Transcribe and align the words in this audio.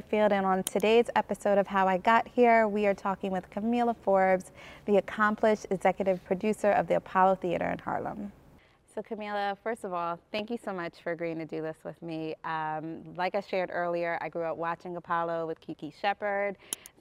Whitfield, 0.00 0.32
and 0.32 0.46
on 0.46 0.62
today's 0.62 1.10
episode 1.14 1.58
of 1.58 1.66
How 1.66 1.86
I 1.86 1.98
Got 1.98 2.26
Here, 2.26 2.66
we 2.66 2.86
are 2.86 2.94
talking 2.94 3.30
with 3.30 3.50
Kamilah 3.50 3.94
Forbes, 4.02 4.50
the 4.86 4.96
accomplished 4.96 5.66
executive 5.68 6.24
producer 6.24 6.70
of 6.70 6.86
the 6.86 6.96
Apollo 6.96 7.34
Theater 7.42 7.68
in 7.68 7.78
Harlem. 7.78 8.32
So, 8.94 9.02
Kamilah, 9.02 9.58
first 9.62 9.84
of 9.84 9.92
all, 9.92 10.18
thank 10.32 10.48
you 10.48 10.56
so 10.64 10.72
much 10.72 10.94
for 11.04 11.12
agreeing 11.12 11.36
to 11.36 11.44
do 11.44 11.60
this 11.60 11.76
with 11.84 12.00
me. 12.00 12.34
Um, 12.44 13.02
like 13.14 13.34
I 13.34 13.42
shared 13.42 13.68
earlier, 13.70 14.16
I 14.22 14.30
grew 14.30 14.44
up 14.44 14.56
watching 14.56 14.96
Apollo 14.96 15.46
with 15.46 15.60
Kiki 15.60 15.92
Shepard, 16.00 16.56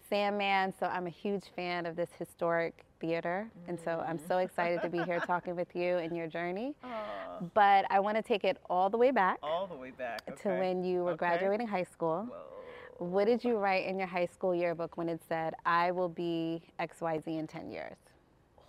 Sandman, 0.10 0.74
so 0.78 0.88
I'm 0.88 1.08
a 1.08 1.12
huge 1.12 1.46
fan 1.56 1.86
of 1.86 1.96
this 1.96 2.10
historic 2.20 2.84
theater. 3.00 3.50
Mm. 3.50 3.70
And 3.70 3.80
so 3.80 4.04
I'm 4.06 4.20
so 4.28 4.40
excited 4.40 4.82
to 4.82 4.90
be 4.90 5.02
here 5.04 5.20
talking 5.26 5.56
with 5.56 5.74
you 5.74 6.00
and 6.00 6.18
your 6.18 6.28
journey. 6.28 6.76
Aww. 6.84 7.50
But 7.54 7.86
I 7.90 8.02
want 8.02 8.18
to 8.18 8.22
take 8.22 8.44
it 8.44 8.58
all 8.70 8.90
the 8.90 8.98
way 8.98 9.12
back. 9.12 9.38
All 9.42 9.68
the 9.68 9.76
way 9.76 9.92
back. 9.92 10.24
Okay. 10.30 10.42
To 10.42 10.60
when 10.60 10.84
you 10.84 11.06
were 11.06 11.12
okay. 11.12 11.20
graduating 11.20 11.68
high 11.68 11.86
school. 11.86 12.28
Whoa. 12.30 12.59
What 13.00 13.26
did 13.28 13.46
you 13.46 13.56
write 13.56 13.86
in 13.86 13.98
your 13.98 14.10
high 14.10 14.26
school 14.26 14.54
yearbook 14.54 14.98
when 14.98 15.08
it 15.08 15.22
said, 15.28 15.54
I 15.66 15.92
will 15.92 16.10
be 16.10 16.62
XYZ 16.82 17.28
in 17.28 17.48
10 17.48 17.72
years? 17.72 17.96
Oh, 18.58 18.64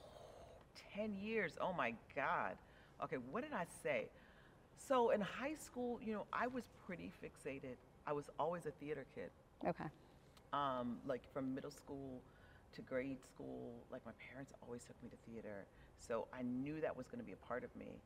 10 0.95 1.17
years. 1.21 1.55
Oh 1.61 1.73
my 1.73 1.95
God. 2.15 2.53
Okay, 3.03 3.17
what 3.33 3.43
did 3.43 3.53
I 3.53 3.67
say? 3.83 4.07
So 4.77 5.11
in 5.11 5.21
high 5.21 5.55
school, 5.55 5.99
you 6.01 6.13
know, 6.13 6.27
I 6.33 6.47
was 6.47 6.63
pretty 6.87 7.11
fixated. 7.23 7.75
I 8.07 8.13
was 8.13 8.27
always 8.39 8.67
a 8.67 8.71
theater 8.71 9.05
kid. 9.17 9.31
Okay. 9.67 9.87
Um, 10.53 10.99
like 11.07 11.23
from 11.33 11.53
middle 11.53 11.73
school 11.73 12.23
to 12.73 12.83
grade 12.83 13.19
school, 13.27 13.73
like 13.91 14.07
my 14.07 14.13
parents 14.31 14.53
always 14.63 14.85
took 14.85 15.03
me 15.03 15.09
to 15.09 15.17
theater. 15.29 15.67
So 15.99 16.29
I 16.33 16.43
knew 16.43 16.81
that 16.81 16.97
was 16.97 17.09
going 17.09 17.19
to 17.19 17.27
be 17.27 17.33
a 17.33 17.47
part 17.49 17.65
of 17.65 17.75
me. 17.75 17.99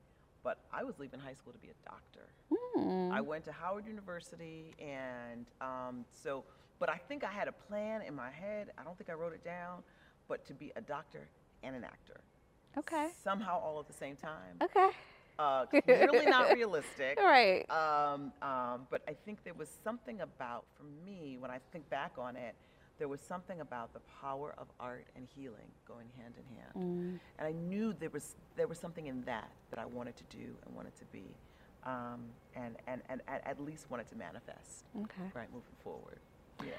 But 0.43 0.59
I 0.73 0.85
was 0.85 0.99
leaving 0.99 1.21
high 1.21 1.35
school 1.35 1.53
to 1.53 1.59
be 1.59 1.69
a 1.69 1.89
doctor. 1.89 2.29
Mm. 2.77 3.13
I 3.13 3.21
went 3.21 3.45
to 3.45 3.53
Howard 3.53 3.87
University, 3.87 4.75
and 4.79 5.47
um, 5.61 6.05
so, 6.13 6.45
but 6.79 6.89
I 6.89 6.97
think 6.97 7.25
I 7.25 7.31
had 7.31 7.49
a 7.49 7.53
plan 7.53 8.03
in 8.03 8.15
my 8.15 8.31
head. 8.31 8.71
I 8.79 8.85
don't 8.85 8.97
think 8.99 9.11
I 9.11 9.15
wrote 9.15 9.33
it 9.33 9.45
down, 9.45 9.83
but 10.29 10.45
to 10.47 10.55
be 10.55 10.73
a 10.77 10.81
doctor 10.81 11.29
and 11.63 11.77
an 11.77 11.85
actor. 11.85 12.21
Okay. 12.77 13.09
Somehow 13.23 13.61
all 13.61 13.79
at 13.81 13.87
the 13.87 13.93
same 13.93 14.17
time. 14.17 14.57
Okay. 14.63 14.91
Uh, 15.39 15.67
clearly 15.85 16.27
not 16.27 16.53
realistic. 16.53 17.19
Right. 17.19 17.65
Um, 17.71 18.33
um, 18.43 18.87
but 18.91 19.03
I 19.09 19.15
think 19.25 19.45
there 19.45 19.55
was 19.55 19.69
something 19.83 20.21
about, 20.21 20.65
for 20.77 20.85
me, 21.05 21.37
when 21.39 21.51
I 21.51 21.59
think 21.73 21.89
back 21.91 22.13
on 22.19 22.37
it, 22.37 22.55
there 22.99 23.09
was 23.09 23.21
something 23.21 23.61
about 23.61 23.93
the 23.93 24.01
power 24.21 24.55
of 24.57 24.69
art 24.79 25.07
and 25.17 25.27
healing 25.35 25.67
going 25.87 26.07
hand 26.17 26.35
in 26.39 26.57
hand. 26.57 26.73
Mm. 26.77 27.21
And 27.39 27.49
I 27.49 27.53
knew 27.53 27.93
there 27.93 28.11
was, 28.11 28.37
there 28.57 28.69
was 28.69 28.79
something 28.79 29.07
in 29.07 29.23
that 29.23 29.51
that 29.71 29.81
I 29.81 29.87
wanted 29.87 30.17
to 30.17 30.25
do 30.31 30.55
and 30.65 30.75
wanted 30.75 30.97
to 30.99 31.05
be. 31.07 31.25
Um, 31.85 32.25
and, 32.57 32.77
and, 32.87 33.03
and 33.09 33.21
at 33.29 33.61
least 33.61 33.91
wanted 33.91 34.09
to 34.09 34.17
manifest. 34.17 34.85
Okay. 34.97 35.31
Right, 35.35 35.53
moving 35.53 35.75
forward. 35.83 36.19
Yeah. 36.61 36.73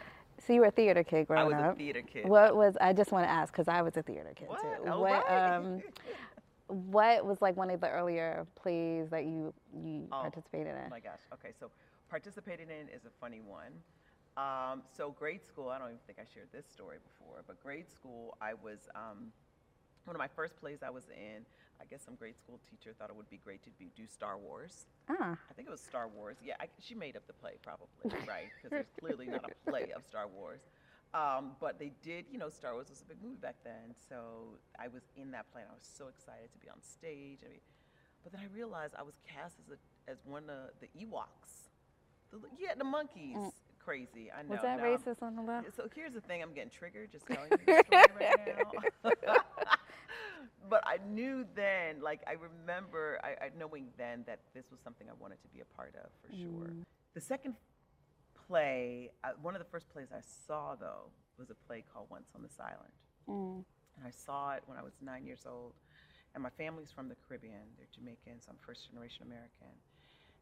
So 0.46 0.54
you 0.54 0.62
were 0.62 0.68
a 0.68 0.72
theater 0.72 1.04
kid 1.04 1.28
growing 1.28 1.54
up. 1.54 1.60
I 1.60 1.68
was 1.68 1.76
a 1.76 1.78
theater 1.78 2.02
kid. 2.02 2.28
What 2.28 2.56
was 2.56 2.76
I 2.82 2.94
just 2.94 3.12
want 3.12 3.26
to 3.26 3.32
ask 3.32 3.54
because 3.54 3.68
I 3.68 3.82
was 3.82 3.98
a 3.98 4.04
theater 4.04 4.34
kid 4.36 4.48
what? 4.48 4.62
too. 4.62 4.68
Oh, 4.90 5.02
what 5.02 5.28
right. 5.30 5.56
um, 5.56 5.82
what 6.68 7.26
was 7.26 7.42
like 7.42 7.56
one 7.56 7.70
of 7.70 7.80
the 7.80 7.90
earlier 7.90 8.46
plays 8.56 9.10
that 9.12 9.26
you 9.26 9.54
you 9.74 10.08
oh, 10.12 10.22
participated 10.22 10.68
in? 10.68 10.88
Oh 10.88 10.90
my 10.90 11.00
gosh. 11.00 11.20
Okay, 11.34 11.52
so 11.60 11.72
participating 12.10 12.68
in 12.70 12.90
is 12.90 13.06
a 13.06 13.12
funny 13.22 13.42
one. 13.42 13.72
Um, 14.38 14.82
so 14.96 15.12
grade 15.12 15.46
school, 15.46 15.70
I 15.70 15.78
don't 15.78 15.88
even 15.88 16.00
think 16.06 16.20
I 16.20 16.26
shared 16.34 16.48
this 16.52 16.66
story 16.68 16.98
before, 17.04 17.44
but 17.48 17.62
grade 17.62 17.90
school, 17.90 18.36
I 18.42 18.54
was 18.54 18.90
um, 18.94 19.32
one 20.04 20.16
of 20.16 20.20
my 20.20 20.28
first 20.28 20.58
plays 20.58 20.80
I 20.84 20.90
was 20.90 21.06
in. 21.10 21.46
I 21.82 21.86
guess 21.86 22.02
some 22.04 22.16
grade 22.16 22.38
school 22.38 22.60
teacher 22.70 22.94
thought 22.98 23.10
it 23.10 23.16
would 23.16 23.30
be 23.30 23.40
great 23.44 23.64
to 23.64 23.70
be, 23.72 23.92
do 23.96 24.08
Star 24.08 24.38
Wars. 24.38 24.86
Ah. 25.10 25.38
I 25.50 25.54
think 25.54 25.68
it 25.68 25.72
was 25.72 25.82
Star 25.82 26.08
Wars. 26.08 26.38
Yeah, 26.44 26.56
I, 26.60 26.68
she 26.80 26.96
made 26.96 27.16
up 27.16 27.28
the 27.28 27.34
play 27.34 27.54
probably, 27.62 27.88
right? 28.28 28.48
Because 28.56 28.72
there's 28.72 28.94
clearly 29.00 29.28
not 29.28 29.46
a 29.50 29.70
play 29.70 29.92
of 29.96 30.04
Star 30.04 30.28
Wars. 30.28 30.62
Um, 31.14 31.52
but 31.62 31.80
they 31.80 31.92
did, 32.04 32.26
you 32.32 32.38
know, 32.38 32.50
Star 32.50 32.74
Wars 32.74 32.90
was 32.90 33.02
a 33.02 33.06
big 33.06 33.18
movie 33.24 33.38
back 33.40 33.56
then. 33.64 33.96
So 34.10 34.58
I 34.80 34.88
was 34.88 35.04
in 35.16 35.32
that 35.32 35.52
play 35.52 35.62
and 35.62 35.72
I 35.72 35.76
was 35.76 35.88
so 35.88 36.08
excited 36.08 36.52
to 36.52 36.60
be 36.60 36.70
on 36.70 36.82
stage. 36.82 37.40
I 37.46 37.50
mean, 37.50 37.62
but 38.24 38.34
then 38.34 38.42
I 38.42 38.54
realized 38.54 38.96
I 38.98 39.04
was 39.04 39.16
cast 39.24 39.56
as, 39.66 39.78
a, 39.78 40.12
as 40.12 40.18
one 40.26 40.50
of 40.50 40.76
the 40.82 40.88
Ewoks. 41.00 41.70
The, 42.32 42.40
yeah, 42.60 42.74
the 42.78 42.84
monkeys. 42.84 43.38
Mm. 43.38 43.52
Crazy. 43.80 44.32
I 44.36 44.42
know. 44.42 44.50
Was 44.50 44.62
that 44.64 44.82
racist 44.82 45.22
on 45.22 45.36
the 45.36 45.44
left? 45.44 45.76
So 45.78 45.88
here's 45.96 46.14
the 46.14 46.22
thing 46.22 46.42
I'm 46.42 46.54
getting 46.54 46.72
triggered 46.72 47.12
just 47.12 47.28
telling 47.32 47.52
you 47.52 47.58
this 47.66 47.86
story 47.86 48.10
right 48.20 49.00
now. 49.04 49.12
but 50.70 50.84
I 50.86 50.98
knew 51.08 51.46
then, 51.56 52.02
like 52.02 52.22
I 52.28 52.34
remember, 52.34 53.20
I, 53.24 53.46
I, 53.46 53.50
knowing 53.58 53.88
then 53.98 54.24
that 54.28 54.40
this 54.54 54.66
was 54.72 54.80
something 54.84 55.08
I 55.10 55.14
wanted 55.20 55.42
to 55.42 55.48
be 55.50 55.62
a 55.62 55.66
part 55.76 55.96
of 55.96 56.10
for 56.22 56.36
sure. 56.36 56.70
Mm. 56.70 56.84
The 57.14 57.22
second 57.22 57.56
play, 58.48 59.12
uh, 59.24 59.30
one 59.42 59.56
of 59.56 59.60
the 59.60 59.70
first 59.70 59.90
plays 59.90 60.08
I 60.12 60.22
saw 60.48 60.76
though 60.76 61.12
was 61.38 61.50
a 61.50 61.56
play 61.68 61.84
called 61.94 62.08
Once 62.10 62.30
on 62.36 62.42
This 62.42 62.58
Island, 62.60 62.94
mm. 63.28 63.64
and 63.98 64.08
I 64.08 64.12
saw 64.12 64.54
it 64.54 64.64
when 64.66 64.78
I 64.78 64.84
was 64.84 64.94
nine 65.02 65.26
years 65.26 65.46
old. 65.46 65.74
And 66.34 66.44
my 66.44 66.52
family's 66.58 66.92
from 66.92 67.08
the 67.08 67.16
Caribbean; 67.16 67.64
they're 67.78 67.88
Jamaicans. 67.96 68.48
I'm 68.50 68.58
first 68.66 68.92
generation 68.92 69.24
American. 69.24 69.72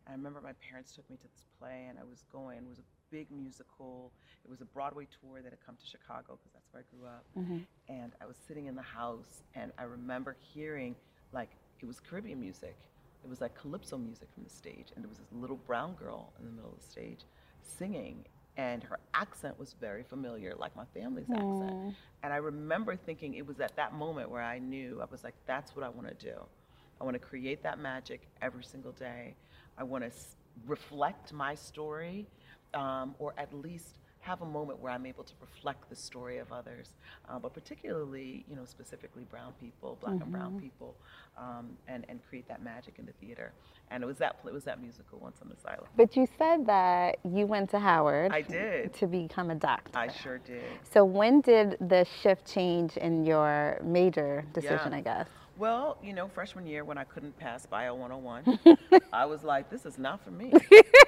And 0.05 0.09
I 0.09 0.17
remember 0.17 0.41
my 0.41 0.57
parents 0.57 0.95
took 0.95 1.07
me 1.09 1.17
to 1.17 1.27
this 1.29 1.45
play, 1.59 1.85
and 1.87 1.99
I 1.99 2.03
was 2.03 2.25
going. 2.31 2.57
It 2.57 2.69
was 2.69 2.79
a 2.79 2.89
big 3.13 3.27
musical. 3.31 4.11
It 4.43 4.49
was 4.49 4.61
a 4.61 4.65
Broadway 4.65 5.07
tour 5.21 5.41
that 5.43 5.51
had 5.51 5.63
come 5.63 5.75
to 5.75 5.85
Chicago 5.85 6.39
because 6.39 6.51
that's 6.51 6.73
where 6.73 6.83
I 6.83 6.95
grew 6.95 7.07
up. 7.07 7.25
Mm-hmm. 7.37 7.59
And 7.87 8.11
I 8.19 8.25
was 8.25 8.35
sitting 8.47 8.65
in 8.65 8.75
the 8.75 8.81
house, 8.81 9.43
and 9.53 9.71
I 9.77 9.83
remember 9.83 10.35
hearing 10.53 10.95
like 11.31 11.51
it 11.79 11.85
was 11.85 11.99
Caribbean 11.99 12.39
music. 12.39 12.75
It 13.23 13.29
was 13.29 13.39
like 13.39 13.53
calypso 13.55 13.97
music 13.97 14.27
from 14.33 14.43
the 14.43 14.49
stage, 14.49 14.87
and 14.95 15.03
there 15.03 15.09
was 15.09 15.19
this 15.19 15.31
little 15.31 15.55
brown 15.55 15.93
girl 15.93 16.33
in 16.39 16.45
the 16.45 16.51
middle 16.51 16.71
of 16.71 16.79
the 16.79 16.85
stage 16.85 17.21
singing, 17.61 18.25
and 18.57 18.83
her 18.83 18.99
accent 19.13 19.57
was 19.57 19.75
very 19.79 20.03
familiar, 20.03 20.55
like 20.57 20.75
my 20.75 20.83
family's 20.93 21.27
mm. 21.27 21.35
accent. 21.35 21.95
And 22.23 22.33
I 22.33 22.37
remember 22.37 22.97
thinking 22.97 23.35
it 23.35 23.47
was 23.47 23.59
at 23.59 23.75
that 23.77 23.93
moment 23.93 24.29
where 24.29 24.41
I 24.41 24.59
knew 24.59 24.99
I 25.01 25.05
was 25.09 25.23
like, 25.23 25.35
that's 25.45 25.75
what 25.75 25.85
I 25.85 25.89
want 25.89 26.07
to 26.07 26.25
do. 26.31 26.37
I 26.99 27.03
want 27.05 27.15
to 27.15 27.19
create 27.19 27.63
that 27.63 27.79
magic 27.79 28.27
every 28.41 28.63
single 28.63 28.91
day. 28.91 29.35
I 29.77 29.83
want 29.83 30.03
to 30.03 30.09
s- 30.09 30.35
reflect 30.67 31.31
my 31.31 31.55
story 31.55 32.27
um, 32.73 33.15
or 33.19 33.33
at 33.37 33.53
least 33.53 33.99
have 34.23 34.41
a 34.41 34.45
moment 34.45 34.79
where 34.79 34.91
I'm 34.91 35.05
able 35.05 35.23
to 35.23 35.33
reflect 35.41 35.89
the 35.89 35.95
story 35.95 36.37
of 36.37 36.51
others, 36.51 36.95
uh, 37.29 37.37
but 37.39 37.53
particularly, 37.53 38.45
you 38.49 38.55
know, 38.55 38.63
specifically 38.65 39.25
brown 39.29 39.53
people, 39.59 39.97
black 39.99 40.13
mm-hmm. 40.13 40.23
and 40.23 40.31
brown 40.31 40.51
mm-hmm. 40.51 40.59
people, 40.59 40.95
um, 41.37 41.71
and, 41.87 42.05
and 42.07 42.21
create 42.29 42.47
that 42.47 42.63
magic 42.63 42.95
in 42.99 43.05
the 43.05 43.11
theater. 43.13 43.51
And 43.91 44.01
it 44.01 44.05
was 44.05 44.17
that 44.19 44.37
it 44.45 44.53
was 44.53 44.63
that 44.63 44.81
musical 44.81 45.19
Once 45.19 45.37
on 45.41 45.49
the 45.49 45.69
Island. 45.69 45.87
But 45.97 46.15
you 46.15 46.27
said 46.37 46.65
that 46.65 47.19
you 47.25 47.45
went 47.45 47.69
to 47.71 47.79
Howard. 47.79 48.31
I 48.31 48.41
did 48.41 48.93
to 48.95 49.07
become 49.07 49.51
a 49.51 49.55
doctor. 49.55 49.97
I 49.97 50.11
sure 50.11 50.37
did. 50.37 50.63
So 50.91 51.03
when 51.03 51.41
did 51.41 51.77
the 51.79 52.05
shift 52.21 52.45
change 52.45 52.97
in 52.97 53.25
your 53.25 53.79
major 53.83 54.45
decision? 54.53 54.91
Yeah. 54.91 54.97
I 54.97 55.01
guess. 55.01 55.27
Well, 55.57 55.97
you 56.03 56.13
know, 56.13 56.27
freshman 56.27 56.65
year 56.65 56.83
when 56.83 56.97
I 56.97 57.03
couldn't 57.03 57.37
pass 57.37 57.67
Bio 57.67 57.93
101, 57.93 58.77
I 59.13 59.25
was 59.25 59.43
like, 59.43 59.69
this 59.69 59.85
is 59.85 59.99
not 59.99 60.23
for 60.23 60.31
me. 60.31 60.51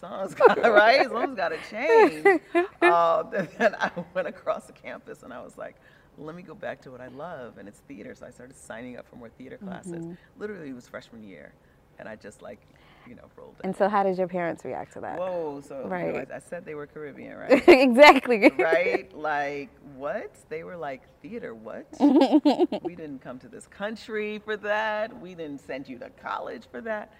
Something's 0.00 0.34
got 0.34 0.58
right. 0.62 1.08
Something's 1.08 1.36
got 1.36 1.48
to 1.48 1.58
change. 1.70 2.40
Uh, 2.80 3.22
then 3.58 3.74
I 3.78 3.90
went 4.14 4.28
across 4.28 4.66
the 4.66 4.72
campus 4.72 5.22
and 5.22 5.32
I 5.32 5.42
was 5.42 5.58
like, 5.58 5.76
let 6.16 6.34
me 6.34 6.42
go 6.42 6.54
back 6.54 6.80
to 6.82 6.90
what 6.90 7.00
I 7.00 7.08
love, 7.08 7.58
and 7.58 7.68
it's 7.68 7.80
theater. 7.80 8.14
So 8.14 8.26
I 8.26 8.30
started 8.30 8.56
signing 8.56 8.96
up 8.96 9.06
for 9.08 9.16
more 9.16 9.28
theater 9.28 9.56
classes. 9.56 10.04
Mm-hmm. 10.04 10.12
Literally, 10.38 10.70
it 10.70 10.74
was 10.74 10.88
freshman 10.88 11.22
year, 11.22 11.52
and 11.98 12.08
I 12.08 12.16
just 12.16 12.42
like, 12.42 12.60
you 13.06 13.14
know, 13.14 13.24
rolled. 13.36 13.56
And 13.62 13.76
so, 13.76 13.88
how 13.88 14.02
did 14.02 14.18
your 14.18 14.26
parents 14.26 14.64
react 14.64 14.94
to 14.94 15.00
that? 15.00 15.18
Whoa! 15.18 15.62
So 15.66 15.86
right. 15.86 16.06
You 16.06 16.12
know, 16.12 16.26
I, 16.32 16.36
I, 16.36 16.38
said 16.40 16.64
they 16.64 16.74
were 16.74 16.86
Caribbean, 16.86 17.36
right? 17.36 17.68
exactly. 17.68 18.50
right? 18.58 19.14
Like 19.16 19.70
what? 19.96 20.34
They 20.48 20.64
were 20.64 20.76
like 20.76 21.02
theater. 21.20 21.54
What? 21.54 21.86
we 22.00 22.94
didn't 22.96 23.20
come 23.20 23.38
to 23.40 23.48
this 23.48 23.66
country 23.66 24.38
for 24.38 24.56
that. 24.56 25.20
We 25.20 25.34
didn't 25.34 25.60
send 25.60 25.88
you 25.88 25.98
to 25.98 26.10
college 26.10 26.64
for 26.70 26.80
that. 26.82 27.12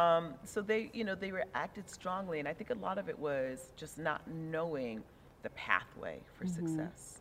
Um, 0.00 0.34
so 0.44 0.62
they, 0.62 0.90
you 0.92 1.04
know, 1.04 1.14
they 1.14 1.30
reacted 1.30 1.88
strongly, 1.90 2.38
and 2.38 2.48
I 2.48 2.54
think 2.54 2.70
a 2.70 2.74
lot 2.74 2.98
of 2.98 3.08
it 3.08 3.18
was 3.18 3.72
just 3.76 3.98
not 3.98 4.22
knowing 4.28 5.02
the 5.42 5.50
pathway 5.50 6.20
for 6.38 6.44
mm-hmm. 6.44 6.66
success. 6.66 7.20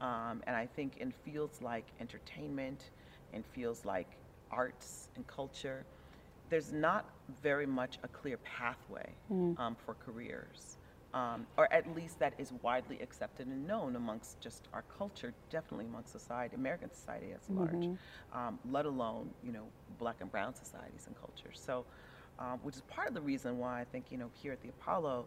Um, 0.00 0.42
and 0.46 0.54
I 0.54 0.66
think 0.66 0.98
in 0.98 1.12
fields 1.24 1.60
like 1.60 1.86
entertainment, 2.00 2.90
in 3.32 3.42
fields 3.42 3.84
like 3.84 4.08
arts 4.50 5.08
and 5.16 5.26
culture, 5.26 5.84
there's 6.50 6.72
not 6.72 7.04
very 7.42 7.66
much 7.66 7.98
a 8.02 8.08
clear 8.08 8.38
pathway 8.38 9.10
mm. 9.30 9.58
um, 9.58 9.76
for 9.84 9.94
careers. 9.94 10.76
Um, 11.14 11.46
or 11.56 11.72
at 11.72 11.94
least 11.96 12.18
that 12.18 12.34
is 12.36 12.52
widely 12.62 13.00
accepted 13.00 13.46
and 13.46 13.66
known 13.66 13.96
amongst 13.96 14.40
just 14.40 14.68
our 14.74 14.84
culture, 14.98 15.32
definitely 15.50 15.86
amongst 15.86 16.12
society, 16.12 16.54
American 16.54 16.92
society 16.92 17.28
as 17.34 17.48
large, 17.48 17.70
mm-hmm. 17.70 18.38
um, 18.38 18.58
let 18.70 18.84
alone 18.84 19.30
you 19.42 19.50
know 19.50 19.64
black 19.98 20.16
and 20.20 20.30
brown 20.30 20.54
societies 20.54 21.06
and 21.06 21.16
cultures. 21.18 21.58
So 21.64 21.86
um, 22.38 22.58
which 22.62 22.76
is 22.76 22.82
part 22.82 23.08
of 23.08 23.14
the 23.14 23.20
reason 23.20 23.58
why 23.58 23.80
I 23.80 23.84
think, 23.84 24.06
you 24.10 24.18
know, 24.18 24.30
here 24.34 24.52
at 24.52 24.62
the 24.62 24.68
Apollo, 24.68 25.26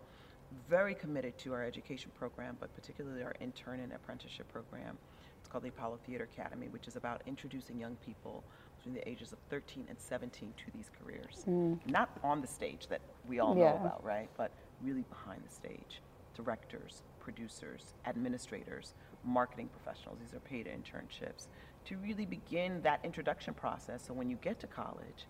very 0.69 0.93
committed 0.93 1.37
to 1.39 1.53
our 1.53 1.63
education 1.63 2.11
program, 2.17 2.57
but 2.59 2.73
particularly 2.75 3.23
our 3.23 3.35
intern 3.39 3.79
and 3.79 3.93
apprenticeship 3.93 4.51
program. 4.51 4.97
It's 5.39 5.49
called 5.49 5.63
the 5.63 5.69
Apollo 5.69 5.99
Theater 6.05 6.27
Academy, 6.31 6.67
which 6.69 6.87
is 6.87 6.95
about 6.95 7.21
introducing 7.25 7.79
young 7.79 7.95
people 8.05 8.43
between 8.77 8.95
the 8.95 9.07
ages 9.07 9.31
of 9.31 9.39
13 9.49 9.85
and 9.89 9.99
17 9.99 10.53
to 10.57 10.71
these 10.75 10.89
careers. 11.01 11.45
Mm. 11.47 11.79
Not 11.87 12.09
on 12.23 12.41
the 12.41 12.47
stage 12.47 12.87
that 12.87 13.01
we 13.27 13.39
all 13.39 13.55
yeah. 13.55 13.71
know 13.71 13.75
about, 13.77 14.03
right? 14.03 14.29
But 14.37 14.51
really 14.81 15.03
behind 15.09 15.41
the 15.47 15.53
stage 15.53 16.01
directors, 16.33 17.03
producers, 17.19 17.93
administrators, 18.05 18.93
marketing 19.23 19.69
professionals. 19.69 20.17
These 20.19 20.33
are 20.33 20.39
paid 20.39 20.65
internships 20.65 21.47
to 21.85 21.97
really 21.97 22.25
begin 22.25 22.81
that 22.81 22.99
introduction 23.03 23.53
process. 23.53 24.03
So 24.05 24.13
when 24.13 24.29
you 24.29 24.37
get 24.41 24.59
to 24.61 24.67
college, 24.67 25.27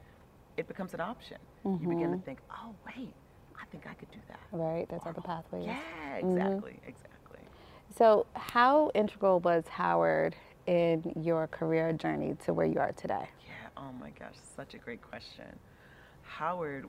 it 0.57 0.67
becomes 0.67 0.93
an 0.93 1.01
option. 1.01 1.37
Mm-hmm. 1.65 1.83
You 1.83 1.89
begin 1.89 2.11
to 2.11 2.25
think, 2.25 2.39
oh, 2.51 2.73
wait, 2.85 3.13
I 3.59 3.65
think 3.71 3.85
I 3.87 3.93
could 3.93 4.11
do 4.11 4.19
that. 4.27 4.39
Right, 4.51 4.87
that's 4.89 5.03
there's 5.03 5.15
other 5.15 5.25
pathways. 5.25 5.65
Yeah, 5.67 6.15
exactly, 6.15 6.71
mm-hmm. 6.71 6.89
exactly. 6.89 7.39
So, 7.97 8.25
how 8.35 8.91
integral 8.95 9.39
was 9.41 9.67
Howard 9.67 10.35
in 10.67 11.13
your 11.21 11.47
career 11.47 11.91
journey 11.93 12.35
to 12.45 12.53
where 12.53 12.65
you 12.65 12.79
are 12.79 12.93
today? 12.93 13.29
Yeah, 13.45 13.53
oh 13.77 13.91
my 13.99 14.09
gosh, 14.11 14.35
such 14.55 14.73
a 14.73 14.77
great 14.77 15.01
question. 15.01 15.45
Howard, 16.23 16.87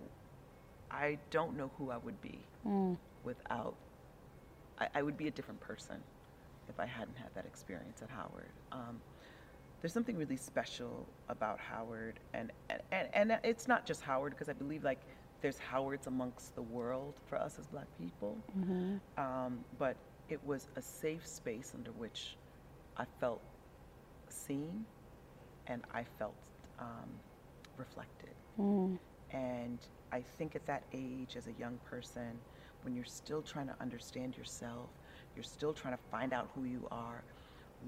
I 0.91 1.19
don't 1.31 1.57
know 1.57 1.71
who 1.79 1.91
I 1.91 1.97
would 1.99 2.21
be 2.21 2.39
mm. 2.67 2.97
without, 3.25 3.75
I, 4.79 4.89
I, 4.95 5.03
would 5.03 5.17
be 5.17 5.27
a 5.27 5.31
different 5.31 5.61
person 5.61 5.97
if 6.69 6.79
I 6.79 6.87
hadn't 6.87 7.17
had 7.17 7.35
that 7.35 7.47
experience 7.47 8.03
at 8.03 8.11
Howard. 8.11 8.51
Um, 8.71 9.01
there's 9.83 9.93
something 9.93 10.17
really 10.17 10.37
special 10.37 11.07
about 11.29 11.59
Howard, 11.59 12.21
and, 12.33 12.53
and, 12.93 13.09
and 13.13 13.39
it's 13.43 13.67
not 13.67 13.85
just 13.85 14.01
Howard, 14.03 14.33
because 14.33 14.49
I 14.49 14.53
believe 14.53 14.85
like 14.85 15.01
there's 15.41 15.59
Howards 15.59 16.07
amongst 16.07 16.55
the 16.55 16.63
world 16.63 17.15
for 17.27 17.37
us 17.37 17.59
as 17.59 17.67
black 17.67 17.89
people. 17.99 18.39
Mm-hmm. 18.57 18.97
Um, 19.21 19.65
but 19.81 19.97
it 20.29 20.41
was 20.47 20.69
a 20.77 20.83
safe 20.83 21.27
space 21.27 21.73
under 21.75 21.91
which 21.91 22.37
I 22.97 23.05
felt 23.21 23.43
seen 24.29 24.85
and 25.67 25.83
I 25.93 26.05
felt 26.17 26.37
um, 26.79 27.11
reflected. 27.77 28.35
Mm. 28.61 28.99
And 29.33 29.79
I 30.13 30.21
think 30.39 30.55
at 30.55 30.65
that 30.67 30.85
age, 30.93 31.37
as 31.37 31.49
a 31.49 31.53
young 31.59 31.79
person, 31.85 32.39
when 32.83 32.95
you're 32.95 33.05
still 33.05 33.43
trying 33.43 33.67
to 33.67 33.75
understand 33.81 34.37
yourself, 34.37 34.91
you're 35.35 35.43
still 35.43 35.73
trying 35.73 35.95
to 35.95 36.03
find 36.11 36.33
out 36.33 36.51
who 36.55 36.65
you 36.65 36.87
are, 36.91 37.25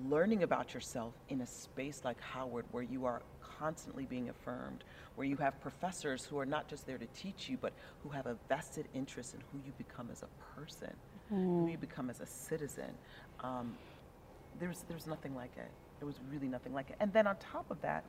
learning 0.08 0.43
about 0.43 0.75
yourself 0.75 1.14
in 1.29 1.41
a 1.41 1.46
space 1.46 2.02
like 2.05 2.20
Howard, 2.20 2.64
where 2.70 2.82
you 2.82 3.05
are 3.05 3.23
constantly 3.58 4.05
being 4.05 4.29
affirmed, 4.29 4.85
where 5.14 5.26
you 5.26 5.37
have 5.37 5.61
professors 5.61 6.25
who 6.25 6.38
are 6.38 6.46
not 6.46 6.69
just 6.69 6.87
there 6.87 6.99
to 6.99 7.06
teach 7.14 7.49
you, 7.49 7.56
but 7.61 7.73
who 8.02 8.08
have 8.08 8.26
a 8.26 8.37
vested 8.49 8.87
interest 8.94 9.35
in 9.35 9.41
who 9.52 9.58
you 9.64 9.73
become 9.79 10.08
as 10.11 10.23
a 10.23 10.61
person, 10.61 10.93
mm. 11.32 11.64
who 11.64 11.70
you 11.70 11.79
become 11.79 12.11
as 12.11 12.20
a 12.20 12.26
citizen. 12.26 12.91
Um, 13.41 13.75
there's, 14.58 14.85
there's 14.88 15.06
nothing 15.06 15.35
like 15.35 15.52
it. 15.56 15.70
There 15.99 16.06
was 16.06 16.19
really 16.31 16.49
nothing 16.49 16.75
like 16.75 16.90
it. 16.90 16.97
And 17.00 17.12
then 17.12 17.26
on 17.26 17.37
top 17.37 17.70
of 17.70 17.81
that, 17.82 18.05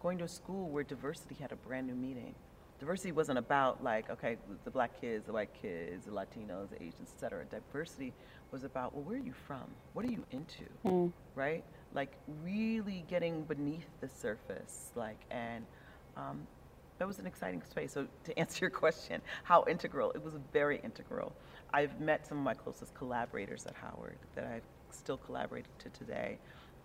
going 0.00 0.18
to 0.18 0.24
a 0.24 0.28
school 0.28 0.68
where 0.68 0.84
diversity 0.84 1.36
had 1.40 1.52
a 1.52 1.56
brand 1.56 1.86
new 1.86 1.94
meaning. 1.94 2.34
Diversity 2.78 3.12
wasn't 3.12 3.38
about 3.38 3.82
like, 3.82 4.10
okay, 4.10 4.36
the 4.64 4.70
black 4.70 5.00
kids, 5.00 5.26
the 5.26 5.32
white 5.32 5.50
kids, 5.60 6.04
the 6.04 6.12
Latinos, 6.12 6.68
the 6.70 6.76
Asians, 6.76 7.10
et 7.14 7.20
cetera. 7.20 7.44
Diversity 7.46 8.12
was 8.52 8.64
about, 8.64 8.94
well, 8.94 9.02
where 9.04 9.16
are 9.16 9.24
you 9.24 9.32
from? 9.46 9.64
What 9.94 10.04
are 10.04 10.10
you 10.10 10.24
into? 10.30 10.66
Mm. 10.84 11.12
Right? 11.34 11.64
Like 11.94 12.12
really 12.42 13.04
getting 13.08 13.44
beneath 13.44 13.88
the 14.00 14.08
surface, 14.08 14.90
like, 14.94 15.18
and 15.30 15.64
um, 16.16 16.46
that 16.98 17.08
was 17.08 17.18
an 17.18 17.26
exciting 17.26 17.62
space. 17.62 17.92
So 17.92 18.06
to 18.24 18.38
answer 18.38 18.58
your 18.60 18.70
question, 18.70 19.22
how 19.44 19.64
integral? 19.68 20.10
It 20.12 20.22
was 20.22 20.34
very 20.52 20.80
integral. 20.84 21.32
I've 21.72 21.98
met 22.00 22.26
some 22.26 22.38
of 22.38 22.44
my 22.44 22.54
closest 22.54 22.94
collaborators 22.94 23.66
at 23.66 23.74
Howard 23.74 24.18
that 24.34 24.44
I've 24.44 24.62
still 24.90 25.16
collaborated 25.16 25.70
to 25.80 25.90
today. 25.90 26.38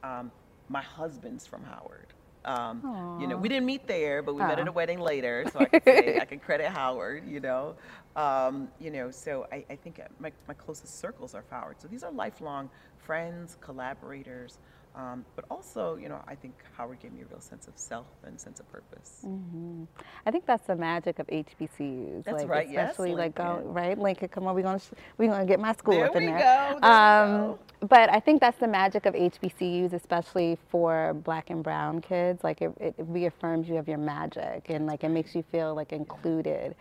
Um, 0.03 0.31
my 0.69 0.81
husband's 0.81 1.45
from 1.45 1.63
Howard. 1.63 2.07
Um, 2.43 3.17
you 3.21 3.27
know, 3.27 3.37
we 3.37 3.49
didn't 3.49 3.65
meet 3.65 3.87
there, 3.87 4.21
but 4.23 4.35
we 4.35 4.41
oh. 4.41 4.47
met 4.47 4.59
at 4.59 4.67
a 4.67 4.71
wedding 4.71 4.99
later, 4.99 5.45
so 5.51 5.59
I 5.59 5.65
can 5.65 5.83
say 5.83 6.19
I 6.19 6.25
can 6.31 6.39
credit 6.39 6.69
Howard. 6.69 7.27
You 7.27 7.39
know, 7.39 7.75
um, 8.15 8.67
you 8.79 8.91
know. 8.91 9.11
So 9.11 9.47
I, 9.51 9.63
I 9.69 9.75
think 9.75 10.01
my, 10.19 10.31
my 10.47 10.53
closest 10.53 10.99
circles 10.99 11.35
are 11.35 11.43
Howard. 11.49 11.81
So 11.81 11.87
these 11.87 12.03
are 12.03 12.11
lifelong 12.11 12.69
friends, 12.97 13.57
collaborators. 13.61 14.57
Um, 14.93 15.25
but 15.35 15.45
also, 15.49 15.95
you 15.95 16.09
know, 16.09 16.19
I 16.27 16.35
think 16.35 16.53
Howard 16.75 16.99
gave 16.99 17.13
me 17.13 17.21
a 17.21 17.25
real 17.25 17.39
sense 17.39 17.67
of 17.67 17.77
self 17.77 18.07
and 18.25 18.39
sense 18.39 18.59
of 18.59 18.69
purpose. 18.71 19.21
Mm-hmm. 19.25 19.83
I 20.25 20.31
think 20.31 20.45
that's 20.45 20.67
the 20.67 20.75
magic 20.75 21.19
of 21.19 21.27
HBCUs. 21.27 22.25
That's 22.25 22.39
like, 22.39 22.49
right. 22.49 22.67
Especially 22.67 23.11
yes, 23.11 23.17
like 23.17 23.35
go 23.35 23.61
right, 23.65 23.97
Lincoln. 23.97 24.27
Come 24.27 24.47
on, 24.47 24.55
we're 24.55 24.63
gonna 24.63 24.81
we're 25.17 25.29
gonna 25.29 25.45
get 25.45 25.61
my 25.61 25.73
school 25.73 25.95
there 25.95 26.07
up 26.07 26.15
in 26.17 26.25
there. 26.25 26.39
Go, 26.39 26.79
there 26.81 26.91
um, 26.91 27.59
but 27.87 28.11
I 28.11 28.19
think 28.19 28.41
that's 28.41 28.57
the 28.57 28.67
magic 28.67 29.05
of 29.05 29.13
HBCUs, 29.13 29.93
especially 29.93 30.57
for 30.69 31.13
Black 31.13 31.49
and 31.49 31.63
Brown 31.63 32.01
kids. 32.01 32.43
Like 32.43 32.61
it, 32.61 32.73
it 32.79 32.95
reaffirms 32.97 33.69
you 33.69 33.77
of 33.77 33.87
your 33.87 33.97
magic, 33.97 34.65
and 34.67 34.87
like 34.87 35.05
it 35.05 35.09
makes 35.09 35.33
you 35.35 35.43
feel 35.51 35.73
like 35.73 35.93
included. 35.93 36.75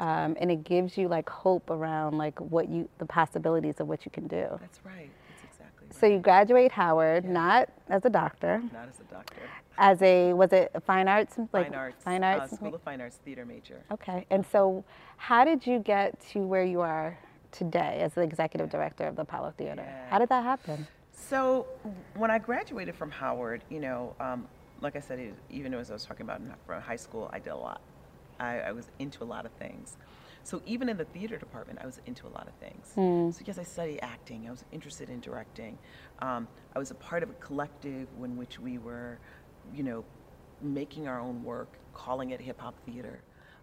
Um, 0.00 0.36
and 0.40 0.48
it 0.48 0.62
gives 0.62 0.96
you 0.96 1.08
like 1.08 1.28
hope 1.28 1.70
around 1.70 2.18
like 2.18 2.40
what 2.40 2.68
you 2.68 2.88
the 2.98 3.06
possibilities 3.06 3.80
of 3.80 3.88
what 3.88 4.04
you 4.04 4.12
can 4.12 4.28
do. 4.28 4.46
That's 4.60 4.78
right. 4.84 5.10
So 5.90 6.06
you 6.06 6.18
graduate 6.18 6.72
Howard, 6.72 7.24
yeah. 7.24 7.32
not 7.32 7.68
as 7.88 8.04
a 8.04 8.10
doctor. 8.10 8.62
Not 8.72 8.88
as 8.88 9.00
a 9.00 9.12
doctor. 9.12 9.42
As 9.78 10.02
a 10.02 10.32
was 10.32 10.52
it 10.52 10.72
fine 10.86 11.08
arts? 11.08 11.38
Like 11.52 11.66
fine 11.66 11.74
arts. 11.74 12.04
Fine 12.04 12.24
arts. 12.24 12.52
Uh, 12.52 12.56
School 12.56 12.74
of 12.74 12.82
Fine 12.82 13.00
Arts 13.00 13.18
theater 13.24 13.44
major. 13.44 13.80
Okay, 13.92 14.26
and 14.30 14.44
so 14.44 14.84
how 15.16 15.44
did 15.44 15.66
you 15.66 15.78
get 15.78 16.18
to 16.32 16.40
where 16.40 16.64
you 16.64 16.80
are 16.80 17.16
today 17.52 17.98
as 18.00 18.14
the 18.14 18.22
executive 18.22 18.70
director 18.70 19.06
of 19.06 19.16
the 19.16 19.22
Apollo 19.22 19.54
Theater? 19.56 19.84
Yeah. 19.86 20.10
How 20.10 20.18
did 20.18 20.28
that 20.30 20.42
happen? 20.42 20.86
So 21.12 21.66
when 22.14 22.30
I 22.30 22.38
graduated 22.38 22.94
from 22.94 23.10
Howard, 23.10 23.62
you 23.68 23.80
know, 23.80 24.14
um, 24.20 24.46
like 24.80 24.96
I 24.96 25.00
said, 25.00 25.34
even 25.50 25.74
as 25.74 25.90
I 25.90 25.94
was 25.94 26.04
talking 26.04 26.22
about 26.22 26.40
in 26.40 26.80
high 26.80 26.96
school, 26.96 27.28
I 27.32 27.38
did 27.38 27.50
a 27.50 27.56
lot. 27.56 27.80
I, 28.38 28.60
I 28.60 28.72
was 28.72 28.86
into 28.98 29.24
a 29.24 29.26
lot 29.26 29.44
of 29.44 29.52
things. 29.52 29.96
So 30.48 30.62
even 30.64 30.88
in 30.88 30.96
the 30.96 31.04
theater 31.04 31.36
department, 31.36 31.78
I 31.82 31.84
was 31.84 32.00
into 32.06 32.26
a 32.26 32.30
lot 32.30 32.48
of 32.48 32.54
things. 32.54 32.94
Mm. 32.96 33.34
So 33.34 33.42
yes, 33.44 33.58
I 33.58 33.64
studied 33.64 34.00
acting. 34.00 34.46
I 34.48 34.50
was 34.50 34.64
interested 34.72 35.10
in 35.10 35.20
directing. 35.20 35.76
Um, 36.20 36.48
I 36.74 36.78
was 36.78 36.90
a 36.90 36.94
part 36.94 37.22
of 37.22 37.28
a 37.28 37.34
collective 37.34 38.08
in 38.24 38.34
which 38.38 38.58
we 38.58 38.78
were, 38.78 39.18
you 39.74 39.82
know, 39.82 40.06
making 40.62 41.06
our 41.06 41.20
own 41.20 41.44
work, 41.44 41.74
calling 41.92 42.30
it 42.30 42.40
hip 42.40 42.58
hop 42.58 42.74
theater. 42.86 43.20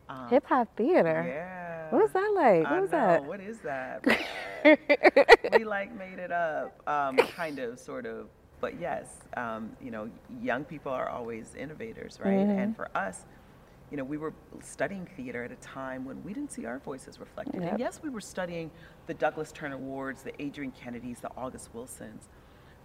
Um, 0.10 0.30
hip 0.30 0.46
hop 0.46 0.68
theater. 0.77 1.25
Yeah. 1.27 1.89
What 1.89 2.04
was 2.04 2.12
that 2.12 2.32
like? 2.36 2.65
What 2.65 2.74
I 2.74 2.80
was 2.80 2.92
know. 2.92 2.98
that? 2.98 3.25
What 3.25 3.39
is 3.42 3.58
that? 3.62 4.06
we 5.58 5.63
like 5.63 5.98
made 5.98 6.20
it 6.20 6.32
up, 6.32 6.88
um, 6.88 7.18
kind 7.18 7.58
of, 7.58 7.80
sort 7.80 8.06
of. 8.06 8.27
But 8.62 8.80
yes, 8.80 9.08
um, 9.36 9.75
you 9.82 9.89
know, 9.89 10.08
young 10.39 10.63
people 10.63 10.92
are 10.92 11.10
always 11.10 11.56
innovators, 11.56 12.20
right? 12.24 12.34
Mm-hmm. 12.34 12.60
And 12.60 12.75
for 12.75 12.96
us, 12.96 13.25
you 13.96 14.02
know, 14.02 14.04
we 14.04 14.18
were 14.18 14.34
studying 14.62 15.08
theater 15.16 15.46
at 15.46 15.54
a 15.54 15.56
time 15.56 16.04
when 16.04 16.22
we 16.25 16.34
didn't 16.34 16.52
see 16.52 16.66
our 16.66 16.80
voices 16.80 17.18
reflected. 17.18 17.62
Yep. 17.62 17.72
And 17.72 17.80
yes, 17.80 18.02
we 18.04 18.10
were 18.10 18.20
studying 18.20 18.70
the 19.08 19.14
Douglas 19.14 19.54
Turner 19.54 19.78
Wards, 19.78 20.22
the 20.22 20.34
Adrienne 20.42 20.74
Kennedys, 20.74 21.22
the 21.22 21.32
August 21.38 21.70
Wilsons, 21.74 22.28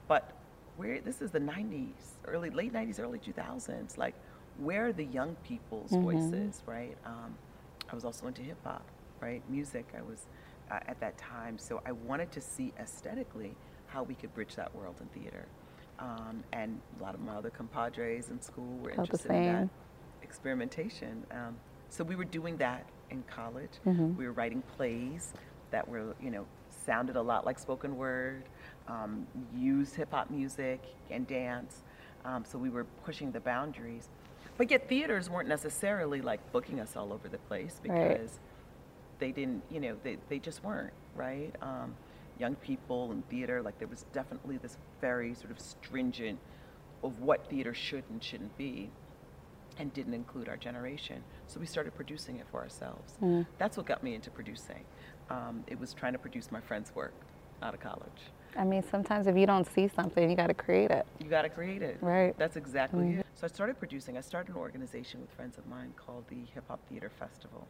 but 0.07 0.31
where 0.77 1.01
this 1.01 1.21
is 1.21 1.33
the 1.33 1.41
90s, 1.41 1.89
early 2.27 2.51
late 2.51 2.73
90s, 2.73 3.01
early 3.01 3.19
2000s. 3.19 3.99
Like, 3.99 4.15
where 4.59 4.87
are 4.87 4.93
the 4.93 5.07
young 5.07 5.35
people's 5.43 5.91
mm-hmm. 5.91 6.05
voices, 6.05 6.63
right? 6.65 6.97
Um, 7.05 7.35
I 7.91 7.97
was 7.97 8.05
also 8.05 8.29
into 8.29 8.43
hip 8.43 8.59
hop, 8.63 8.87
right? 9.21 9.43
Music. 9.51 9.93
I 9.99 10.03
was 10.03 10.27
uh, 10.71 10.79
at 10.87 11.01
that 11.01 11.19
time, 11.19 11.59
so 11.59 11.83
I 11.85 11.91
wanted 11.91 12.31
to 12.31 12.41
see 12.41 12.73
aesthetically 12.79 13.57
how 13.89 14.05
we 14.05 14.15
could 14.15 14.33
bridge 14.33 14.55
that 14.55 14.73
world 14.77 14.95
in 15.01 15.21
theater. 15.21 15.47
Um, 15.99 16.45
and 16.53 16.81
a 17.01 17.03
lot 17.03 17.15
of 17.15 17.21
my 17.21 17.35
other 17.35 17.51
compadres 17.51 18.29
in 18.31 18.41
school 18.41 18.79
were 18.81 18.91
interested 18.91 19.33
in 19.33 19.47
that 19.47 19.69
experimentation. 20.23 21.25
Um, 21.31 21.57
so 21.89 22.05
we 22.05 22.17
were 22.17 22.25
doing 22.25 22.57
that 22.59 22.87
in 23.11 23.23
college. 23.25 23.71
Mm-hmm. 23.87 24.17
We 24.17 24.27
were 24.27 24.33
writing 24.33 24.63
plays 24.77 25.33
that 25.71 25.89
were, 25.89 26.15
you 26.23 26.31
know, 26.31 26.47
sounded 26.87 27.17
a 27.17 27.23
lot 27.23 27.45
like 27.45 27.59
spoken 27.59 27.97
word, 27.97 28.45
um, 28.89 29.27
used 29.57 29.95
hip 29.97 30.11
hop 30.13 30.31
music 30.31 30.83
and 31.11 31.27
dance. 31.27 31.83
Um, 32.25 32.45
so 32.45 32.59
we 32.59 32.69
were 32.69 32.85
pushing 33.05 33.33
the 33.33 33.41
boundaries. 33.41 34.09
But 34.57 34.71
yet 34.71 34.89
theaters 34.89 35.31
weren't 35.31 35.49
necessarily 35.49 36.21
like 36.21 36.53
booking 36.53 36.81
us 36.81 36.97
all 36.97 37.13
over 37.13 37.29
the 37.29 37.39
place 37.39 37.81
because 37.83 37.93
right. 37.93 38.31
they 39.19 39.33
didn't, 39.33 39.63
you 39.71 39.81
know, 39.81 39.97
they, 40.03 40.19
they 40.29 40.39
just 40.39 40.63
weren't, 40.63 40.93
right? 41.17 41.55
Um, 41.63 41.95
young 42.39 42.55
people 42.57 43.13
in 43.13 43.23
theater, 43.23 43.63
like 43.63 43.79
there 43.79 43.89
was 43.89 44.05
definitely 44.13 44.59
this 44.59 44.77
very 45.01 45.35
sort 45.35 45.51
of 45.51 45.59
stringent 45.59 46.39
of 47.03 47.21
what 47.21 47.49
theater 47.49 47.73
should 47.73 48.05
and 48.11 48.23
shouldn't 48.23 48.57
be 48.59 48.91
and 49.79 49.93
didn't 49.93 50.15
include 50.15 50.49
our 50.49 50.57
generation. 50.57 51.23
So 51.47 51.61
we 51.61 51.67
started 51.67 51.95
producing 51.95 52.39
it 52.39 52.47
for 52.51 52.61
ourselves. 52.61 53.15
Mm. 53.23 53.47
That's 53.59 53.77
what 53.77 53.87
got 53.87 54.03
me 54.03 54.15
into 54.15 54.31
producing. 54.31 54.85
Um, 55.31 55.65
it 55.67 55.79
was 55.79 55.95
trying 55.95 56.13
to 56.13 56.19
produce 56.19 56.51
my 56.51 56.61
friend's 56.61 56.95
work 56.95 57.15
out 57.63 57.75
of 57.75 57.81
college. 57.81 58.31
I 58.57 58.65
mean, 58.65 58.83
sometimes 58.91 59.27
if 59.27 59.37
you 59.37 59.47
don't 59.47 59.67
see 59.73 59.89
something, 59.89 60.29
you 60.29 60.37
got 60.37 60.49
to 60.49 60.55
create 60.55 60.91
it. 60.91 61.07
You 61.21 61.29
got 61.29 61.43
to 61.43 61.49
create 61.49 61.83
it. 61.83 61.99
Right. 62.01 62.37
That's 62.37 62.57
exactly 62.57 63.05
mm. 63.05 63.21
it. 63.21 63.27
So 63.35 63.45
I 63.45 63.49
started 63.49 63.79
producing. 63.79 64.19
I 64.19 64.23
started 64.23 64.55
an 64.55 64.61
organization 64.61 65.21
with 65.21 65.31
friends 65.31 65.57
of 65.57 65.67
mine 65.67 65.95
called 65.97 66.25
the 66.29 66.43
Hip 66.55 66.65
Hop 66.69 66.81
Theater 66.89 67.11
Festival. 67.19 67.67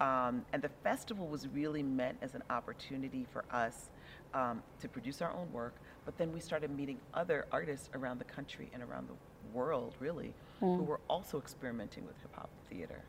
Um, 0.00 0.44
and 0.52 0.60
the 0.60 0.68
festival 0.82 1.26
was 1.26 1.48
really 1.48 1.82
meant 1.82 2.18
as 2.20 2.34
an 2.34 2.42
opportunity 2.50 3.26
for 3.32 3.44
us 3.50 3.88
um, 4.34 4.62
to 4.80 4.88
produce 4.88 5.22
our 5.22 5.32
own 5.32 5.50
work, 5.52 5.74
but 6.04 6.18
then 6.18 6.32
we 6.32 6.40
started 6.40 6.70
meeting 6.70 6.98
other 7.14 7.46
artists 7.50 7.88
around 7.94 8.18
the 8.18 8.24
country 8.24 8.70
and 8.74 8.82
around 8.82 9.08
the 9.08 9.56
world, 9.56 9.94
really. 9.98 10.34
Who 10.60 10.82
were 10.84 11.00
also 11.08 11.38
experimenting 11.38 12.06
with 12.06 12.16
hip 12.22 12.34
hop 12.34 12.50
theater. 12.70 13.02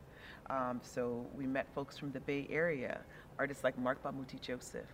Um, 0.49 0.79
so 0.83 1.25
we 1.35 1.45
met 1.45 1.67
folks 1.73 1.97
from 1.97 2.11
the 2.11 2.19
Bay 2.21 2.47
Area, 2.49 2.99
artists 3.37 3.63
like 3.63 3.77
Marc 3.77 4.01
Bamuthi 4.03 4.39
Joseph, 4.41 4.85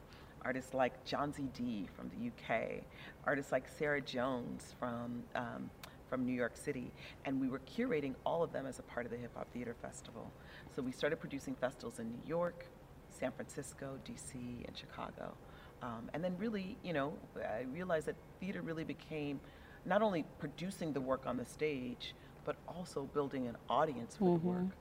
artists 0.44 0.74
like 0.74 1.06
Jonzi 1.06 1.52
D 1.54 1.88
from 1.96 2.10
the 2.10 2.28
UK, 2.28 2.84
artists 3.26 3.52
like 3.52 3.68
Sarah 3.68 4.02
Jones 4.02 4.74
from 4.80 5.24
um, 5.36 5.70
from 6.10 6.26
New 6.26 6.34
York 6.34 6.56
City, 6.56 6.92
and 7.26 7.42
we 7.42 7.50
were 7.50 7.62
curating 7.62 8.14
all 8.24 8.44
of 8.44 8.52
them 8.54 8.68
as 8.68 8.78
a 8.78 8.84
part 8.84 9.06
of 9.06 9.12
the 9.12 9.18
Hip 9.18 9.32
Hop 9.36 9.52
Theater 9.52 9.76
Festival. 9.82 10.32
So 10.76 10.82
we 10.84 10.92
started 10.92 11.20
producing 11.20 11.56
festivals 11.56 11.98
in 11.98 12.08
New 12.08 12.22
York, 12.28 12.68
San 13.10 13.32
Francisco, 13.32 13.98
DC, 14.08 14.36
and 14.68 14.78
Chicago. 14.78 15.34
Um, 15.82 16.10
and 16.14 16.24
then 16.24 16.36
really, 16.38 16.78
you 16.84 16.94
know, 16.94 17.14
I 17.36 17.64
realized 17.74 18.06
that 18.06 18.16
theater 18.40 18.62
really 18.62 18.84
became 18.84 19.40
not 19.86 20.02
only 20.02 20.24
producing 20.40 20.94
the 20.94 21.02
work 21.02 21.24
on 21.26 21.36
the 21.36 21.46
stage, 21.46 22.14
but 22.46 22.56
also 22.68 23.04
building 23.14 23.48
an 23.48 23.58
audience 23.70 24.16
for 24.16 24.38
Mm-hmm. 24.38 24.48
the 24.48 24.54
work 24.54 24.72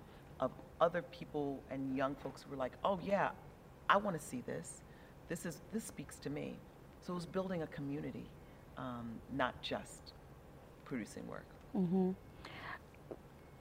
of 0.40 0.50
other 0.80 1.02
people 1.02 1.62
and 1.70 1.96
young 1.96 2.14
folks 2.16 2.42
who 2.42 2.50
were 2.50 2.56
like, 2.56 2.72
oh 2.84 2.98
yeah, 3.04 3.30
I 3.88 3.96
want 3.98 4.18
to 4.18 4.24
see 4.26 4.42
this. 4.46 4.82
This 5.28 5.46
is 5.46 5.60
this 5.72 5.84
speaks 5.84 6.16
to 6.18 6.30
me. 6.30 6.56
So 7.02 7.12
it 7.12 7.16
was 7.16 7.26
building 7.26 7.62
a 7.62 7.66
community, 7.68 8.24
um, 8.76 9.20
not 9.32 9.60
just 9.62 10.12
producing 10.84 11.26
work. 11.28 11.46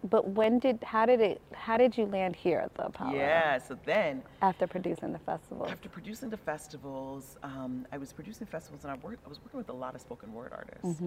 But 0.04 0.28
when 0.30 0.58
did, 0.60 0.84
how 0.84 1.06
did 1.06 1.22
it, 1.22 1.42
how 1.54 1.78
did 1.78 1.96
you 1.98 2.06
land 2.06 2.36
here 2.36 2.60
at 2.60 2.74
the 2.74 2.88
Apollo? 2.88 3.16
Yeah. 3.16 3.60
So 3.60 3.78
then 3.86 4.24
After 4.42 4.66
producing 4.66 5.14
the 5.14 5.20
festivals. 5.20 5.70
After 5.70 5.90
producing 5.90 6.30
the 6.30 6.38
festivals, 6.38 7.38
um, 7.44 7.86
I 7.92 7.98
was 7.98 8.12
producing 8.12 8.48
festivals, 8.48 8.84
and 8.84 8.92
I 8.92 8.96
worked. 8.96 9.24
I 9.26 9.30
was 9.30 9.40
working 9.44 9.60
with 9.60 9.70
a 9.70 9.74
lot 9.74 9.94
of 9.94 10.02
spoken 10.02 10.34
word 10.34 10.54
artists. 10.54 11.02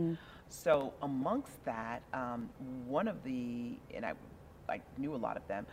So 0.48 0.92
amongst 1.02 1.64
that, 1.64 2.02
um, 2.12 2.48
one 2.86 3.08
of 3.08 3.22
the, 3.24 3.76
and 3.92 4.06
I, 4.06 4.12
I 4.68 4.80
knew 4.96 5.14
a 5.14 5.16
lot 5.16 5.36
of 5.36 5.46
them, 5.48 5.66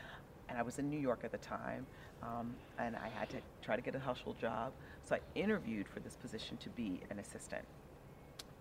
and 0.50 0.58
I 0.58 0.64
was 0.64 0.80
in 0.80 0.90
New 0.90 1.00
York 1.00 1.22
at 1.24 1.32
the 1.32 1.38
time, 1.38 1.86
um, 2.24 2.56
and 2.80 2.96
I 2.96 3.10
had 3.10 3.30
to 3.30 3.38
try 3.62 3.76
to 3.76 3.82
get 3.82 3.94
a 3.96 4.00
household 4.00 4.40
job. 4.40 4.74
So 5.04 5.16
I 5.16 5.20
interviewed 5.36 5.88
for 5.88 6.00
this 6.00 6.16
position 6.16 6.58
to 6.58 6.70
be 6.70 7.02
an 7.12 7.20
assistant. 7.20 7.64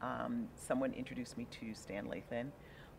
Um, 0.03 0.49
someone 0.55 0.93
introduced 0.93 1.37
me 1.37 1.47
to 1.61 1.75
Stan 1.75 2.07
Lathan, 2.07 2.49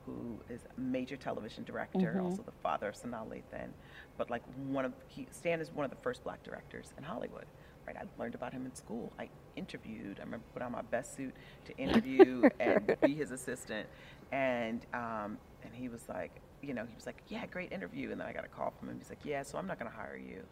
who 0.06 0.40
is 0.50 0.62
a 0.66 0.80
major 0.80 1.16
television 1.16 1.64
director, 1.64 2.20
also 2.24 2.42
the 2.44 2.52
father 2.64 2.90
of 2.90 2.96
Sanaa 2.96 3.28
Lathan. 3.28 3.70
But 4.18 4.30
like 4.30 4.44
one 4.68 4.86
of 4.86 4.94
he, 5.08 5.28
Stan 5.32 5.62
is 5.62 5.72
one 5.72 5.86
of 5.86 5.92
the 5.92 5.98
first 6.02 6.24
black 6.24 6.44
directors 6.44 6.94
in 6.98 7.04
Hollywood. 7.04 7.46
Right, 7.88 7.96
I 7.98 8.04
learned 8.22 8.36
about 8.36 8.54
him 8.54 8.66
in 8.66 8.76
school. 8.76 9.12
I 9.18 9.28
interviewed. 9.56 10.20
I 10.20 10.24
remember 10.24 10.46
put 10.54 10.62
on 10.62 10.72
my 10.72 10.84
best 10.84 11.16
suit 11.18 11.34
to 11.66 11.76
interview 11.78 12.48
and 12.60 12.96
be 13.02 13.16
his 13.16 13.32
assistant. 13.32 13.88
And 14.32 14.86
um, 14.94 15.38
and 15.64 15.74
he 15.74 15.90
was 15.90 16.08
like, 16.08 16.42
you 16.62 16.74
know, 16.74 16.86
he 16.86 16.94
was 16.96 17.06
like, 17.08 17.18
yeah, 17.28 17.46
great 17.48 17.72
interview. 17.72 18.12
And 18.12 18.22
then 18.22 18.28
I 18.28 18.34
got 18.34 18.46
a 18.46 18.50
call 18.50 18.74
from 18.80 18.90
him. 18.90 18.98
He's 19.00 19.10
like, 19.10 19.24
yeah, 19.24 19.42
so 19.44 19.58
I'm 19.58 19.66
not 19.66 19.80
going 19.80 19.90
to 19.90 19.98
hire 19.98 20.18
you. 20.18 20.44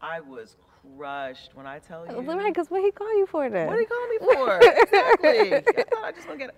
I 0.00 0.20
was 0.20 0.56
crushed 0.96 1.50
when 1.54 1.66
I 1.66 1.80
tell 1.80 2.06
you. 2.06 2.20
Right, 2.20 2.54
because 2.54 2.70
what 2.70 2.82
he 2.82 2.90
call 2.92 3.16
you 3.18 3.26
for 3.26 3.50
then? 3.50 3.66
What 3.66 3.76
did 3.76 3.80
he 3.80 3.86
call 3.86 4.08
me 4.08 4.18
for? 4.34 4.58
exactly. 4.62 5.54
I 5.54 5.84
thought 5.84 6.04
I 6.04 6.12
just 6.12 6.28
want 6.28 6.40
to 6.40 6.46
get. 6.46 6.54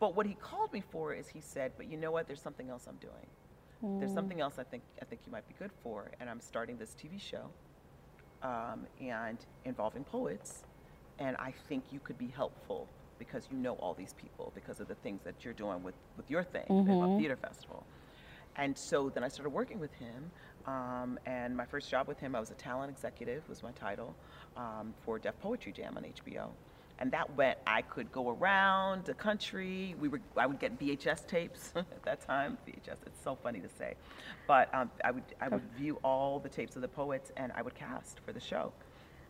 But 0.00 0.14
what 0.14 0.26
he 0.26 0.34
called 0.34 0.72
me 0.72 0.82
for 0.90 1.12
is 1.12 1.28
he 1.28 1.40
said, 1.40 1.72
"But 1.76 1.86
you 1.90 1.96
know 1.96 2.10
what? 2.10 2.26
There's 2.26 2.40
something 2.42 2.70
else 2.70 2.86
I'm 2.86 2.96
doing. 2.96 3.26
There's 4.00 4.12
something 4.12 4.40
else 4.40 4.58
I 4.58 4.64
think 4.64 4.82
I 5.00 5.04
think 5.04 5.20
you 5.26 5.32
might 5.32 5.46
be 5.46 5.54
good 5.58 5.70
for, 5.82 6.10
and 6.20 6.28
I'm 6.28 6.40
starting 6.40 6.76
this 6.78 6.94
TV 6.94 7.18
show, 7.20 7.50
um, 8.42 8.86
and 9.00 9.38
involving 9.64 10.04
poets, 10.04 10.64
and 11.18 11.36
I 11.38 11.52
think 11.68 11.84
you 11.92 12.00
could 12.00 12.18
be 12.18 12.28
helpful 12.28 12.88
because 13.18 13.48
you 13.50 13.56
know 13.56 13.74
all 13.74 13.94
these 13.94 14.14
people 14.14 14.52
because 14.54 14.80
of 14.80 14.88
the 14.88 14.94
things 14.96 15.22
that 15.24 15.44
you're 15.44 15.54
doing 15.54 15.82
with 15.82 15.94
with 16.16 16.30
your 16.30 16.42
thing, 16.44 16.64
the 16.68 16.92
Hip 16.92 17.00
Hop 17.00 17.18
Theater 17.18 17.36
Festival." 17.36 17.84
And 18.56 18.76
so 18.76 19.08
then 19.10 19.22
I 19.22 19.28
started 19.28 19.50
working 19.50 19.78
with 19.78 19.92
him. 19.94 20.30
Um, 20.66 21.18
and 21.24 21.56
my 21.56 21.64
first 21.64 21.88
job 21.88 22.08
with 22.08 22.18
him, 22.18 22.34
I 22.34 22.40
was 22.40 22.50
a 22.50 22.54
talent 22.54 22.90
executive, 22.90 23.48
was 23.48 23.62
my 23.62 23.70
title, 23.72 24.14
um, 24.56 24.92
for 25.04 25.18
Def 25.18 25.38
Poetry 25.40 25.72
Jam 25.72 25.96
on 25.96 26.04
HBO. 26.04 26.48
And 27.00 27.12
that 27.12 27.36
went, 27.36 27.58
I 27.66 27.82
could 27.82 28.10
go 28.10 28.30
around 28.30 29.04
the 29.04 29.14
country. 29.14 29.94
We 30.00 30.08
were, 30.08 30.20
I 30.36 30.46
would 30.46 30.58
get 30.58 30.78
VHS 30.78 31.26
tapes 31.26 31.72
at 31.76 32.02
that 32.02 32.26
time. 32.26 32.58
VHS, 32.66 32.96
it's 33.06 33.22
so 33.22 33.36
funny 33.40 33.60
to 33.60 33.68
say. 33.68 33.94
But 34.46 34.72
um, 34.74 34.90
I, 35.04 35.12
would, 35.12 35.22
I 35.40 35.48
would 35.48 35.62
view 35.76 35.98
all 36.02 36.40
the 36.40 36.48
tapes 36.48 36.74
of 36.76 36.82
the 36.82 36.88
poets 36.88 37.30
and 37.36 37.52
I 37.54 37.62
would 37.62 37.74
cast 37.74 38.20
for 38.26 38.32
the 38.32 38.40
show. 38.40 38.72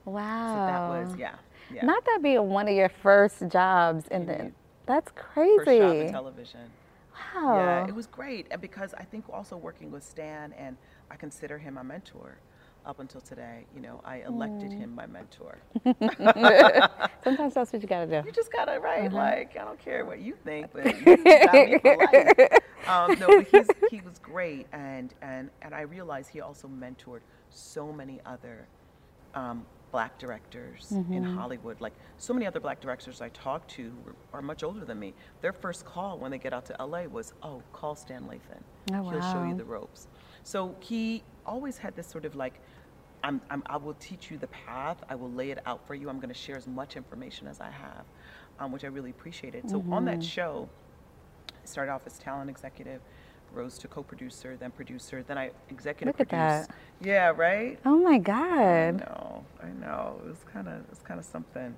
Wow. 0.05 0.55
So 0.55 0.67
that 0.67 1.09
was, 1.11 1.19
yeah. 1.19 1.35
yeah. 1.73 1.85
Not 1.85 2.05
that 2.07 2.21
being 2.23 2.49
one 2.49 2.69
of 2.69 2.75
your 2.75 2.89
first 2.89 3.47
jobs, 3.49 4.05
and 4.11 4.27
then 4.27 4.55
that's 4.87 5.13
crazy. 5.15 5.65
First 5.65 5.79
job 5.79 5.97
in 5.97 6.13
television. 6.13 6.71
Wow. 7.35 7.57
Yeah, 7.57 7.89
it 7.89 7.95
was 7.95 8.07
great. 8.07 8.47
And 8.51 8.61
because 8.61 8.95
I 8.95 9.03
think 9.03 9.25
also 9.31 9.57
working 9.57 9.91
with 9.91 10.03
Stan, 10.03 10.55
and 10.55 10.77
I 11.11 11.17
consider 11.17 11.59
him 11.59 11.75
my 11.75 11.83
mentor 11.83 12.39
up 12.87 13.01
until 13.01 13.21
today. 13.21 13.67
You 13.75 13.81
know, 13.83 14.01
I 14.05 14.19
elected 14.19 14.73
him 14.73 14.95
my 14.95 15.07
mentor. 15.07 15.59
Sometimes 17.25 17.55
that's 17.55 17.73
what 17.73 17.83
you 17.83 17.89
gotta 17.89 18.07
do. 18.07 18.27
You 18.27 18.33
just 18.33 18.53
gotta, 18.53 18.81
right? 18.81 19.07
Uh-huh. 19.07 19.17
Like, 19.17 19.57
I 19.57 19.65
don't 19.65 19.79
care 19.79 20.05
what 20.05 20.21
you 20.21 20.35
think, 20.45 20.69
but 20.73 20.87
you 21.07 21.17
got 21.17 21.53
me 21.55 21.79
for 21.79 21.97
life. 21.97 22.59
Um, 22.87 23.19
no, 23.19 23.27
but 23.27 23.47
he's, 23.49 23.67
he 23.91 24.01
was 24.01 24.19
great. 24.19 24.67
And, 24.73 25.13
and, 25.23 25.51
and 25.63 25.75
I 25.75 25.83
realized 25.83 26.31
he 26.31 26.41
also 26.41 26.69
mentored 26.69 27.21
so 27.51 27.93
many 27.93 28.21
other 28.25 28.67
um, 29.35 29.65
black 29.93 30.19
directors 30.19 30.89
in 30.91 31.05
Mm-hmm. 31.05 31.37
Hollywood. 31.37 31.81
Like 31.81 31.95
so 32.19 32.33
many 32.33 32.47
other 32.47 32.61
black 32.61 32.81
directors 32.81 33.21
I 33.21 33.29
talked 33.31 33.71
to 33.73 33.93
are 34.33 34.43
much 34.43 34.63
older 34.63 34.85
than 34.85 34.99
me. 34.99 35.13
Their 35.41 35.53
first 35.53 35.85
call 35.85 36.19
when 36.19 36.31
they 36.31 36.39
get 36.39 36.53
out 36.53 36.65
to 36.67 36.77
LA 36.85 37.03
was, 37.05 37.33
"Oh, 37.43 37.63
call 37.73 37.95
Stan 37.95 38.23
Lathan. 38.25 38.61
Oh, 38.95 39.09
He'll 39.11 39.21
show 39.33 39.45
you 39.45 39.55
the 39.55 39.65
ropes." 39.65 40.07
So 40.45 40.75
he 40.81 41.23
always 41.49 41.79
had 41.79 41.97
this 41.97 42.07
sort 42.07 42.25
of 42.25 42.37
like, 42.37 42.55
I'm, 43.25 43.41
I'm, 43.51 43.63
"I 43.67 43.77
will 43.77 43.95
teach 43.95 44.31
you 44.31 44.39
the 44.39 44.47
path. 44.49 44.99
I 45.09 45.15
will 45.15 45.33
lay 45.33 45.51
it 45.51 45.59
out 45.67 45.81
for 45.87 45.95
you. 45.95 46.09
I'm 46.09 46.21
going 46.23 46.35
to 46.37 46.41
share 46.47 46.57
as 46.57 46.67
much 46.67 46.97
information 46.97 47.49
as 47.49 47.61
I 47.61 47.71
have," 47.71 48.05
um, 48.61 48.73
which 48.73 48.85
I 48.85 48.89
really 48.89 49.11
appreciated. 49.11 49.69
So 49.69 49.85
on 49.91 50.05
that 50.05 50.23
show, 50.23 50.69
I 51.51 51.67
started 51.67 51.93
off 51.93 52.03
as 52.07 52.19
talent 52.19 52.51
executive. 52.51 53.01
Rose 53.55 53.79
to 53.79 53.89
co-producer, 53.89 54.59
then 54.61 54.71
producer, 54.71 55.25
then 55.27 55.39
I 55.39 55.51
executive 55.71 56.15
Look 56.19 56.21
at 56.21 56.29
produced. 56.67 56.71
Yeah, 57.01 57.33
right. 57.35 57.79
Oh 57.87 57.97
my 57.99 58.19
God. 58.19 58.43
I 58.45 58.91
know, 58.91 59.45
I 59.63 59.69
know. 59.81 60.21
It 60.27 60.29
was 60.29 60.45
kind 60.53 60.69
of, 60.69 60.75
it 60.75 60.91
was 60.91 60.99
kind 60.99 61.19
of 61.19 61.25
something. 61.25 61.75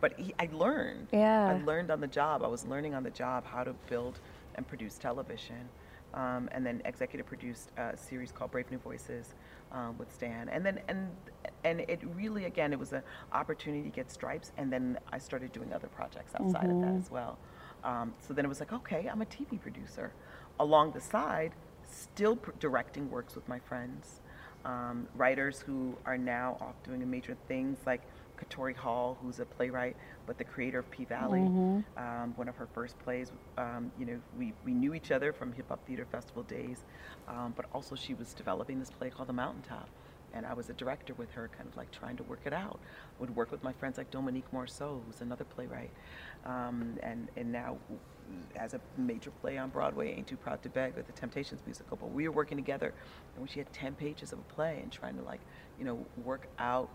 But 0.00 0.18
he, 0.18 0.34
I 0.40 0.48
learned. 0.52 1.06
Yeah. 1.12 1.46
I 1.46 1.64
learned 1.64 1.92
on 1.92 2.00
the 2.00 2.08
job. 2.08 2.42
I 2.42 2.48
was 2.48 2.66
learning 2.66 2.94
on 2.94 3.04
the 3.04 3.10
job 3.10 3.46
how 3.46 3.62
to 3.62 3.74
build 3.88 4.18
and 4.56 4.66
produce 4.66 4.98
television, 4.98 5.68
um, 6.14 6.48
and 6.52 6.64
then 6.64 6.80
executive 6.84 7.26
produced 7.26 7.70
a 7.76 7.96
series 7.96 8.32
called 8.32 8.50
Brave 8.50 8.70
New 8.70 8.78
Voices 8.78 9.34
um, 9.72 9.98
with 9.98 10.12
Stan. 10.12 10.48
And 10.48 10.64
then, 10.64 10.80
and 10.88 11.10
and 11.64 11.80
it 11.80 12.00
really, 12.14 12.44
again, 12.44 12.72
it 12.72 12.78
was 12.78 12.92
an 12.92 13.02
opportunity 13.32 13.82
to 13.82 13.94
get 13.94 14.10
stripes. 14.10 14.52
And 14.56 14.72
then 14.72 14.98
I 15.12 15.18
started 15.18 15.52
doing 15.52 15.72
other 15.72 15.88
projects 15.88 16.32
outside 16.38 16.70
of 16.70 16.80
that 16.80 16.94
as 16.94 17.10
well. 17.10 17.38
Um, 17.82 18.14
so 18.26 18.32
then 18.32 18.44
it 18.44 18.48
was 18.48 18.60
like, 18.60 18.72
okay, 18.72 19.08
I'm 19.10 19.22
a 19.22 19.26
TV 19.26 19.60
producer. 19.60 20.12
Along 20.60 20.92
the 20.92 21.00
side, 21.00 21.52
still 21.90 22.36
pr- 22.36 22.52
directing 22.60 23.10
works 23.10 23.34
with 23.34 23.46
my 23.48 23.58
friends 23.58 24.20
um, 24.64 25.06
writers 25.14 25.60
who 25.60 25.96
are 26.06 26.18
now 26.18 26.56
off 26.60 26.74
doing 26.82 27.08
major 27.10 27.36
things 27.48 27.78
like 27.86 28.02
Katori 28.38 28.74
Hall, 28.74 29.18
who's 29.22 29.40
a 29.40 29.44
playwright, 29.44 29.96
but 30.26 30.38
the 30.38 30.44
creator 30.44 30.78
of 30.78 30.90
P 30.90 31.04
Valley, 31.04 31.40
um, 31.96 32.32
one 32.36 32.48
of 32.48 32.56
her 32.56 32.66
first 32.72 32.98
plays. 33.00 33.32
Um, 33.58 33.92
you 33.98 34.06
know, 34.06 34.20
we, 34.38 34.52
we 34.64 34.72
knew 34.72 34.94
each 34.94 35.10
other 35.10 35.32
from 35.32 35.52
Hip 35.52 35.68
Hop 35.68 35.86
Theater 35.86 36.06
Festival 36.10 36.42
days, 36.44 36.84
um, 37.28 37.52
but 37.56 37.66
also 37.72 37.94
she 37.94 38.14
was 38.14 38.34
developing 38.34 38.78
this 38.78 38.90
play 38.90 39.10
called 39.10 39.28
The 39.28 39.34
Mountaintop. 39.34 39.88
And 40.36 40.44
I 40.44 40.52
was 40.52 40.68
a 40.68 40.72
director 40.72 41.14
with 41.14 41.30
her, 41.34 41.48
kind 41.56 41.68
of 41.68 41.76
like 41.76 41.92
trying 41.92 42.16
to 42.16 42.24
work 42.24 42.40
it 42.44 42.52
out. 42.52 42.80
Would 43.20 43.36
work 43.36 43.52
with 43.52 43.62
my 43.62 43.72
friends 43.72 43.98
like 43.98 44.10
Dominique 44.10 44.50
Morisseau, 44.52 45.00
who's 45.06 45.20
another 45.20 45.44
playwright, 45.44 45.92
um, 46.44 46.98
and 47.04 47.28
and 47.36 47.52
now 47.52 47.78
has 48.56 48.74
a 48.74 48.80
major 48.96 49.30
play 49.30 49.58
on 49.58 49.70
Broadway, 49.70 50.12
Ain't 50.12 50.26
Too 50.26 50.36
Proud 50.36 50.60
to 50.64 50.68
Beg, 50.68 50.96
with 50.96 51.06
the 51.06 51.12
Temptations 51.12 51.60
musical. 51.64 51.96
But 51.96 52.10
we 52.10 52.26
were 52.26 52.34
working 52.34 52.58
together, 52.58 52.88
and 52.88 53.38
when 53.42 53.46
she 53.46 53.60
had 53.60 53.72
ten 53.72 53.94
pages 53.94 54.32
of 54.32 54.40
a 54.40 54.54
play, 54.54 54.80
and 54.82 54.90
trying 54.90 55.16
to 55.16 55.22
like, 55.22 55.40
you 55.78 55.84
know, 55.84 56.04
work 56.24 56.48
out, 56.58 56.90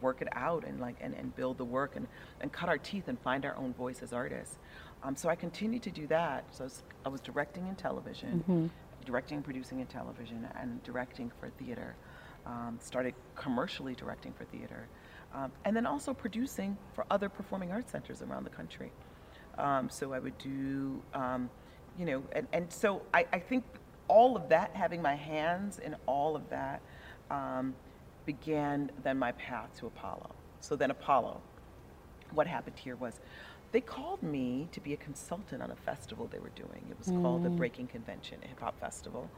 work 0.00 0.22
it 0.22 0.28
out, 0.32 0.64
and 0.64 0.80
like, 0.80 0.96
and, 1.00 1.14
and 1.14 1.34
build 1.36 1.58
the 1.58 1.64
work, 1.64 1.96
and 1.96 2.06
and 2.40 2.52
cut 2.52 2.68
our 2.68 2.78
teeth, 2.78 3.08
and 3.08 3.18
find 3.20 3.44
our 3.44 3.56
own 3.56 3.74
voice 3.74 4.02
as 4.02 4.12
artists. 4.12 4.58
Um, 5.02 5.16
so 5.16 5.28
I 5.28 5.34
continued 5.34 5.82
to 5.82 5.90
do 5.90 6.06
that. 6.08 6.44
So 6.50 6.64
I 6.64 6.66
was, 6.66 6.82
I 7.06 7.08
was 7.08 7.20
directing 7.20 7.66
in 7.68 7.74
television, 7.74 8.70
directing 9.04 9.36
and 9.36 9.44
producing 9.44 9.80
in 9.80 9.86
television, 9.86 10.48
and 10.60 10.82
directing 10.82 11.30
for 11.40 11.50
theater. 11.50 11.96
Um, 12.44 12.78
started 12.82 13.14
commercially 13.36 13.94
directing 13.94 14.32
for 14.32 14.44
theater, 14.46 14.88
um, 15.32 15.52
and 15.64 15.76
then 15.76 15.86
also 15.86 16.12
producing 16.12 16.76
for 16.92 17.04
other 17.08 17.28
performing 17.28 17.70
arts 17.70 17.92
centers 17.92 18.20
around 18.20 18.42
the 18.42 18.50
country. 18.50 18.90
Um, 19.58 19.88
so 19.88 20.12
I 20.12 20.18
would 20.18 20.36
do, 20.38 21.00
um, 21.14 21.48
you 21.96 22.04
know, 22.04 22.24
and, 22.32 22.48
and 22.52 22.72
so 22.72 23.02
I, 23.14 23.26
I 23.32 23.38
think 23.38 23.62
all 24.08 24.34
of 24.34 24.48
that, 24.48 24.72
having 24.74 25.00
my 25.00 25.14
hands 25.14 25.78
in 25.78 25.94
all 26.06 26.34
of 26.34 26.48
that, 26.50 26.80
um, 27.30 27.74
began 28.26 28.90
then 29.02 29.18
my 29.18 29.32
path 29.32 29.70
to 29.80 29.86
Apollo. 29.86 30.30
So 30.60 30.76
then 30.76 30.90
Apollo, 30.90 31.40
what 32.32 32.46
happened 32.46 32.78
here 32.78 32.96
was 32.96 33.20
they 33.72 33.80
called 33.80 34.22
me 34.22 34.68
to 34.72 34.80
be 34.80 34.92
a 34.94 34.96
consultant 34.96 35.62
on 35.62 35.70
a 35.70 35.76
festival 35.76 36.28
they 36.32 36.38
were 36.38 36.50
doing. 36.56 36.84
It 36.90 36.98
was 36.98 37.12
called 37.22 37.42
the 37.44 37.50
Breaking 37.50 37.86
Convention, 37.88 38.38
a 38.44 38.48
hip 38.48 38.60
hop 38.60 38.78
festival. 38.80 39.30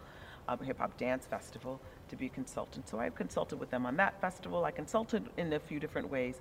um, 0.49 0.59
Hip 0.61 0.79
Hop 0.79 0.97
Dance 0.99 1.27
Festival, 1.27 1.81
to 2.09 2.17
be 2.17 2.27
a 2.27 2.31
consultant. 2.31 2.89
So 2.89 2.99
I 2.99 3.11
consulted 3.11 3.59
with 3.61 3.71
them 3.71 3.87
on 3.87 3.97
that 3.97 4.21
festival. 4.21 4.65
I 4.65 4.73
consulted 4.73 5.29
in 5.39 5.53
a 5.53 5.61
few 5.61 5.81
different 5.81 6.11
ways. 6.11 6.41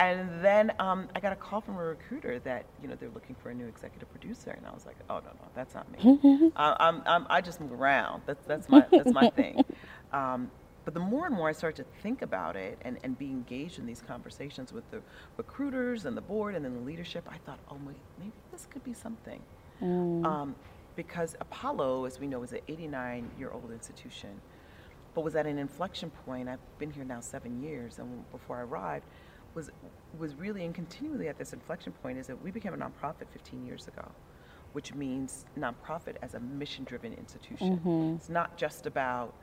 And 0.00 0.44
then 0.44 0.72
um, 0.78 1.08
I 1.16 1.20
got 1.20 1.32
a 1.32 1.36
call 1.36 1.60
from 1.62 1.76
a 1.78 1.84
recruiter 1.84 2.38
that 2.40 2.66
you 2.82 2.88
know 2.88 2.96
they're 3.00 3.10
looking 3.10 3.36
for 3.36 3.50
a 3.50 3.54
new 3.54 3.66
executive 3.66 4.10
producer, 4.10 4.50
and 4.50 4.66
I 4.66 4.72
was 4.72 4.86
like, 4.86 4.96
oh 5.10 5.16
no 5.20 5.30
no 5.32 5.48
that's 5.54 5.74
not 5.74 5.90
me. 5.92 6.52
uh, 6.56 6.76
I'm, 6.80 7.02
I'm, 7.06 7.26
i 7.30 7.40
just 7.40 7.60
move 7.60 7.72
around. 7.72 8.22
That's 8.26 8.44
that's 8.46 8.68
my 8.68 8.86
that's 8.90 9.12
my 9.12 9.26
thing. 9.36 9.64
Um, 10.12 10.50
but 10.86 10.94
the 10.94 11.00
more 11.00 11.26
and 11.26 11.34
more 11.34 11.48
I 11.48 11.52
started 11.52 11.82
to 11.84 12.00
think 12.00 12.22
about 12.22 12.54
it 12.54 12.78
and, 12.82 12.96
and 13.02 13.18
be 13.18 13.26
engaged 13.26 13.80
in 13.80 13.86
these 13.86 14.00
conversations 14.06 14.72
with 14.72 14.88
the 14.92 15.02
recruiters 15.36 16.06
and 16.06 16.16
the 16.16 16.20
board 16.20 16.54
and 16.54 16.64
then 16.64 16.74
the 16.74 16.80
leadership, 16.80 17.28
I 17.28 17.38
thought, 17.38 17.58
oh 17.68 17.76
wait, 17.84 17.96
maybe 18.20 18.32
this 18.52 18.68
could 18.70 18.84
be 18.84 18.94
something. 18.94 19.42
Mm. 19.82 20.24
Um, 20.24 20.54
because 20.94 21.34
Apollo, 21.40 22.04
as 22.04 22.20
we 22.20 22.28
know, 22.28 22.40
is 22.44 22.52
an 22.52 22.60
89 22.68 23.28
year 23.36 23.50
old 23.50 23.72
institution, 23.72 24.40
but 25.12 25.24
was 25.24 25.34
at 25.34 25.44
an 25.44 25.58
inflection 25.58 26.08
point. 26.24 26.48
I've 26.48 26.60
been 26.78 26.92
here 26.92 27.04
now 27.04 27.20
seven 27.20 27.60
years, 27.60 27.98
and 27.98 28.30
before 28.30 28.58
I 28.58 28.60
arrived, 28.60 29.06
was 29.54 29.70
was 30.18 30.36
really 30.36 30.64
and 30.64 30.74
continually 30.74 31.26
at 31.26 31.36
this 31.36 31.52
inflection 31.52 31.92
point 32.00 32.16
is 32.16 32.28
that 32.28 32.40
we 32.42 32.52
became 32.52 32.72
a 32.72 32.76
nonprofit 32.76 33.26
15 33.32 33.66
years 33.66 33.88
ago, 33.88 34.08
which 34.72 34.94
means 34.94 35.46
nonprofit 35.58 36.14
as 36.22 36.34
a 36.34 36.40
mission-driven 36.40 37.12
institution. 37.14 37.78
Mm-hmm. 37.78 38.16
It's 38.16 38.28
not 38.28 38.56
just 38.56 38.86
about 38.86 39.34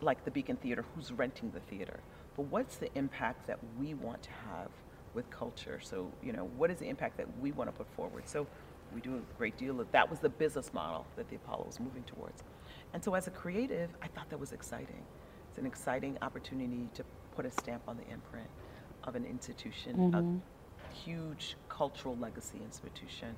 like 0.00 0.24
the 0.24 0.30
Beacon 0.30 0.56
Theater, 0.56 0.84
who's 0.94 1.12
renting 1.12 1.50
the 1.50 1.60
theater, 1.60 2.00
but 2.36 2.42
what's 2.44 2.76
the 2.76 2.92
impact 2.96 3.46
that 3.46 3.58
we 3.78 3.94
want 3.94 4.22
to 4.22 4.30
have 4.50 4.68
with 5.14 5.28
culture? 5.30 5.80
So 5.82 6.10
you 6.22 6.32
know, 6.32 6.50
what 6.56 6.70
is 6.70 6.78
the 6.78 6.88
impact 6.88 7.16
that 7.18 7.26
we 7.40 7.52
want 7.52 7.68
to 7.68 7.76
put 7.76 7.86
forward? 7.94 8.28
So 8.28 8.46
we 8.94 9.00
do 9.00 9.16
a 9.16 9.38
great 9.38 9.56
deal 9.56 9.80
of 9.80 9.90
that 9.92 10.08
was 10.08 10.20
the 10.20 10.28
business 10.28 10.72
model 10.72 11.06
that 11.16 11.28
the 11.28 11.36
Apollo 11.36 11.64
was 11.66 11.80
moving 11.80 12.04
towards. 12.04 12.42
And 12.92 13.02
so 13.02 13.14
as 13.14 13.26
a 13.26 13.30
creative, 13.30 13.90
I 14.02 14.06
thought 14.08 14.30
that 14.30 14.38
was 14.38 14.52
exciting. 14.52 15.02
It's 15.48 15.58
an 15.58 15.66
exciting 15.66 16.16
opportunity 16.22 16.88
to 16.94 17.04
put 17.34 17.44
a 17.44 17.50
stamp 17.50 17.82
on 17.88 17.96
the 17.96 18.12
imprint 18.12 18.48
of 19.02 19.16
an 19.16 19.24
institution, 19.24 19.96
mm-hmm. 19.96 20.14
a 20.14 20.94
huge 20.94 21.56
cultural 21.68 22.16
legacy 22.20 22.58
institution. 22.64 23.34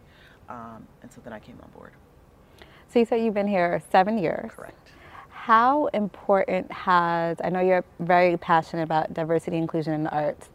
Um, 0.48 0.86
and 1.02 1.10
so 1.10 1.20
then 1.24 1.32
I 1.32 1.38
came 1.38 1.58
on 1.62 1.70
board. 1.70 1.92
So 2.88 2.98
you 2.98 3.04
said 3.04 3.16
you've 3.16 3.34
been 3.34 3.48
here 3.48 3.82
seven 3.90 4.18
years. 4.18 4.50
Correct. 4.54 4.92
How 5.46 5.86
important 5.94 6.72
has, 6.72 7.36
I 7.40 7.50
know 7.50 7.60
you're 7.60 7.84
very 8.00 8.36
passionate 8.36 8.82
about 8.82 9.14
diversity, 9.14 9.58
inclusion 9.58 9.92
in 9.94 10.02
the 10.02 10.10
arts. 10.10 10.48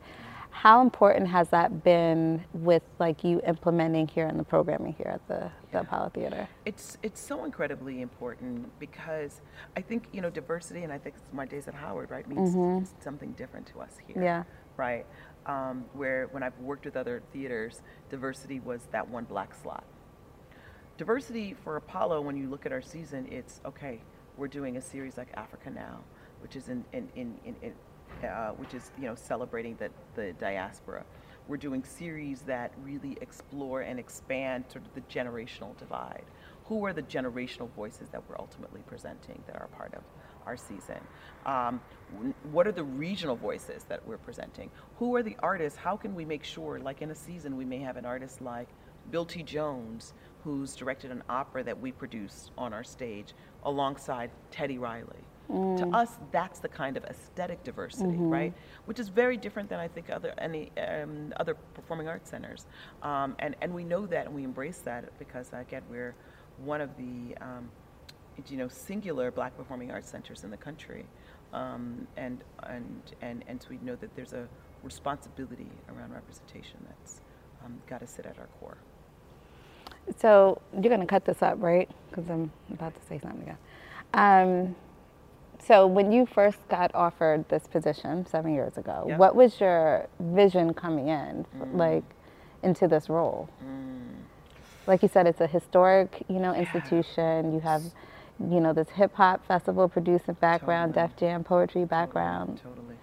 How 0.49 0.81
important 0.81 1.29
has 1.29 1.47
that 1.51 1.81
been 1.81 2.43
with 2.53 2.83
like 2.99 3.23
you 3.23 3.39
implementing 3.47 4.09
here 4.09 4.27
in 4.27 4.35
the 4.35 4.43
programming 4.43 4.91
here 4.91 5.07
at 5.07 5.25
the, 5.29 5.49
the 5.71 5.79
Apollo 5.79 6.11
Theater? 6.13 6.45
It's 6.65 6.97
it's 7.03 7.21
so 7.21 7.45
incredibly 7.45 8.01
important 8.01 8.77
because 8.81 9.39
I 9.77 9.81
think 9.81 10.09
you 10.11 10.19
know 10.19 10.29
diversity, 10.29 10.83
and 10.83 10.91
I 10.91 10.97
think 10.97 11.15
my 11.31 11.45
days 11.45 11.69
at 11.69 11.73
Howard 11.73 12.11
right 12.11 12.27
means 12.27 12.53
mm-hmm. 12.53 12.83
something 13.01 13.31
different 13.31 13.67
to 13.67 13.79
us 13.79 13.93
here. 14.05 14.21
Yeah 14.21 14.43
right? 14.75 15.05
Um, 15.45 15.85
where 15.93 16.27
when 16.31 16.43
I've 16.43 16.57
worked 16.59 16.85
with 16.85 16.97
other 16.97 17.21
theaters, 17.31 17.81
diversity 18.09 18.59
was 18.59 18.87
that 18.91 19.07
one 19.07 19.25
black 19.25 19.53
slot. 19.53 19.83
Diversity 20.97 21.55
for 21.63 21.77
Apollo, 21.77 22.21
when 22.21 22.35
you 22.35 22.49
look 22.49 22.65
at 22.65 22.71
our 22.71 22.81
season, 22.81 23.27
it's 23.31 23.61
okay. 23.65 24.01
We're 24.37 24.47
doing 24.47 24.77
a 24.77 24.81
series 24.81 25.17
like 25.17 25.29
Africa 25.35 25.69
Now, 25.69 25.99
which 26.41 26.55
is 26.55 26.69
in, 26.69 26.85
in, 26.93 27.09
in, 27.15 27.35
in 27.45 27.73
uh, 28.27 28.51
which 28.51 28.73
is 28.73 28.91
you 28.97 29.05
know 29.05 29.15
celebrating 29.15 29.75
the, 29.77 29.89
the 30.15 30.33
diaspora. 30.33 31.03
We're 31.47 31.57
doing 31.57 31.83
series 31.83 32.41
that 32.43 32.71
really 32.83 33.17
explore 33.19 33.81
and 33.81 33.99
expand 33.99 34.65
sort 34.71 34.85
of 34.85 34.93
the 34.93 35.01
generational 35.01 35.77
divide. 35.77 36.23
Who 36.65 36.85
are 36.85 36.93
the 36.93 37.01
generational 37.01 37.69
voices 37.71 38.09
that 38.11 38.23
we're 38.29 38.37
ultimately 38.37 38.81
presenting 38.87 39.43
that 39.47 39.55
are 39.55 39.67
part 39.67 39.93
of 39.95 40.03
our 40.45 40.55
season? 40.55 40.99
Um, 41.45 41.81
what 42.51 42.67
are 42.67 42.71
the 42.71 42.83
regional 42.83 43.35
voices 43.35 43.83
that 43.89 44.07
we're 44.07 44.17
presenting? 44.17 44.69
Who 44.97 45.15
are 45.15 45.23
the 45.23 45.35
artists? 45.39 45.77
How 45.77 45.97
can 45.97 46.15
we 46.15 46.23
make 46.23 46.43
sure, 46.43 46.79
like 46.79 47.01
in 47.01 47.11
a 47.11 47.15
season, 47.15 47.57
we 47.57 47.65
may 47.65 47.79
have 47.79 47.97
an 47.97 48.05
artist 48.05 48.41
like 48.41 48.69
Bill 49.09 49.25
T. 49.25 49.43
Jones, 49.43 50.13
who's 50.43 50.75
directed 50.75 51.11
an 51.11 51.23
opera 51.29 51.63
that 51.63 51.79
we 51.79 51.91
produce 51.91 52.51
on 52.57 52.73
our 52.73 52.83
stage 52.83 53.33
alongside 53.63 54.31
Teddy 54.49 54.77
Riley. 54.77 55.23
Mm. 55.49 55.77
To 55.77 55.97
us, 55.97 56.17
that's 56.31 56.59
the 56.59 56.69
kind 56.69 56.95
of 56.95 57.03
aesthetic 57.05 57.63
diversity, 57.63 58.11
mm-hmm. 58.11 58.29
right? 58.29 58.53
Which 58.85 58.99
is 58.99 59.09
very 59.09 59.35
different 59.35 59.69
than 59.69 59.79
I 59.79 59.87
think 59.87 60.09
other 60.09 60.33
any 60.37 60.71
um, 60.77 61.33
other 61.37 61.55
performing 61.73 62.07
arts 62.07 62.29
centers, 62.29 62.67
um, 63.03 63.35
and 63.39 63.55
and 63.61 63.73
we 63.73 63.83
know 63.83 64.05
that 64.05 64.27
and 64.27 64.35
we 64.35 64.43
embrace 64.43 64.77
that 64.85 65.17
because 65.19 65.49
again 65.51 65.83
we're 65.89 66.15
one 66.63 66.79
of 66.79 66.95
the 66.95 67.35
um, 67.41 67.69
you 68.49 68.57
know, 68.57 68.67
singular 68.67 69.31
black 69.31 69.55
performing 69.57 69.91
arts 69.91 70.09
centers 70.09 70.43
in 70.43 70.51
the 70.51 70.57
country. 70.57 71.05
Um, 71.53 72.07
and, 72.15 72.43
and, 72.63 73.01
and, 73.21 73.43
and 73.47 73.61
so 73.61 73.69
we 73.69 73.77
know 73.79 73.95
that 73.97 74.15
there's 74.15 74.33
a 74.33 74.47
responsibility 74.83 75.67
around 75.89 76.13
representation 76.13 76.77
that's 76.87 77.21
um, 77.63 77.81
got 77.87 77.99
to 77.99 78.07
sit 78.07 78.25
at 78.25 78.39
our 78.39 78.47
core. 78.59 78.77
So 80.17 80.61
you're 80.73 80.83
going 80.83 81.01
to 81.01 81.07
cut 81.07 81.25
this 81.25 81.41
up, 81.41 81.55
right? 81.59 81.89
Because 82.09 82.29
I'm 82.29 82.51
about 82.71 82.93
to 82.99 83.07
say 83.07 83.19
something 83.19 83.41
again. 83.41 83.57
Um, 84.13 84.75
so 85.59 85.85
when 85.87 86.11
you 86.11 86.25
first 86.25 86.57
got 86.69 86.93
offered 86.95 87.47
this 87.49 87.67
position 87.67 88.25
seven 88.25 88.53
years 88.53 88.77
ago, 88.77 89.05
yep. 89.07 89.19
what 89.19 89.35
was 89.35 89.59
your 89.59 90.07
vision 90.19 90.73
coming 90.73 91.07
in, 91.07 91.45
mm. 91.57 91.75
like, 91.75 92.03
into 92.63 92.87
this 92.87 93.09
role? 93.09 93.47
Mm. 93.63 94.15
Like 94.87 95.03
you 95.03 95.07
said, 95.07 95.27
it's 95.27 95.41
a 95.41 95.47
historic, 95.47 96.23
you 96.27 96.39
know, 96.39 96.53
institution. 96.53 97.53
You 97.53 97.59
have 97.59 97.83
you 98.49 98.59
know, 98.59 98.73
this 98.73 98.89
hip 98.89 99.13
hop 99.13 99.45
festival 99.45 99.87
producing 99.87 100.33
background, 100.35 100.93
totally. 100.93 101.09
Def 101.09 101.17
Jam 101.17 101.43
poetry 101.43 101.85
background. 101.85 102.57
Totally, 102.57 102.75
totally. 102.75 102.95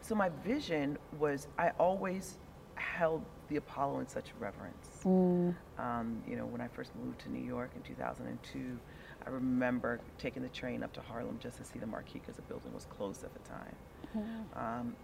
So 0.00 0.14
my 0.14 0.30
vision 0.44 0.98
was 1.18 1.48
I 1.58 1.70
always 1.78 2.38
held 2.74 3.24
the 3.50 3.56
Apollo 3.56 4.00
in 4.00 4.08
such 4.08 4.26
reverence. 4.38 5.00
Mm. 5.04 5.54
Um, 5.78 6.22
you 6.26 6.36
know, 6.36 6.46
when 6.46 6.62
I 6.62 6.68
first 6.68 6.92
moved 7.04 7.20
to 7.20 7.30
New 7.30 7.44
York 7.44 7.70
in 7.76 7.82
2002, 7.82 8.78
I 9.26 9.30
remember 9.30 10.00
taking 10.18 10.42
the 10.42 10.48
train 10.48 10.82
up 10.82 10.92
to 10.94 11.00
Harlem 11.00 11.38
just 11.42 11.58
to 11.58 11.64
see 11.64 11.78
the 11.78 11.86
marquee 11.86 12.20
because 12.20 12.36
the 12.36 12.42
building 12.42 12.72
was 12.72 12.86
closed 12.86 13.24
at 13.24 13.32
the 13.34 13.40
time. 13.40 13.76
Mm. 14.16 14.56
Um, 14.56 14.96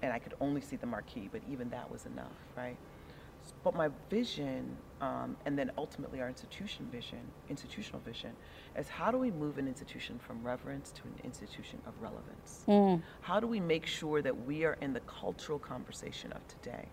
and 0.00 0.12
I 0.12 0.18
could 0.18 0.34
only 0.40 0.60
see 0.60 0.76
the 0.76 0.86
marquee, 0.86 1.28
but 1.30 1.42
even 1.50 1.68
that 1.70 1.90
was 1.90 2.06
enough, 2.06 2.32
right? 2.56 2.76
But 3.62 3.74
my 3.74 3.90
vision, 4.08 4.76
um, 5.02 5.36
and 5.44 5.58
then 5.58 5.70
ultimately 5.76 6.20
our 6.22 6.28
institution 6.28 6.88
vision, 6.90 7.20
institutional 7.50 8.00
vision, 8.00 8.30
is 8.78 8.88
how 8.88 9.10
do 9.10 9.18
we 9.18 9.30
move 9.30 9.58
an 9.58 9.68
institution 9.68 10.18
from 10.18 10.42
reverence 10.42 10.92
to 10.92 11.02
an 11.02 11.14
institution 11.24 11.78
of 11.86 11.92
relevance? 12.00 12.64
Mm. 12.66 13.02
How 13.20 13.40
do 13.40 13.46
we 13.46 13.60
make 13.60 13.84
sure 13.84 14.22
that 14.22 14.46
we 14.46 14.64
are 14.64 14.78
in 14.80 14.94
the 14.94 15.00
cultural 15.00 15.58
conversation 15.58 16.32
of 16.32 16.40
today? 16.48 16.88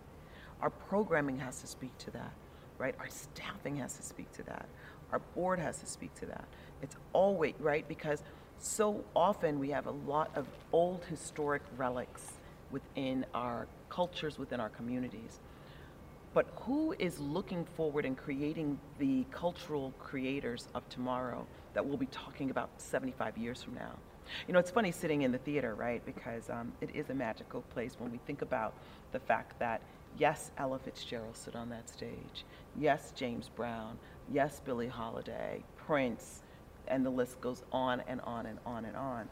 Our 0.62 0.70
programming 0.70 1.38
has 1.38 1.60
to 1.60 1.66
speak 1.66 1.96
to 1.98 2.10
that, 2.12 2.32
right? 2.78 2.94
Our 2.98 3.08
staffing 3.08 3.76
has 3.76 3.96
to 3.96 4.02
speak 4.02 4.32
to 4.32 4.42
that. 4.44 4.66
Our 5.12 5.18
board 5.34 5.58
has 5.58 5.78
to 5.80 5.86
speak 5.86 6.14
to 6.20 6.26
that. 6.26 6.44
It's 6.80 6.96
always, 7.12 7.54
right? 7.58 7.86
Because 7.86 8.22
so 8.58 9.04
often 9.14 9.58
we 9.58 9.70
have 9.70 9.86
a 9.86 9.90
lot 9.90 10.30
of 10.34 10.46
old 10.72 11.04
historic 11.04 11.62
relics 11.76 12.32
within 12.70 13.26
our 13.34 13.66
cultures, 13.90 14.38
within 14.38 14.60
our 14.60 14.70
communities 14.70 15.40
but 16.34 16.46
who 16.62 16.94
is 16.98 17.18
looking 17.18 17.64
forward 17.76 18.04
and 18.04 18.16
creating 18.16 18.78
the 18.98 19.24
cultural 19.30 19.92
creators 19.98 20.68
of 20.74 20.88
tomorrow 20.88 21.46
that 21.74 21.84
we'll 21.84 21.98
be 21.98 22.06
talking 22.06 22.50
about 22.50 22.70
75 22.78 23.36
years 23.36 23.62
from 23.62 23.74
now? 23.74 23.92
You 24.46 24.54
know, 24.54 24.60
it's 24.60 24.70
funny 24.70 24.92
sitting 24.92 25.22
in 25.22 25.32
the 25.32 25.38
theater, 25.38 25.74
right? 25.74 26.04
Because 26.06 26.48
um, 26.48 26.72
it 26.80 26.90
is 26.94 27.10
a 27.10 27.14
magical 27.14 27.62
place 27.74 27.96
when 27.98 28.10
we 28.10 28.18
think 28.26 28.40
about 28.40 28.72
the 29.12 29.18
fact 29.18 29.58
that, 29.58 29.82
yes, 30.18 30.50
Ella 30.58 30.78
Fitzgerald 30.78 31.36
stood 31.36 31.56
on 31.56 31.68
that 31.70 31.88
stage. 31.88 32.44
Yes, 32.78 33.12
James 33.14 33.48
Brown. 33.48 33.98
Yes, 34.30 34.60
Billie 34.64 34.88
Holiday, 34.88 35.62
Prince, 35.76 36.42
and 36.88 37.04
the 37.04 37.10
list 37.10 37.40
goes 37.40 37.62
on 37.72 38.02
and 38.06 38.20
on 38.22 38.46
and 38.46 38.58
on 38.64 38.84
and 38.84 38.96
on. 38.96 39.28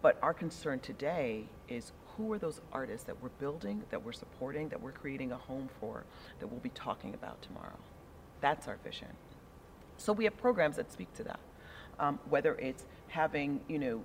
But 0.00 0.18
our 0.22 0.34
concern 0.34 0.80
today 0.80 1.44
is 1.68 1.92
who 2.16 2.32
are 2.32 2.38
those 2.38 2.60
artists 2.72 3.06
that 3.06 3.22
we're 3.22 3.30
building, 3.40 3.82
that 3.90 4.04
we're 4.04 4.12
supporting, 4.12 4.68
that 4.68 4.80
we're 4.80 4.92
creating 4.92 5.32
a 5.32 5.36
home 5.36 5.68
for, 5.80 6.04
that 6.40 6.46
we'll 6.46 6.60
be 6.60 6.70
talking 6.70 7.14
about 7.14 7.40
tomorrow. 7.42 7.78
That's 8.40 8.68
our 8.68 8.76
vision. 8.84 9.08
So 9.96 10.12
we 10.12 10.24
have 10.24 10.36
programs 10.36 10.76
that 10.76 10.92
speak 10.92 11.12
to 11.14 11.24
that. 11.24 11.40
Um, 11.98 12.18
whether 12.28 12.54
it's 12.56 12.84
having, 13.08 13.60
you 13.68 13.78
know, 13.78 14.02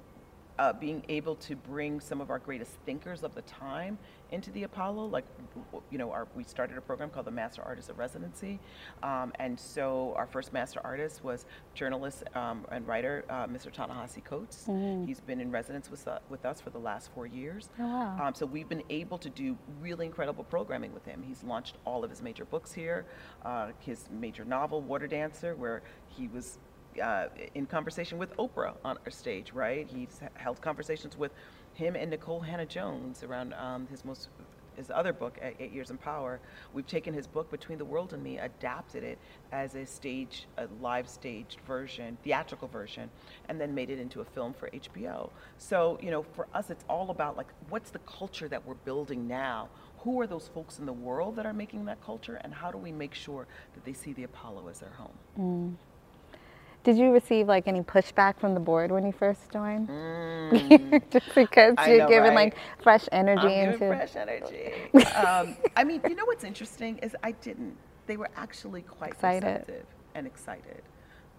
uh, 0.59 0.73
being 0.73 1.03
able 1.09 1.35
to 1.35 1.55
bring 1.55 1.99
some 1.99 2.21
of 2.21 2.29
our 2.29 2.39
greatest 2.39 2.71
thinkers 2.85 3.23
of 3.23 3.35
the 3.35 3.41
time 3.43 3.97
into 4.31 4.51
the 4.51 4.63
Apollo. 4.63 5.05
Like, 5.07 5.25
you 5.89 5.97
know, 5.97 6.11
our, 6.11 6.27
we 6.35 6.43
started 6.43 6.77
a 6.77 6.81
program 6.81 7.09
called 7.09 7.25
the 7.25 7.31
Master 7.31 7.61
Artist 7.61 7.89
of 7.89 7.97
Residency. 7.97 8.59
Um, 9.03 9.31
and 9.35 9.59
so 9.59 10.13
our 10.17 10.25
first 10.25 10.51
master 10.51 10.81
artist 10.83 11.23
was 11.23 11.45
journalist 11.73 12.23
um, 12.35 12.65
and 12.71 12.87
writer, 12.87 13.23
uh, 13.29 13.47
Mr. 13.47 13.71
Ta-Nehisi 13.71 14.23
Coates. 14.23 14.65
Mm-hmm. 14.67 15.05
He's 15.05 15.19
been 15.19 15.39
in 15.39 15.51
residence 15.51 15.89
with, 15.89 16.07
uh, 16.07 16.19
with 16.29 16.45
us 16.45 16.59
for 16.59 16.69
the 16.71 16.79
last 16.79 17.11
four 17.13 17.25
years. 17.25 17.69
Oh, 17.79 17.85
wow. 17.85 18.27
Um, 18.27 18.33
so 18.33 18.45
we've 18.45 18.69
been 18.69 18.83
able 18.89 19.17
to 19.19 19.29
do 19.29 19.57
really 19.81 20.05
incredible 20.05 20.43
programming 20.43 20.93
with 20.93 21.05
him. 21.05 21.23
He's 21.25 21.43
launched 21.43 21.77
all 21.85 22.03
of 22.03 22.09
his 22.09 22.21
major 22.21 22.45
books 22.45 22.73
here, 22.73 23.05
uh, 23.45 23.67
his 23.79 24.05
major 24.11 24.43
novel, 24.43 24.81
Water 24.81 25.07
Dancer, 25.07 25.55
where 25.55 25.81
he 26.09 26.27
was 26.27 26.59
uh, 26.99 27.27
in 27.55 27.65
conversation 27.65 28.17
with 28.17 28.35
Oprah 28.37 28.73
on 28.83 28.97
our 29.05 29.11
stage, 29.11 29.53
right? 29.53 29.87
He's 29.87 30.21
held 30.35 30.61
conversations 30.61 31.17
with 31.17 31.31
him 31.73 31.95
and 31.95 32.11
Nikole 32.11 32.45
Hannah-Jones 32.45 33.23
around 33.23 33.53
um, 33.53 33.87
his 33.87 34.03
most 34.03 34.29
his 34.77 34.91
other 34.91 35.11
book, 35.11 35.39
Eight 35.59 35.73
Years 35.73 35.89
in 35.89 35.97
Power. 35.97 36.39
We've 36.71 36.85
taken 36.85 37.13
his 37.13 37.27
book, 37.27 37.49
Between 37.49 37.79
the 37.79 37.85
World 37.85 38.13
and 38.13 38.23
Me, 38.23 38.37
adapted 38.37 39.03
it 39.03 39.17
as 39.51 39.75
a 39.75 39.85
stage, 39.85 40.47
a 40.57 40.67
live 40.79 41.09
staged 41.09 41.59
version, 41.65 42.17
theatrical 42.23 42.67
version, 42.67 43.09
and 43.49 43.59
then 43.59 43.73
made 43.73 43.89
it 43.89 43.99
into 43.99 44.21
a 44.21 44.25
film 44.25 44.53
for 44.53 44.69
HBO. 44.69 45.31
So, 45.57 45.97
you 46.01 46.11
know, 46.11 46.21
for 46.21 46.47
us, 46.53 46.69
it's 46.69 46.85
all 46.87 47.09
about 47.09 47.35
like, 47.35 47.47
what's 47.69 47.89
the 47.89 47.99
culture 47.99 48.47
that 48.47 48.65
we're 48.65 48.75
building 48.75 49.27
now? 49.27 49.69
Who 50.01 50.21
are 50.21 50.27
those 50.27 50.47
folks 50.53 50.77
in 50.77 50.85
the 50.85 50.93
world 50.93 51.35
that 51.37 51.45
are 51.45 51.53
making 51.53 51.85
that 51.85 52.01
culture, 52.05 52.39
and 52.43 52.53
how 52.53 52.71
do 52.71 52.77
we 52.77 52.91
make 52.91 53.15
sure 53.15 53.47
that 53.73 53.83
they 53.83 53.93
see 53.93 54.13
the 54.13 54.23
Apollo 54.23 54.67
as 54.69 54.79
their 54.79 54.91
home? 54.91 55.17
Mm. 55.39 55.86
Did 56.87 56.97
you 56.99 57.11
receive 57.13 57.47
like 57.49 57.67
any 57.69 57.83
pushback 57.83 58.39
from 58.39 58.55
the 58.55 58.61
board 58.61 58.91
when 58.91 59.05
you 59.05 59.13
first 59.13 59.51
joined? 59.53 59.89
Mm. 59.89 61.01
Just 61.11 61.35
because 61.35 61.77
I 61.77 61.87
you're 61.87 61.93
know, 61.93 62.11
giving 62.11 62.33
right? 62.33 62.35
like 62.35 62.55
fresh 62.81 63.07
energy 63.11 63.53
I'm 63.57 63.79
into 63.79 63.79
fresh 63.81 64.15
energy. 64.15 64.91
um, 65.15 65.57
I 65.77 65.83
mean, 65.85 66.01
you 66.07 66.15
know 66.15 66.25
what's 66.25 66.45
interesting 66.45 66.99
is 66.99 67.15
I 67.23 67.33
didn't. 67.33 67.77
They 68.07 68.17
were 68.17 68.29
actually 68.37 68.83
quite 68.83 69.15
Excited. 69.15 69.65
receptive 69.65 69.85
and 70.15 70.27
excited 70.27 70.83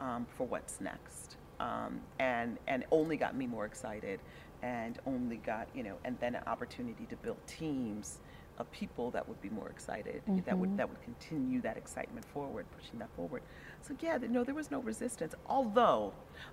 um, 0.01 0.27
for 0.37 0.47
what's 0.49 0.81
next, 0.81 1.37
um, 1.61 2.01
and 2.21 2.59
and 2.69 2.85
only 2.93 3.17
got 3.19 3.37
me 3.37 3.47
more 3.47 3.67
excited, 3.67 4.21
and 4.63 4.99
only 5.07 5.39
got 5.39 5.69
you 5.75 5.85
know, 5.85 5.97
and 6.05 6.19
then 6.21 6.37
an 6.37 6.45
opportunity 6.47 7.07
to 7.07 7.17
build 7.17 7.39
teams 7.47 8.21
of 8.59 8.71
people 8.73 9.11
that 9.13 9.29
would 9.29 9.43
be 9.43 9.51
more 9.51 9.69
excited, 9.71 10.23
that 10.47 10.59
Mm-hmm. 10.59 10.61
would 10.61 10.77
that 10.79 10.89
would 10.89 11.03
continue 11.03 11.63
that 11.63 11.79
excitement 11.79 12.27
forward, 12.27 12.67
pushing 12.79 12.99
that 13.01 13.11
forward. 13.17 13.43
So 13.83 13.95
yeah, 14.01 14.19
no, 14.29 14.45
there 14.45 14.55
was 14.55 14.71
no 14.71 14.81
resistance. 14.81 15.35
Although 15.47 16.12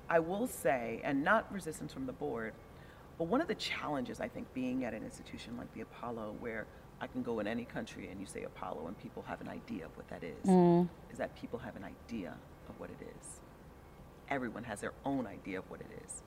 I 0.10 0.20
will 0.20 0.48
say, 0.48 1.02
and 1.04 1.24
not 1.24 1.52
resistance 1.52 1.92
from 1.94 2.06
the 2.06 2.14
board, 2.14 2.54
but 3.18 3.26
one 3.28 3.42
of 3.42 3.48
the 3.48 3.56
challenges 3.56 4.20
I 4.22 4.28
think 4.28 4.54
being 4.54 4.84
at 4.86 4.94
an 4.94 5.04
institution 5.04 5.58
like 5.58 5.74
the 5.74 5.82
Apollo, 5.82 6.36
where 6.40 6.66
I 7.02 7.08
can 7.08 7.24
go 7.24 7.40
in 7.40 7.48
any 7.48 7.66
country 7.66 8.08
and 8.10 8.20
you 8.22 8.26
say 8.26 8.44
Apollo 8.44 8.88
and 8.88 8.98
people 8.98 9.24
have 9.28 9.42
an 9.42 9.50
idea 9.50 9.86
of 9.86 9.96
what 9.98 10.08
that 10.10 10.24
is, 10.24 10.46
Mm. 10.48 10.88
is 11.12 11.18
that 11.18 11.36
people 11.36 11.60
have 11.60 11.76
an 11.76 11.84
idea 11.84 12.34
of 12.70 12.80
what 12.80 12.90
it 12.90 13.02
is. 13.02 13.40
Everyone 14.30 14.64
has 14.64 14.80
their 14.82 14.94
own 15.04 15.28
idea 15.28 15.60
of 15.60 15.70
what 15.70 15.82
it 15.82 15.92
is. 16.06 16.24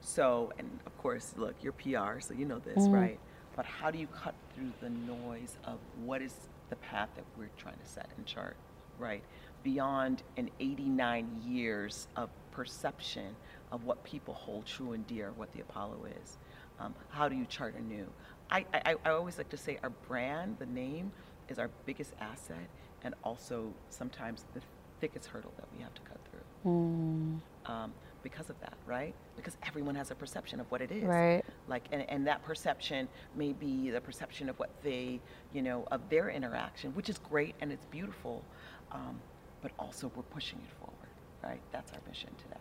So, 0.00 0.52
and 0.58 0.80
of 0.86 0.96
course, 0.98 1.34
look, 1.36 1.54
you're 1.62 1.72
PR, 1.72 2.20
so 2.20 2.34
you 2.34 2.44
know 2.44 2.58
this, 2.58 2.86
Mhm. 2.88 2.92
right? 2.94 3.20
But 3.54 3.66
how 3.66 3.90
do 3.90 3.98
you 3.98 4.06
cut 4.08 4.34
through 4.54 4.72
the 4.80 4.90
noise 4.90 5.56
of 5.64 5.78
what 6.04 6.22
is 6.22 6.48
the 6.70 6.76
path 6.76 7.10
that 7.16 7.24
we're 7.36 7.50
trying 7.58 7.78
to 7.78 7.84
set 7.86 8.08
and 8.16 8.24
chart, 8.26 8.56
right? 8.98 9.22
Beyond 9.62 10.22
an 10.36 10.50
89 10.60 11.42
years 11.46 12.08
of 12.16 12.30
perception 12.50 13.34
of 13.70 13.84
what 13.84 14.02
people 14.04 14.34
hold 14.34 14.66
true 14.66 14.92
and 14.92 15.06
dear, 15.06 15.32
what 15.36 15.52
the 15.52 15.60
Apollo 15.60 16.06
is. 16.22 16.38
Um, 16.80 16.94
how 17.10 17.28
do 17.28 17.36
you 17.36 17.46
chart 17.46 17.74
anew? 17.76 18.06
I, 18.50 18.66
I, 18.74 18.96
I 19.04 19.10
always 19.10 19.38
like 19.38 19.48
to 19.50 19.56
say 19.56 19.78
our 19.82 19.90
brand, 20.08 20.56
the 20.58 20.66
name, 20.66 21.12
is 21.48 21.58
our 21.58 21.70
biggest 21.86 22.12
asset 22.20 22.68
and 23.04 23.14
also 23.24 23.72
sometimes 23.88 24.44
the 24.54 24.60
thickest 25.00 25.28
hurdle 25.28 25.52
that 25.56 25.66
we 25.76 25.82
have 25.82 25.94
to 25.94 26.00
cut 26.02 26.18
through 26.30 26.40
Mm. 26.64 27.40
um, 27.66 27.92
because 28.22 28.48
of 28.48 28.60
that, 28.60 28.74
right? 28.86 29.12
Because 29.34 29.56
everyone 29.66 29.96
has 29.96 30.12
a 30.12 30.14
perception 30.14 30.60
of 30.60 30.70
what 30.70 30.80
it 30.80 30.92
is. 30.92 31.02
Right. 31.02 31.42
Like, 31.66 31.82
and, 31.90 32.08
and 32.08 32.24
that 32.28 32.44
perception 32.44 33.08
may 33.34 33.52
be 33.52 33.90
the 33.90 34.00
perception 34.00 34.48
of 34.48 34.56
what 34.60 34.70
they, 34.84 35.20
you 35.52 35.60
know, 35.60 35.88
of 35.90 36.08
their 36.08 36.30
interaction, 36.30 36.92
which 36.94 37.08
is 37.08 37.18
great 37.18 37.56
and 37.60 37.72
it's 37.72 37.84
beautiful, 37.86 38.44
um, 38.92 39.18
but 39.62 39.70
also 39.78 40.10
we're 40.16 40.22
pushing 40.24 40.58
it 40.58 40.70
forward, 40.78 41.08
right? 41.42 41.60
That's 41.72 41.92
our 41.92 42.00
mission 42.08 42.30
today. 42.36 42.56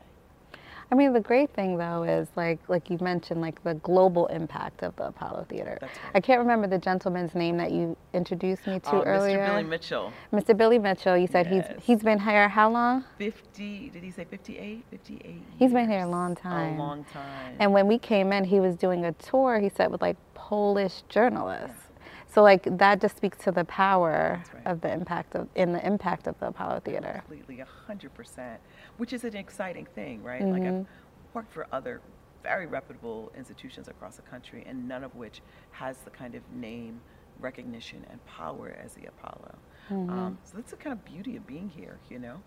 I 0.91 0.95
mean, 0.95 1.13
the 1.13 1.21
great 1.21 1.49
thing 1.51 1.77
though 1.77 2.03
is 2.03 2.27
like 2.35 2.59
like 2.67 2.89
you 2.89 2.97
mentioned, 2.99 3.39
like 3.39 3.63
the 3.63 3.75
global 3.75 4.27
impact 4.27 4.83
of 4.83 4.93
the 4.97 5.07
Apollo 5.07 5.45
Theater. 5.47 5.77
That's 5.79 5.97
right. 6.03 6.11
I 6.15 6.19
can't 6.19 6.39
remember 6.39 6.67
the 6.67 6.77
gentleman's 6.77 7.33
name 7.33 7.55
that 7.57 7.71
you 7.71 7.95
introduced 8.13 8.67
me 8.67 8.79
to 8.81 8.97
Uh, 8.97 9.03
earlier. 9.03 9.39
Mr. 9.39 9.45
Billy 9.47 9.63
Mitchell, 9.63 10.13
Mr. 10.33 10.57
Billy 10.57 10.79
Mitchell. 10.79 11.17
You 11.17 11.27
said 11.27 11.47
Yes. 11.49 11.65
he's 11.77 11.85
he's 11.85 12.03
been 12.03 12.19
here 12.19 12.49
how 12.49 12.69
long? 12.69 13.05
50, 13.17 13.89
did 13.91 14.03
he 14.03 14.11
say 14.11 14.25
58? 14.25 14.83
58 14.89 15.41
He's 15.57 15.71
been 15.71 15.89
here 15.89 16.01
a 16.01 16.07
long 16.09 16.35
time. 16.35 16.75
A 16.77 16.83
long 16.83 17.05
time. 17.05 17.55
And 17.59 17.71
when 17.71 17.87
we 17.87 17.97
came 17.97 18.33
in, 18.33 18.43
he 18.43 18.59
was 18.59 18.75
doing 18.75 19.05
a 19.05 19.13
tour. 19.13 19.59
He 19.59 19.69
said 19.69 19.91
with 19.91 20.01
like 20.01 20.17
Polish 20.33 21.03
journalists. 21.07 21.77
So 22.33 22.41
like 22.41 22.77
that 22.77 23.01
just 23.01 23.17
speaks 23.17 23.37
to 23.39 23.51
the 23.51 23.65
power 23.65 24.41
right. 24.53 24.67
of 24.67 24.79
the 24.81 24.91
impact 24.91 25.35
of 25.35 25.47
in 25.55 25.73
the 25.73 25.85
impact 25.85 26.27
of 26.27 26.39
the 26.39 26.47
Apollo 26.47 26.81
Theater. 26.85 27.21
Completely, 27.27 27.59
a 27.59 27.65
hundred 27.65 28.13
percent, 28.13 28.59
which 28.97 29.11
is 29.11 29.23
an 29.23 29.35
exciting 29.35 29.85
thing, 29.95 30.23
right? 30.23 30.41
Like 30.43 30.63
I've 30.63 30.85
worked 31.33 31.51
for 31.51 31.67
other 31.71 32.01
very 32.41 32.65
reputable 32.65 33.31
institutions 33.37 33.87
across 33.89 34.15
the 34.15 34.21
country, 34.23 34.63
and 34.65 34.87
none 34.87 35.03
of 35.03 35.13
which 35.15 35.41
has 35.71 35.97
the 35.99 36.09
kind 36.09 36.35
of 36.35 36.41
name 36.53 37.01
recognition 37.39 38.05
and 38.09 38.25
power 38.25 38.75
as 38.83 38.93
the 38.93 39.05
Apollo. 39.07 39.55
Um, 39.89 40.37
so 40.43 40.53
that's 40.55 40.71
the 40.71 40.77
kind 40.77 40.93
of 40.93 41.03
beauty 41.03 41.35
of 41.35 41.45
being 41.45 41.69
here, 41.69 41.97
you 42.09 42.17
know, 42.17 42.41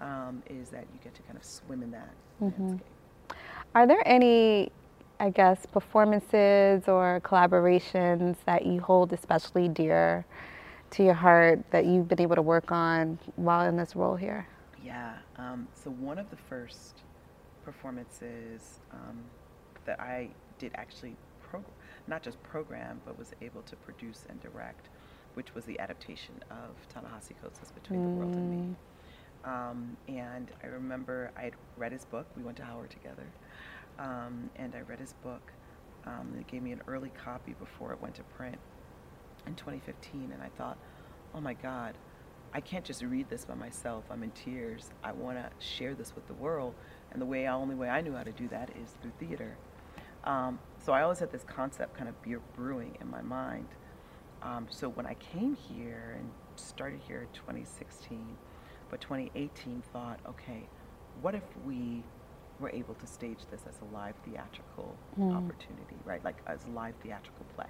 um, 0.00 0.42
is 0.48 0.70
that 0.70 0.86
you 0.94 0.98
get 1.04 1.14
to 1.14 1.22
kind 1.22 1.36
of 1.36 1.44
swim 1.44 1.82
in 1.82 1.90
that 1.90 2.08
landscape. 2.40 2.86
Are 3.74 3.86
there 3.86 4.02
any, 4.06 4.72
I 5.18 5.30
guess, 5.30 5.64
performances 5.66 6.88
or 6.88 7.20
collaborations 7.24 8.36
that 8.44 8.66
you 8.66 8.80
hold 8.80 9.12
especially 9.12 9.68
dear 9.68 10.26
to 10.90 11.02
your 11.02 11.14
heart 11.14 11.60
that 11.70 11.86
you've 11.86 12.08
been 12.08 12.20
able 12.20 12.36
to 12.36 12.42
work 12.42 12.70
on 12.70 13.18
while 13.36 13.66
in 13.66 13.76
this 13.76 13.96
role 13.96 14.16
here? 14.16 14.46
Yeah. 14.84 15.14
Um, 15.36 15.68
so 15.74 15.90
one 15.90 16.18
of 16.18 16.30
the 16.30 16.36
first 16.36 17.02
performances 17.64 18.80
um, 18.92 19.18
that 19.84 20.00
I 20.00 20.28
did 20.58 20.72
actually 20.74 21.16
pro- 21.42 21.64
not 22.06 22.22
just 22.22 22.42
program, 22.42 23.00
but 23.04 23.18
was 23.18 23.32
able 23.40 23.62
to 23.62 23.76
produce 23.76 24.26
and 24.28 24.40
direct, 24.40 24.88
which 25.34 25.54
was 25.54 25.64
the 25.64 25.78
adaptation 25.80 26.34
of 26.50 26.76
Ta-Nehisi 26.92 27.34
Coates' 27.42 27.72
Between 27.72 28.02
the 28.02 28.08
World 28.08 28.34
and 28.34 28.50
Me. 28.50 28.76
Um, 29.44 29.96
and 30.08 30.50
I 30.62 30.66
remember 30.66 31.30
I 31.36 31.42
had 31.42 31.54
read 31.76 31.92
his 31.92 32.04
book. 32.04 32.26
We 32.36 32.42
went 32.42 32.56
to 32.58 32.64
Howard 32.64 32.90
together, 32.90 33.26
um, 33.98 34.50
and 34.56 34.74
I 34.74 34.80
read 34.80 35.00
his 35.00 35.14
book. 35.24 35.52
Um, 36.06 36.32
they 36.36 36.44
gave 36.44 36.62
me 36.62 36.72
an 36.72 36.82
early 36.86 37.10
copy 37.10 37.54
before 37.58 37.92
it 37.92 38.00
went 38.00 38.14
to 38.16 38.22
print 38.22 38.58
in 39.46 39.54
2015, 39.54 40.30
and 40.32 40.42
I 40.42 40.48
thought, 40.56 40.78
oh 41.34 41.40
my 41.40 41.54
God, 41.54 41.94
I 42.54 42.60
can't 42.60 42.84
just 42.84 43.02
read 43.02 43.28
this 43.28 43.44
by 43.44 43.54
myself. 43.54 44.04
I'm 44.10 44.22
in 44.22 44.30
tears. 44.30 44.90
I 45.02 45.12
want 45.12 45.36
to 45.36 45.50
share 45.58 45.94
this 45.94 46.14
with 46.14 46.26
the 46.26 46.34
world, 46.34 46.74
and 47.12 47.20
the 47.20 47.26
way, 47.26 47.48
only 47.48 47.74
way 47.74 47.88
I 47.88 48.00
knew 48.00 48.14
how 48.14 48.22
to 48.22 48.32
do 48.32 48.48
that 48.48 48.70
is 48.82 48.90
through 49.02 49.12
theater. 49.18 49.56
Um, 50.24 50.58
so 50.84 50.92
I 50.92 51.02
always 51.02 51.18
had 51.18 51.30
this 51.30 51.44
concept 51.44 51.96
kind 51.96 52.08
of 52.08 52.14
brewing 52.54 52.96
in 53.00 53.10
my 53.10 53.22
mind. 53.22 53.68
Um, 54.42 54.66
so 54.70 54.88
when 54.88 55.06
I 55.06 55.14
came 55.14 55.54
here 55.54 56.16
and 56.18 56.30
started 56.56 57.00
here 57.06 57.22
in 57.22 57.28
2016, 57.32 58.36
but 58.90 59.00
2018 59.00 59.82
thought, 59.92 60.20
okay, 60.28 60.68
what 61.20 61.34
if 61.34 61.42
we 61.64 62.02
were 62.60 62.70
able 62.70 62.94
to 62.94 63.06
stage 63.06 63.38
this 63.50 63.62
as 63.68 63.74
a 63.80 63.94
live 63.94 64.14
theatrical 64.24 64.96
opportunity, 65.34 65.96
right? 66.04 66.24
Like 66.24 66.36
as 66.46 66.64
a 66.64 66.70
live 66.70 66.94
theatrical 67.02 67.44
play. 67.54 67.66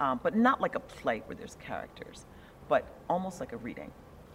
Um, 0.00 0.20
but 0.22 0.36
not 0.36 0.60
like 0.60 0.74
a 0.74 0.80
play 0.80 1.22
where 1.26 1.36
there's 1.36 1.56
characters, 1.60 2.24
but 2.68 2.84
almost 3.08 3.40
like 3.40 3.52
a 3.52 3.56
reading, 3.56 3.92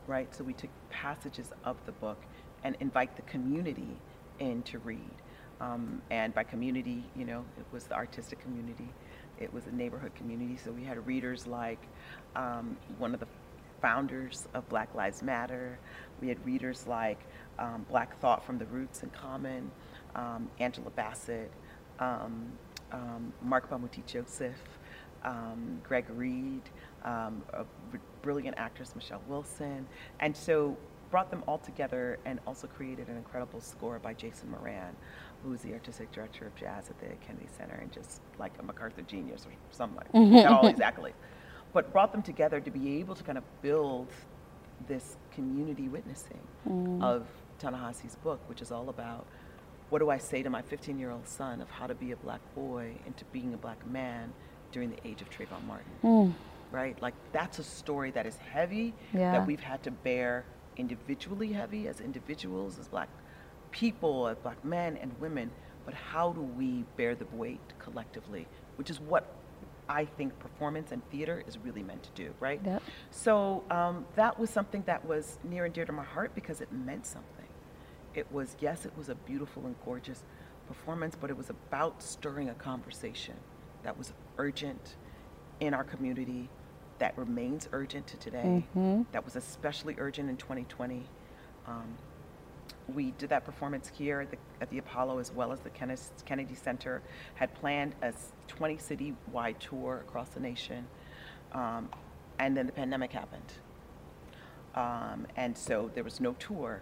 right? 0.08 0.34
So 0.34 0.44
we 0.44 0.54
took 0.54 0.70
passages 0.90 1.52
of 1.64 1.78
the 1.86 1.92
book 1.94 2.18
and 2.64 2.76
invite 2.80 3.16
the 3.16 3.22
community 3.24 3.98
in 4.40 4.64
to 4.64 4.80
read. 4.80 5.16
Um, 5.62 6.02
and 6.10 6.34
by 6.34 6.44
community, 6.44 7.04
you 7.16 7.26
know, 7.26 7.46
it 7.58 7.66
was 7.72 7.86
the 7.86 7.96
artistic 7.96 8.40
community, 8.42 8.90
it 9.40 9.54
was 9.54 9.68
a 9.68 9.72
neighborhood 9.72 10.16
community. 10.16 10.58
So 10.64 10.72
we 10.72 10.84
had 10.84 11.06
readers 11.06 11.48
like 11.48 11.80
um, 12.36 12.78
one 12.98 13.14
of 13.14 13.20
the 13.20 13.28
founders 13.84 14.48
of 14.54 14.68
Black 14.70 14.96
Lives 14.96 15.22
Matter. 15.22 15.78
We 16.22 16.30
had 16.30 16.44
readers 16.46 16.88
like 16.88 17.20
um, 17.60 17.86
Black 17.90 18.18
Thought 18.20 18.44
from 18.46 18.58
the 18.58 18.66
Roots 18.66 19.04
in 19.04 19.10
Common, 19.10 19.70
um, 20.16 20.50
Angela 20.60 20.90
Bassett, 20.92 21.52
um, 22.00 22.52
um, 22.94 23.34
Marc 23.42 23.70
Bamuthi 23.70 24.04
Joseph, 24.08 24.56
um, 25.26 25.82
Greg 25.84 26.06
Reed, 26.10 26.62
um, 27.04 27.44
brilliant 28.22 28.58
actress, 28.58 28.96
Michelle 28.96 29.22
Wilson. 29.28 29.86
And 30.22 30.36
so 30.36 30.78
brought 31.12 31.30
them 31.30 31.44
all 31.46 31.60
together 31.60 32.18
and 32.26 32.40
also 32.48 32.68
created 32.68 33.10
an 33.10 33.18
incredible 33.18 33.60
score 33.60 34.00
by 34.00 34.14
Jason 34.14 34.50
Moran, 34.50 34.96
who's 35.44 35.62
the 35.62 35.74
artistic 35.74 36.12
director 36.12 36.48
of 36.48 36.56
jazz 36.56 36.90
at 36.90 36.98
the 37.00 37.08
Kennedy 37.28 37.48
Center 37.58 37.76
and 37.76 37.92
just 37.92 38.22
like 38.40 38.54
a 38.60 38.64
MacArthur 38.64 39.04
genius 39.04 39.46
or 39.46 39.52
something 39.72 39.98
like 39.98 40.12
that. 40.34 40.48
All 40.52 40.64
these 40.64 40.78
accolades. 40.80 41.14
But 41.74 41.92
brought 41.92 42.12
them 42.12 42.22
together 42.22 42.60
to 42.60 42.72
be 42.72 43.00
able 43.00 43.16
to 43.16 43.24
kind 43.24 43.38
of 43.38 43.44
build 43.62 44.08
this 44.88 45.18
community 45.34 45.88
witnessing 45.88 46.40
mm. 46.68 47.02
of 47.04 47.26
Ta-Nehisi's 47.60 48.16
book, 48.18 48.40
which 48.48 48.62
is 48.62 48.72
all 48.72 48.90
about 48.90 49.26
what 49.90 50.00
do 50.00 50.10
I 50.10 50.18
say 50.18 50.42
to 50.44 50.50
my 50.50 50.62
15 50.62 50.98
year 50.98 51.12
old 51.12 51.28
son 51.28 51.62
of 51.62 51.70
how 51.70 51.88
to 51.88 51.96
be 51.96 52.12
a 52.12 52.16
black 52.16 52.42
boy 52.56 52.94
into 53.06 53.26
being 53.26 53.54
a 53.54 53.58
black 53.58 53.86
man 53.88 54.34
during 54.72 54.90
the 54.90 54.98
age 55.08 55.22
of 55.22 55.30
Trayvon 55.30 55.66
Martin? 55.68 55.92
Hmm. 56.02 56.32
Right? 56.72 57.00
Like, 57.02 57.14
that's 57.32 57.60
a 57.60 57.64
story 57.64 58.10
that 58.12 58.26
is 58.26 58.36
heavy 58.38 58.94
Yeah. 59.14 59.32
that 59.34 59.46
we've 59.46 59.60
had 59.60 59.84
to 59.84 59.92
bear 59.92 60.46
individually 60.78 61.54
heavy 61.54 61.88
as 61.88 62.02
individuals, 62.02 62.80
as 62.80 62.88
black 62.88 63.10
people, 63.72 64.28
as 64.28 64.38
black 64.40 64.64
men 64.66 64.98
and 64.98 65.12
women, 65.20 65.52
but 65.86 65.94
how 65.94 66.32
do 66.34 66.42
we 66.42 66.86
bear 66.98 67.16
the 67.16 67.28
weight 67.34 67.74
collectively, 67.80 68.48
which 68.78 68.90
is 68.90 69.00
what 69.00 69.26
I 69.90 70.06
think 70.06 70.38
performance 70.40 70.92
and 70.92 71.02
theater 71.10 71.44
is 71.48 71.58
really 71.58 71.84
meant 71.84 72.04
to 72.04 72.10
do, 72.16 72.34
right? 72.40 72.62
Yep. 72.64 72.84
So 73.12 73.64
um, 73.70 74.06
that 74.16 74.40
was 74.40 74.50
something 74.50 74.84
that 74.86 75.06
was 75.06 75.38
near 75.44 75.66
and 75.66 75.74
dear 75.74 75.86
to 75.86 75.92
my 75.92 76.04
heart 76.04 76.34
because 76.36 76.62
it 76.62 76.72
meant 76.72 77.06
something. 77.06 77.48
It 78.16 78.32
was, 78.32 78.56
yes, 78.60 78.86
it 78.86 78.92
was 78.98 79.10
a 79.10 79.16
beautiful 79.16 79.66
and 79.66 79.76
gorgeous 79.86 80.24
performance, 80.68 81.16
but 81.20 81.30
it 81.30 81.38
was 81.38 81.50
about 81.50 82.02
stirring 82.02 82.50
a 82.50 82.54
conversation 82.54 83.36
that 83.84 83.98
was 83.98 84.14
urgent 84.38 84.96
in 85.60 85.74
our 85.74 85.84
community, 85.84 86.50
that 87.00 87.18
remains 87.18 87.68
urgent 87.74 88.08
to 88.08 88.18
today, 88.18 88.64
that 89.12 89.26
was 89.26 89.36
especially 89.36 89.96
urgent 89.98 90.30
in 90.30 90.38
2020. 90.38 91.04
Um, 91.68 91.98
we 92.94 93.12
did 93.12 93.30
that 93.30 93.46
performance 93.46 93.88
here 93.94 94.22
at 94.22 94.32
the, 94.32 94.38
at 94.62 94.70
the 94.70 94.78
Apollo 94.78 95.20
as 95.20 95.32
well 95.32 95.52
as 95.52 95.60
the 95.60 95.70
Kennedy, 95.70 96.02
Kennedy 96.26 96.56
Center, 96.56 97.02
had 97.36 97.54
planned 97.56 97.96
a 98.02 98.14
20 98.48 98.78
city-wide 98.78 99.60
tour 99.60 100.04
across 100.08 100.30
the 100.30 100.40
nation, 100.40 100.86
um, 101.54 101.90
and 102.40 102.56
then 102.58 102.66
the 102.66 102.72
pandemic 102.72 103.12
happened. 103.12 103.54
Um, 104.76 105.28
and 105.36 105.56
so 105.58 105.92
there 105.94 106.04
was 106.04 106.20
no 106.20 106.34
tour, 106.34 106.82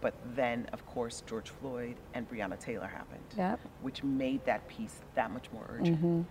but 0.00 0.14
then, 0.36 0.68
of 0.72 0.86
course, 0.86 1.22
George 1.26 1.50
Floyd 1.50 1.96
and 2.14 2.28
Breonna 2.30 2.58
Taylor 2.58 2.86
happened, 2.86 3.24
Yep. 3.36 3.60
which 3.82 4.02
made 4.04 4.44
that 4.44 4.66
piece 4.68 5.00
that 5.14 5.30
much 5.32 5.50
more 5.52 5.64
urgent. 5.68 6.26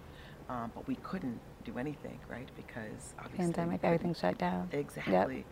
Um, 0.47 0.71
but 0.75 0.87
we 0.87 0.95
couldn't 0.97 1.39
do 1.65 1.77
anything, 1.77 2.19
right? 2.29 2.47
Because 2.55 3.13
obviously 3.17 3.37
Pandemic, 3.53 3.81
everything 3.83 4.13
shut 4.13 4.37
down. 4.37 4.69
Exactly. 4.71 5.43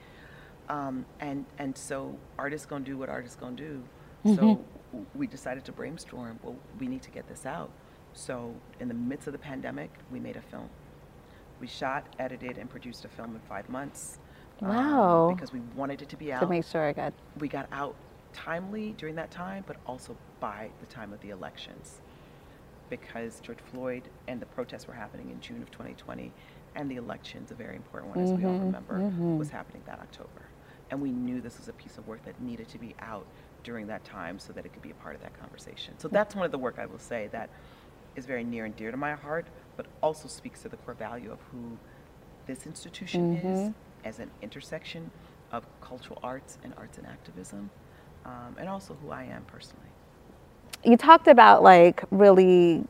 Um, 0.74 1.06
and 1.20 1.46
and 1.60 1.78
so 1.78 2.18
artists 2.40 2.66
gonna 2.66 2.84
do 2.84 2.98
what 2.98 3.10
artists 3.10 3.36
gonna 3.36 3.56
do. 3.56 3.84
Mm-hmm. 4.26 4.36
So 4.36 4.66
we 5.14 5.28
decided 5.28 5.64
to 5.66 5.72
brainstorm. 5.72 6.40
Well, 6.42 6.56
we 6.80 6.88
need 6.88 7.02
to 7.04 7.12
get 7.12 7.28
this 7.28 7.46
out. 7.46 7.70
So 8.14 8.54
in 8.80 8.88
the 8.88 8.94
midst 8.94 9.28
of 9.28 9.34
the 9.34 9.40
pandemic, 9.40 9.92
we 10.12 10.20
made 10.20 10.36
a 10.36 10.42
film. 10.42 10.70
We 11.60 11.68
shot, 11.68 12.06
edited, 12.20 12.58
and 12.58 12.70
produced 12.70 13.06
a 13.06 13.08
film 13.08 13.36
in 13.36 13.42
five 13.42 13.70
months. 13.70 14.20
um, 14.62 14.68
Wow. 14.70 15.32
because 15.36 15.52
we 15.54 15.62
wanted 15.76 16.02
it 16.02 16.10
to 16.10 16.18
be 16.18 16.28
To 16.28 16.32
out. 16.34 16.50
make 16.50 16.66
sure 16.66 16.84
I 16.84 16.94
got 16.94 17.14
we 17.40 17.48
got 17.48 17.68
out 17.72 17.96
timely 18.34 18.94
during 18.98 19.16
that 19.16 19.30
time, 19.32 19.64
but 19.68 19.78
also 19.86 20.16
by 20.40 20.70
the 20.80 20.88
time 20.88 21.14
of 21.14 21.20
the 21.22 21.30
elections. 21.30 22.02
Because 22.90 23.40
George 23.42 23.60
Floyd 23.72 24.04
and 24.28 24.42
the 24.42 24.46
protests 24.48 24.88
were 24.88 24.94
happening 24.94 25.30
in 25.32 25.40
June 25.40 25.62
of 25.62 25.70
2020, 25.72 26.32
and 26.76 26.90
the 26.90 26.96
elections, 26.98 27.52
a 27.52 27.56
very 27.56 27.76
important 27.76 28.16
one, 28.16 28.24
as 28.26 28.32
we 28.32 28.46
all 28.46 28.58
remember, 28.60 29.00
was 29.38 29.50
happening 29.50 29.82
that 29.86 30.00
October. 30.00 30.42
And 30.94 31.02
we 31.02 31.10
knew 31.10 31.42
this 31.42 31.58
was 31.58 31.70
a 31.70 31.74
piece 31.74 31.98
of 31.98 32.08
work 32.08 32.24
that 32.26 32.40
needed 32.40 32.70
to 32.70 32.78
be 32.78 32.94
out 33.00 33.26
during 33.64 33.88
that 33.88 34.04
time 34.04 34.38
so 34.38 34.54
that 34.54 34.64
it 34.64 34.72
could 34.74 34.84
be 34.84 34.92
a 34.92 34.94
part 34.94 35.16
of 35.16 35.22
that 35.24 35.36
conversation. 35.40 35.96
So 35.98 36.08
that's 36.08 36.36
one 36.36 36.46
of 36.46 36.52
the 36.52 36.60
work 36.60 36.76
I 36.78 36.86
will 36.86 37.00
say 37.00 37.30
that 37.32 37.50
is 38.16 38.28
very 38.28 38.44
near 38.44 38.66
and 38.66 38.76
dear 38.76 38.92
to 38.92 38.98
my 38.98 39.14
heart, 39.14 39.48
but 39.76 39.88
also 40.04 40.28
speaks 40.28 40.62
to 40.62 40.70
the 40.70 40.78
core 40.78 40.94
value 40.94 41.32
of 41.32 41.40
who 41.52 41.80
this 42.46 42.68
institution 42.68 43.38
is 43.38 43.74
as 44.06 44.20
an 44.20 44.30
intersection 44.44 45.10
of 45.52 45.66
cultural 45.82 46.20
arts 46.22 46.60
and 46.64 46.76
arts 46.78 47.00
and 47.00 47.08
activism, 47.08 47.72
um, 48.26 48.56
and 48.60 48.70
also 48.70 48.96
who 49.02 49.10
I 49.10 49.24
am 49.24 49.46
personally. 49.46 49.88
you 50.84 50.96
talked 50.96 51.28
about 51.28 51.64
like 51.64 52.04
really 52.12 52.84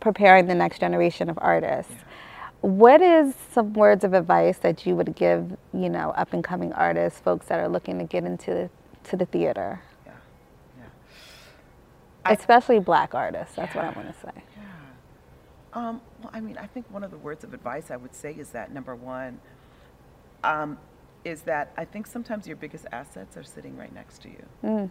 preparing 0.00 0.48
the 0.48 0.54
next 0.54 0.80
generation 0.80 1.30
of 1.30 1.38
artists. 1.40 1.94
What 2.60 3.00
is 3.00 3.34
some 3.52 3.72
words 3.72 4.02
of 4.04 4.14
advice 4.14 4.58
that 4.58 4.84
you 4.84 4.96
would 4.96 5.14
give, 5.14 5.56
you 5.72 5.88
know, 5.88 6.10
up 6.10 6.32
and 6.32 6.42
coming 6.42 6.72
artists, 6.72 7.20
folks 7.20 7.46
that 7.46 7.60
are 7.60 7.68
looking 7.68 7.98
to 7.98 8.04
get 8.04 8.24
into 8.24 8.68
to 9.04 9.16
the 9.16 9.26
theater, 9.26 9.80
Yeah, 10.04 10.12
yeah, 10.78 10.84
I- 12.24 12.32
especially 12.32 12.80
black 12.80 13.14
artists? 13.14 13.54
That's 13.54 13.74
what 13.74 13.84
I 13.84 13.90
want 13.90 14.08
to 14.08 14.20
say. 14.20 14.32
yeah. 14.56 14.62
Um, 15.72 16.00
well, 16.20 16.30
I 16.32 16.40
mean, 16.40 16.58
I 16.58 16.66
think 16.66 16.86
one 16.90 17.04
of 17.04 17.10
the 17.12 17.16
words 17.16 17.44
of 17.44 17.54
advice 17.54 17.90
I 17.92 17.96
would 17.96 18.14
say 18.14 18.32
is 18.32 18.50
that 18.50 18.72
number 18.72 18.96
one, 18.96 19.40
um, 20.42 20.78
is 21.24 21.42
that 21.42 21.72
I 21.76 21.84
think 21.84 22.06
sometimes 22.06 22.46
your 22.48 22.56
biggest 22.56 22.86
assets 22.90 23.36
are 23.36 23.42
sitting 23.44 23.76
right 23.76 23.92
next 23.94 24.22
to 24.22 24.28
you. 24.30 24.90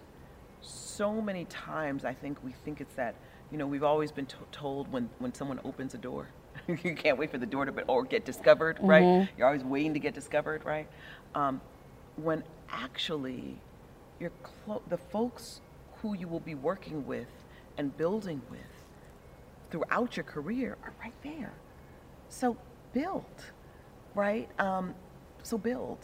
so 0.59 1.21
many 1.21 1.45
times 1.45 2.03
I 2.03 2.13
think 2.15 2.43
we 2.43 2.51
think 2.51 2.81
it's 2.81 2.95
that, 2.95 3.13
you 3.51 3.57
know, 3.59 3.67
we've 3.67 3.83
always 3.83 4.11
been 4.11 4.25
to- 4.25 4.37
told 4.51 4.91
when, 4.91 5.07
when 5.19 5.31
someone 5.33 5.59
opens 5.63 5.93
a 5.93 5.97
door, 5.99 6.29
you 6.83 6.95
can't 6.95 7.17
wait 7.17 7.31
for 7.31 7.37
the 7.37 7.45
door 7.45 7.65
to 7.65 7.83
or 7.83 8.03
get 8.03 8.25
discovered, 8.25 8.77
right? 8.81 9.29
You're 9.37 9.47
always 9.47 9.63
waiting 9.63 9.93
to 9.93 9.99
get 9.99 10.13
discovered, 10.13 10.65
right? 10.65 10.87
Um, 11.35 11.61
when 12.17 12.43
actually, 12.69 13.57
your 14.19 14.31
clo- 14.43 14.81
the 14.89 14.97
folks 14.97 15.61
who 16.01 16.15
you 16.15 16.27
will 16.27 16.39
be 16.39 16.55
working 16.55 17.05
with 17.05 17.27
and 17.77 17.95
building 17.97 18.41
with 18.49 18.59
throughout 19.71 20.17
your 20.17 20.23
career 20.23 20.77
are 20.83 20.93
right 21.03 21.13
there. 21.23 21.53
So 22.29 22.57
build, 22.93 23.25
right? 24.15 24.49
Um, 24.59 24.93
so 25.43 25.57
build, 25.57 25.99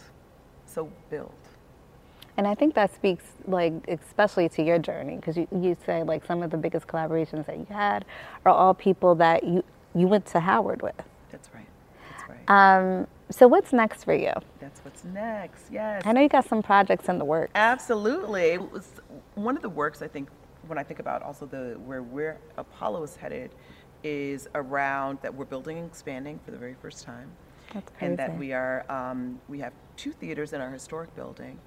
so 0.65 0.89
build. 1.09 1.31
And 2.37 2.47
I 2.47 2.55
think 2.55 2.73
that 2.75 2.93
speaks 2.93 3.25
like 3.47 3.73
especially 3.87 4.49
to 4.49 4.63
your 4.63 4.79
journey 4.79 5.17
because 5.17 5.37
you, 5.37 5.47
you 5.51 5.77
say 5.85 6.03
like 6.03 6.25
some 6.25 6.41
of 6.41 6.49
the 6.49 6.57
biggest 6.57 6.87
collaborations 6.87 7.45
that 7.45 7.57
you 7.57 7.67
had 7.69 8.05
are 8.45 8.51
all 8.51 8.73
people 8.73 9.15
that 9.15 9.43
you 9.43 9.63
you 9.95 10.07
went 10.07 10.25
to 10.27 10.39
Howard 10.39 10.81
with. 10.81 10.95
That's 11.31 11.49
right. 11.53 11.67
That's 12.09 12.29
right. 12.29 12.77
Um, 12.77 13.07
so 13.29 13.47
what's 13.47 13.73
next 13.73 14.03
for 14.03 14.13
you? 14.13 14.33
That's 14.59 14.79
what's 14.81 15.03
next. 15.03 15.65
Yes. 15.71 16.03
I 16.05 16.11
know 16.11 16.21
you 16.21 16.29
got 16.29 16.45
some 16.47 16.61
projects 16.61 17.09
in 17.09 17.17
the 17.17 17.25
works. 17.25 17.51
Absolutely. 17.55 18.51
It 18.51 18.71
was 18.71 18.87
one 19.35 19.55
of 19.55 19.61
the 19.61 19.69
works 19.69 20.01
I 20.01 20.07
think 20.07 20.29
when 20.67 20.77
I 20.77 20.83
think 20.83 20.99
about 20.99 21.21
also 21.23 21.45
the 21.45 21.77
where 21.85 22.03
where 22.03 22.37
Apollo 22.57 23.03
is 23.03 23.15
headed 23.15 23.51
is 24.03 24.47
around 24.55 25.17
that 25.21 25.33
we're 25.33 25.45
building 25.45 25.77
and 25.77 25.87
expanding 25.87 26.39
for 26.45 26.51
the 26.51 26.57
very 26.57 26.75
first 26.81 27.03
time. 27.03 27.31
That's 27.73 27.91
crazy. 27.91 28.05
And 28.05 28.17
that 28.19 28.37
we 28.37 28.53
are 28.53 28.85
um, 28.89 29.39
we 29.47 29.59
have 29.59 29.73
two 29.97 30.11
theaters 30.11 30.53
in 30.53 30.61
our 30.61 30.71
historic 30.71 31.15
building, 31.15 31.59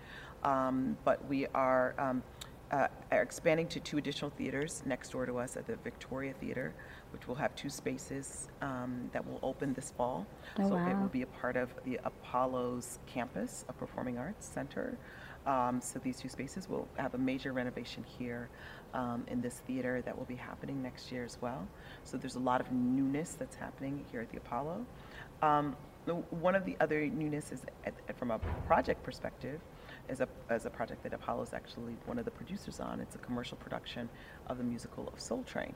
um, 0.45 0.97
but 1.05 1.25
we 1.27 1.47
are, 1.49 1.95
um, 1.99 2.23
uh, 2.71 2.89
are 3.11 3.23
expanding 3.23 3.67
to 3.69 3.81
two 3.81 3.99
additional 3.99 4.31
theaters 4.31 4.83
next 4.85 5.11
door 5.11 5.27
to 5.27 5.39
us 5.39 5.57
at 5.57 5.67
the 5.67 5.77
Victoria 5.77 6.35
Theater, 6.35 6.75
which 7.13 7.27
will 7.29 7.35
have 7.35 7.55
two 7.55 7.71
spaces 7.71 8.49
um, 8.63 9.09
that 9.13 9.27
will 9.27 9.39
open 9.43 9.73
this 9.75 9.93
fall. 9.97 10.27
Oh, 10.59 10.69
so 10.69 10.77
it 10.77 10.97
will 11.01 11.09
be 11.09 11.23
a 11.23 11.27
part 11.27 11.57
of 11.57 11.71
the 11.85 11.99
Apollo's 12.05 12.99
campus, 13.07 13.65
a 13.69 13.73
performing 13.73 14.19
arts 14.19 14.47
center. 14.47 14.99
Um, 15.47 15.81
so 15.81 15.99
these 16.01 16.19
two 16.19 16.29
spaces 16.29 16.69
will 16.69 16.89
have 16.97 17.15
a 17.15 17.19
major 17.19 17.53
renovation 17.53 18.05
here 18.19 18.49
um, 18.95 19.25
in 19.29 19.41
this 19.41 19.61
theater 19.67 20.03
that 20.03 20.17
will 20.17 20.25
be 20.25 20.35
happening 20.35 20.83
next 20.83 21.13
year 21.13 21.25
as 21.25 21.39
well. 21.41 21.67
So 22.05 22.17
there's 22.17 22.35
a 22.35 22.41
lot 22.41 22.61
of 22.61 22.73
newness 22.73 23.35
that's 23.39 23.55
happening 23.57 24.05
here 24.11 24.21
at 24.21 24.31
the 24.31 24.39
Apollo. 24.39 24.85
Um, 25.43 25.77
one 26.31 26.55
of 26.55 26.65
the 26.65 26.77
other 26.81 27.05
newness 27.07 27.51
is 27.53 27.63
at, 27.85 27.95
at- 28.09 28.19
from 28.19 28.31
a 28.31 28.39
project 28.67 29.03
perspective 29.03 29.61
is 30.09 30.21
a, 30.21 30.29
as 30.51 30.65
a 30.67 30.71
project 30.71 31.03
that 31.03 31.13
Apollo 31.13 31.43
is 31.43 31.53
actually 31.53 31.97
one 32.07 32.19
of 32.19 32.25
the 32.25 32.31
producers 32.31 32.79
on. 32.81 33.01
It's 33.01 33.17
a 33.17 33.19
commercial 33.19 33.57
production 33.57 34.09
of 34.47 34.59
the 34.59 34.65
musical 34.65 35.09
of 35.09 35.21
Soul 35.21 35.43
Train 35.45 35.75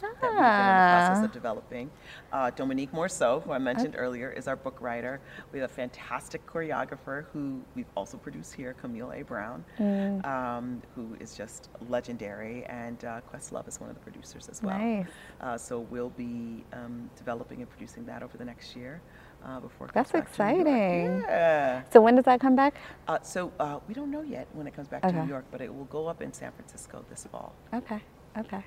that 0.00 0.10
we've 0.12 0.20
been 0.20 0.30
in 0.30 0.36
the 0.36 0.40
process 0.40 1.18
Ah. 1.18 1.24
of 1.24 1.32
developing. 1.32 1.90
Uh, 2.32 2.50
Dominique 2.50 2.92
Morisseau, 2.92 3.42
who 3.42 3.52
I 3.52 3.58
mentioned 3.58 3.94
earlier, 3.96 4.30
is 4.30 4.48
our 4.48 4.56
book 4.56 4.80
writer. 4.80 5.20
We 5.52 5.58
have 5.60 5.70
a 5.70 5.74
fantastic 5.74 6.46
choreographer 6.46 7.26
who 7.32 7.60
we've 7.74 7.90
also 7.96 8.16
produced 8.16 8.54
here, 8.54 8.74
Camille 8.74 9.12
A. 9.12 9.22
Brown, 9.22 9.64
Mm. 9.78 10.24
um, 10.26 10.82
who 10.94 11.16
is 11.20 11.34
just 11.34 11.68
legendary, 11.88 12.64
and 12.66 13.04
uh, 13.04 13.20
Questlove 13.32 13.66
is 13.68 13.80
one 13.80 13.90
of 13.90 13.96
the 13.96 14.02
producers 14.02 14.48
as 14.48 14.62
well. 14.62 14.78
Nice. 14.78 15.06
Uh, 15.40 15.56
so 15.58 15.80
we'll 15.80 16.10
be 16.10 16.64
um, 16.72 17.10
developing 17.16 17.60
and 17.60 17.68
producing 17.70 18.04
that 18.06 18.22
over 18.22 18.36
the 18.36 18.44
next 18.44 18.76
year. 18.76 19.00
Uh, 19.44 19.60
before 19.60 19.86
it 19.86 19.92
comes 19.92 20.10
That's 20.10 20.36
back 20.36 20.56
to 20.56 20.64
New 20.64 20.70
York. 20.70 20.80
exciting. 21.14 21.20
Yeah. 21.28 21.82
So 21.92 22.00
when 22.00 22.16
does 22.16 22.24
that 22.24 22.40
come 22.40 22.56
back? 22.56 22.74
Uh, 23.06 23.20
so 23.22 23.52
uh, 23.60 23.78
we 23.86 23.94
don't 23.94 24.10
know 24.10 24.22
yet 24.22 24.48
when 24.52 24.66
it 24.66 24.74
comes 24.74 24.88
back 24.88 25.02
to 25.02 25.12
New 25.12 25.28
York, 25.28 25.44
but 25.52 25.60
it 25.60 25.72
will 25.72 25.84
go 25.84 26.08
up 26.08 26.20
in 26.22 26.32
San 26.32 26.50
Francisco 26.50 27.04
this 27.08 27.24
fall. 27.30 27.52
Okay. 27.72 28.00
Okay. 28.36 28.64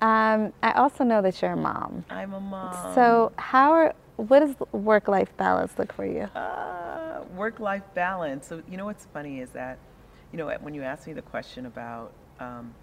Um, 0.00 0.52
I 0.62 0.72
also 0.72 1.04
know 1.04 1.22
that 1.22 1.40
you're 1.40 1.52
a 1.52 1.56
mom. 1.56 2.04
I'm 2.10 2.34
a 2.34 2.40
mom. 2.40 2.94
So 2.94 3.32
how 3.36 3.72
are, 3.72 3.94
what 4.16 4.40
does 4.40 4.54
work-life 4.72 5.34
balance 5.36 5.78
look 5.78 5.92
for 5.92 6.04
you? 6.04 6.22
Uh, 6.38 7.22
work-life 7.34 7.82
balance. 7.94 8.46
So 8.46 8.62
you 8.70 8.76
know 8.76 8.84
what's 8.84 9.06
funny 9.06 9.40
is 9.40 9.50
that, 9.50 9.78
you 10.32 10.38
know, 10.38 10.48
when 10.60 10.74
you 10.74 10.82
asked 10.82 11.06
me 11.06 11.12
the 11.12 11.22
question 11.22 11.66
about 11.66 12.12
um, 12.40 12.74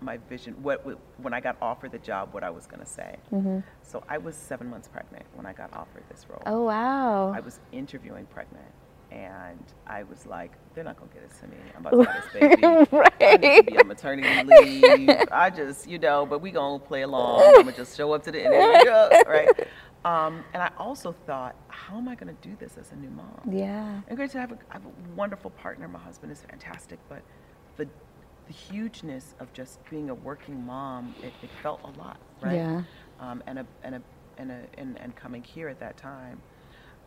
my 0.00 0.16
vision, 0.28 0.54
what 0.62 0.84
when 1.18 1.34
I 1.34 1.40
got 1.40 1.56
offered 1.60 1.92
the 1.92 1.98
job, 1.98 2.32
what 2.32 2.42
I 2.42 2.50
was 2.50 2.66
going 2.66 2.80
to 2.80 2.86
say. 2.86 3.16
So 3.82 4.02
I 4.08 4.18
was 4.18 4.34
seven 4.34 4.68
months 4.68 4.88
pregnant 4.88 5.24
when 5.34 5.46
I 5.46 5.52
got 5.52 5.72
offered 5.74 6.04
this 6.10 6.26
role. 6.28 6.42
Oh 6.46 6.62
wow. 6.62 7.32
I 7.32 7.40
was 7.40 7.60
interviewing 7.72 8.26
pregnant, 8.26 8.66
and 9.14 9.58
I 9.86 10.02
was 10.02 10.26
like, 10.26 10.50
they're 10.74 10.82
not 10.82 10.96
gonna 10.96 11.12
get 11.14 11.22
it 11.22 11.30
to 11.40 11.46
me. 11.46 11.56
I'm 11.76 11.86
about 11.86 12.02
to 12.02 12.10
have 12.10 12.32
this 12.32 12.58
baby. 12.60 12.88
right. 12.90 13.12
I 13.22 13.60
be 13.60 13.78
on 13.78 13.86
maternity 13.86 14.42
leave. 14.42 15.08
I 15.30 15.50
just, 15.50 15.88
you 15.88 15.98
know, 15.98 16.26
but 16.26 16.40
we 16.40 16.50
gonna 16.50 16.80
play 16.80 17.02
along. 17.02 17.42
I'm 17.46 17.64
gonna 17.64 17.76
just 17.76 17.96
show 17.96 18.12
up 18.12 18.24
to 18.24 18.32
the 18.32 18.44
interview, 18.44 18.90
right? 19.28 19.48
Um, 20.04 20.44
and 20.52 20.62
I 20.62 20.70
also 20.78 21.14
thought, 21.26 21.54
how 21.68 21.96
am 21.96 22.08
I 22.08 22.16
gonna 22.16 22.34
do 22.42 22.56
this 22.58 22.76
as 22.76 22.90
a 22.90 22.96
new 22.96 23.10
mom? 23.10 23.40
Yeah. 23.50 24.00
And 24.08 24.16
great 24.16 24.32
to 24.32 24.40
have 24.40 24.50
a, 24.50 24.58
I 24.70 24.74
have 24.74 24.84
a 24.84 25.14
wonderful 25.14 25.50
partner. 25.50 25.86
My 25.86 26.00
husband 26.00 26.32
is 26.32 26.40
fantastic, 26.40 26.98
but 27.08 27.22
the 27.76 27.88
the 28.46 28.52
hugeness 28.52 29.34
of 29.40 29.50
just 29.54 29.78
being 29.88 30.10
a 30.10 30.14
working 30.14 30.66
mom, 30.66 31.14
it, 31.22 31.32
it 31.42 31.48
felt 31.62 31.80
a 31.84 31.98
lot, 31.98 32.18
right? 32.42 32.56
Yeah. 32.56 32.82
Um, 33.20 33.42
and 33.46 33.60
a 33.60 33.66
and 33.84 33.94
a 33.94 34.02
and 34.38 34.50
a 34.50 34.60
and, 34.76 34.98
and 35.00 35.14
coming 35.14 35.42
here 35.42 35.68
at 35.68 35.78
that 35.78 35.96
time. 35.96 36.42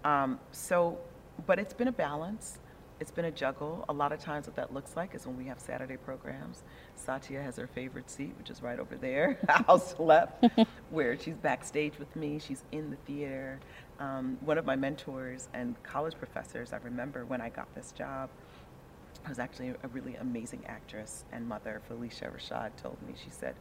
Um, 0.04 0.40
so, 0.52 0.98
but 1.46 1.60
it's 1.60 1.74
been 1.74 1.88
a 1.88 1.92
balance. 1.94 2.60
It's 3.00 3.12
been 3.12 3.26
a 3.26 3.32
juggle. 3.32 3.86
A 3.90 3.94
lot 3.94 4.12
of 4.12 4.20
times, 4.20 4.48
what 4.48 4.56
that 4.56 4.74
looks 4.74 4.96
like 4.96 5.14
is 5.14 5.28
when 5.28 5.38
we 5.38 5.46
have 5.46 5.60
Saturday 5.60 5.98
programs. 5.98 6.64
Satya 6.96 7.42
has 7.44 7.58
her 7.58 7.68
favorite 7.68 8.10
seat, 8.10 8.34
which 8.40 8.50
is 8.50 8.64
right 8.64 8.80
over 8.80 8.96
there, 8.96 9.38
house 9.50 9.96
left, 10.00 10.44
where 10.90 11.18
she's 11.20 11.36
backstage 11.36 12.00
with 12.00 12.16
me. 12.16 12.40
She's 12.40 12.64
in 12.72 12.90
the 12.90 12.96
theater. 13.06 13.60
Um, 14.00 14.38
one 14.42 14.58
of 14.58 14.66
my 14.66 14.76
mentors 14.76 15.48
and 15.54 15.82
college 15.84 16.16
professors, 16.18 16.74
I 16.74 16.78
remember 16.78 17.26
when 17.26 17.40
I 17.42 17.50
got 17.50 17.74
this 17.76 17.92
job, 17.92 18.30
was 19.28 19.40
actually 19.40 19.70
a 19.70 19.88
really 19.90 20.16
amazing 20.16 20.64
actress 20.68 21.26
and 21.32 21.48
mother, 21.48 21.82
Phylicia 21.90 22.34
Rashad, 22.36 22.76
told 22.82 22.98
me. 23.06 23.14
She 23.22 23.30
said, 23.30 23.56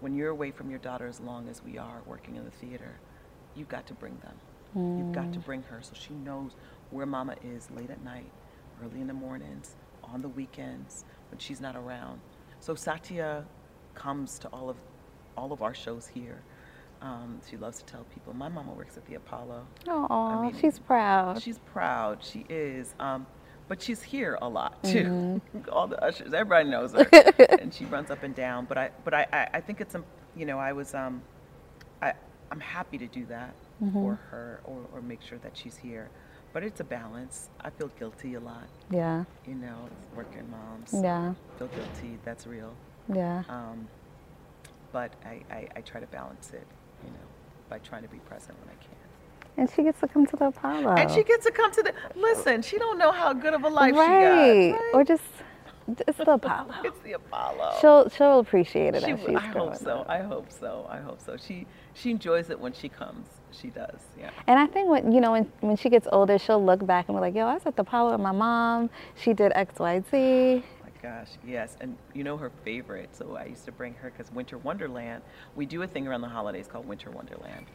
when 0.00 0.14
you're 0.14 0.30
away 0.30 0.50
from 0.50 0.70
your 0.70 0.78
daughter 0.78 1.06
as 1.06 1.20
long 1.20 1.48
as 1.48 1.62
we 1.62 1.78
are 1.78 2.02
working 2.06 2.36
in 2.36 2.44
the 2.44 2.50
theater, 2.50 2.98
you've 3.54 3.68
got 3.68 3.86
to 3.86 3.94
bring 3.94 4.18
them. 4.22 4.34
You've 4.98 5.12
got 5.12 5.32
to 5.32 5.38
bring 5.38 5.62
her 5.64 5.80
so 5.80 5.92
she 5.94 6.12
knows 6.12 6.52
where 6.96 7.06
mama 7.06 7.36
is 7.44 7.70
late 7.70 7.90
at 7.90 8.02
night, 8.02 8.30
early 8.82 9.00
in 9.00 9.06
the 9.06 9.14
mornings, 9.14 9.76
on 10.02 10.22
the 10.22 10.28
weekends, 10.28 11.04
when 11.30 11.38
she's 11.38 11.60
not 11.60 11.76
around. 11.76 12.20
So 12.60 12.74
Satya 12.74 13.44
comes 13.94 14.38
to 14.40 14.48
all 14.48 14.70
of 14.70 14.76
all 15.36 15.52
of 15.52 15.60
our 15.62 15.74
shows 15.74 16.06
here. 16.06 16.42
Um, 17.02 17.40
she 17.48 17.58
loves 17.58 17.78
to 17.80 17.84
tell 17.84 18.04
people, 18.14 18.32
my 18.32 18.48
mama 18.48 18.72
works 18.72 18.96
at 18.96 19.04
the 19.04 19.16
Apollo. 19.16 19.66
Oh, 19.86 20.06
I 20.10 20.40
mean, 20.40 20.56
she's 20.58 20.78
proud. 20.78 21.42
She's 21.42 21.58
proud. 21.58 22.24
She 22.24 22.46
is. 22.48 22.94
Um, 22.98 23.26
but 23.68 23.82
she's 23.82 24.02
here 24.02 24.38
a 24.40 24.48
lot 24.48 24.82
too. 24.82 25.42
All 25.70 25.86
the 25.88 26.02
ushers, 26.02 26.32
everybody 26.32 26.70
knows 26.70 26.92
her, 26.92 27.06
and 27.60 27.74
she 27.74 27.84
runs 27.84 28.10
up 28.10 28.22
and 28.22 28.34
down. 28.34 28.64
But 28.64 28.78
I, 28.78 28.90
but 29.04 29.12
I, 29.12 29.50
I, 29.52 29.60
think 29.60 29.82
it's, 29.82 29.94
um, 29.94 30.04
you 30.34 30.46
know, 30.46 30.58
I 30.58 30.72
was, 30.72 30.94
um, 30.94 31.20
I, 32.00 32.14
I'm 32.50 32.60
happy 32.60 32.96
to 32.96 33.06
do 33.06 33.26
that 33.26 33.54
for 33.92 34.14
her 34.30 34.60
or, 34.64 34.86
or 34.94 35.02
make 35.02 35.20
sure 35.20 35.38
that 35.38 35.54
she's 35.54 35.76
here. 35.76 36.08
But 36.56 36.64
it's 36.64 36.80
a 36.80 36.84
balance. 36.84 37.50
I 37.60 37.68
feel 37.68 37.88
guilty 37.98 38.32
a 38.32 38.40
lot. 38.40 38.66
yeah. 38.90 39.24
You 39.46 39.56
know, 39.56 39.76
working 40.16 40.50
moms 40.50 40.90
Yeah. 41.04 41.34
feel 41.58 41.68
guilty. 41.68 42.18
That's 42.24 42.46
real. 42.46 42.72
Yeah. 43.12 43.42
Um, 43.50 43.86
but 44.90 45.12
I, 45.26 45.42
I, 45.54 45.68
I 45.76 45.80
try 45.82 46.00
to 46.00 46.06
balance 46.06 46.52
it, 46.54 46.66
you 47.04 47.10
know, 47.10 47.26
by 47.68 47.78
trying 47.80 48.04
to 48.04 48.08
be 48.08 48.20
present 48.20 48.58
when 48.60 48.70
I 48.70 48.82
can. 48.82 48.96
And 49.58 49.70
she 49.70 49.82
gets 49.82 50.00
to 50.00 50.08
come 50.08 50.24
to 50.28 50.36
the 50.36 50.46
Apollo. 50.46 50.94
And 50.94 51.10
she 51.10 51.24
gets 51.24 51.44
to 51.44 51.52
come 51.52 51.72
to 51.72 51.82
the 51.82 51.92
listen. 52.18 52.62
She 52.62 52.78
don't 52.78 52.96
know 52.96 53.12
how 53.12 53.34
good 53.34 53.52
of 53.52 53.62
a 53.62 53.68
life 53.68 53.94
right. 53.94 54.06
she 54.06 54.70
got. 54.70 54.80
right? 54.80 54.94
Or 54.94 55.04
just 55.04 55.24
it's 56.08 56.16
the 56.16 56.32
Apollo. 56.32 56.74
It's 56.84 57.00
the 57.00 57.12
Apollo. 57.12 57.74
She'll 57.82 58.08
she'll 58.08 58.38
appreciate 58.38 58.94
it 58.94 59.02
She 59.02 59.12
I 59.12 59.40
hope 59.40 59.76
so. 59.76 60.06
I 60.08 60.20
hope 60.20 60.50
so. 60.50 60.86
I 60.88 61.00
hope 61.00 61.20
so. 61.20 61.36
She 61.36 61.66
she 61.92 62.12
enjoys 62.12 62.48
it 62.48 62.58
when 62.58 62.72
she 62.72 62.88
comes. 62.88 63.26
She 63.60 63.68
does. 63.68 64.00
Yeah. 64.18 64.30
And 64.46 64.58
I 64.58 64.66
think 64.66 64.88
when 64.88 65.12
you 65.12 65.20
know 65.20 65.32
when 65.32 65.50
when 65.60 65.76
she 65.76 65.88
gets 65.88 66.06
older, 66.12 66.38
she'll 66.38 66.64
look 66.64 66.84
back 66.86 67.08
and 67.08 67.16
be 67.16 67.20
like, 67.20 67.34
"Yo, 67.34 67.46
I 67.46 67.54
was 67.54 67.62
at 67.66 67.76
the 67.76 67.82
Apollo 67.82 68.12
with 68.12 68.20
my 68.20 68.32
mom. 68.32 68.90
She 69.14 69.32
did 69.32 69.52
X, 69.54 69.78
Y, 69.78 70.02
Z." 70.10 70.64
My 70.82 70.90
gosh, 71.02 71.30
yes. 71.46 71.76
And 71.80 71.96
you 72.14 72.24
know 72.24 72.36
her 72.36 72.50
favorite. 72.64 73.14
So 73.14 73.36
I 73.36 73.46
used 73.46 73.64
to 73.66 73.72
bring 73.72 73.94
her 73.94 74.10
because 74.10 74.32
Winter 74.32 74.58
Wonderland. 74.58 75.22
We 75.54 75.66
do 75.66 75.82
a 75.82 75.86
thing 75.86 76.06
around 76.06 76.20
the 76.20 76.28
holidays 76.28 76.66
called 76.66 76.86
Winter 76.86 77.10
Wonderland, 77.10 77.66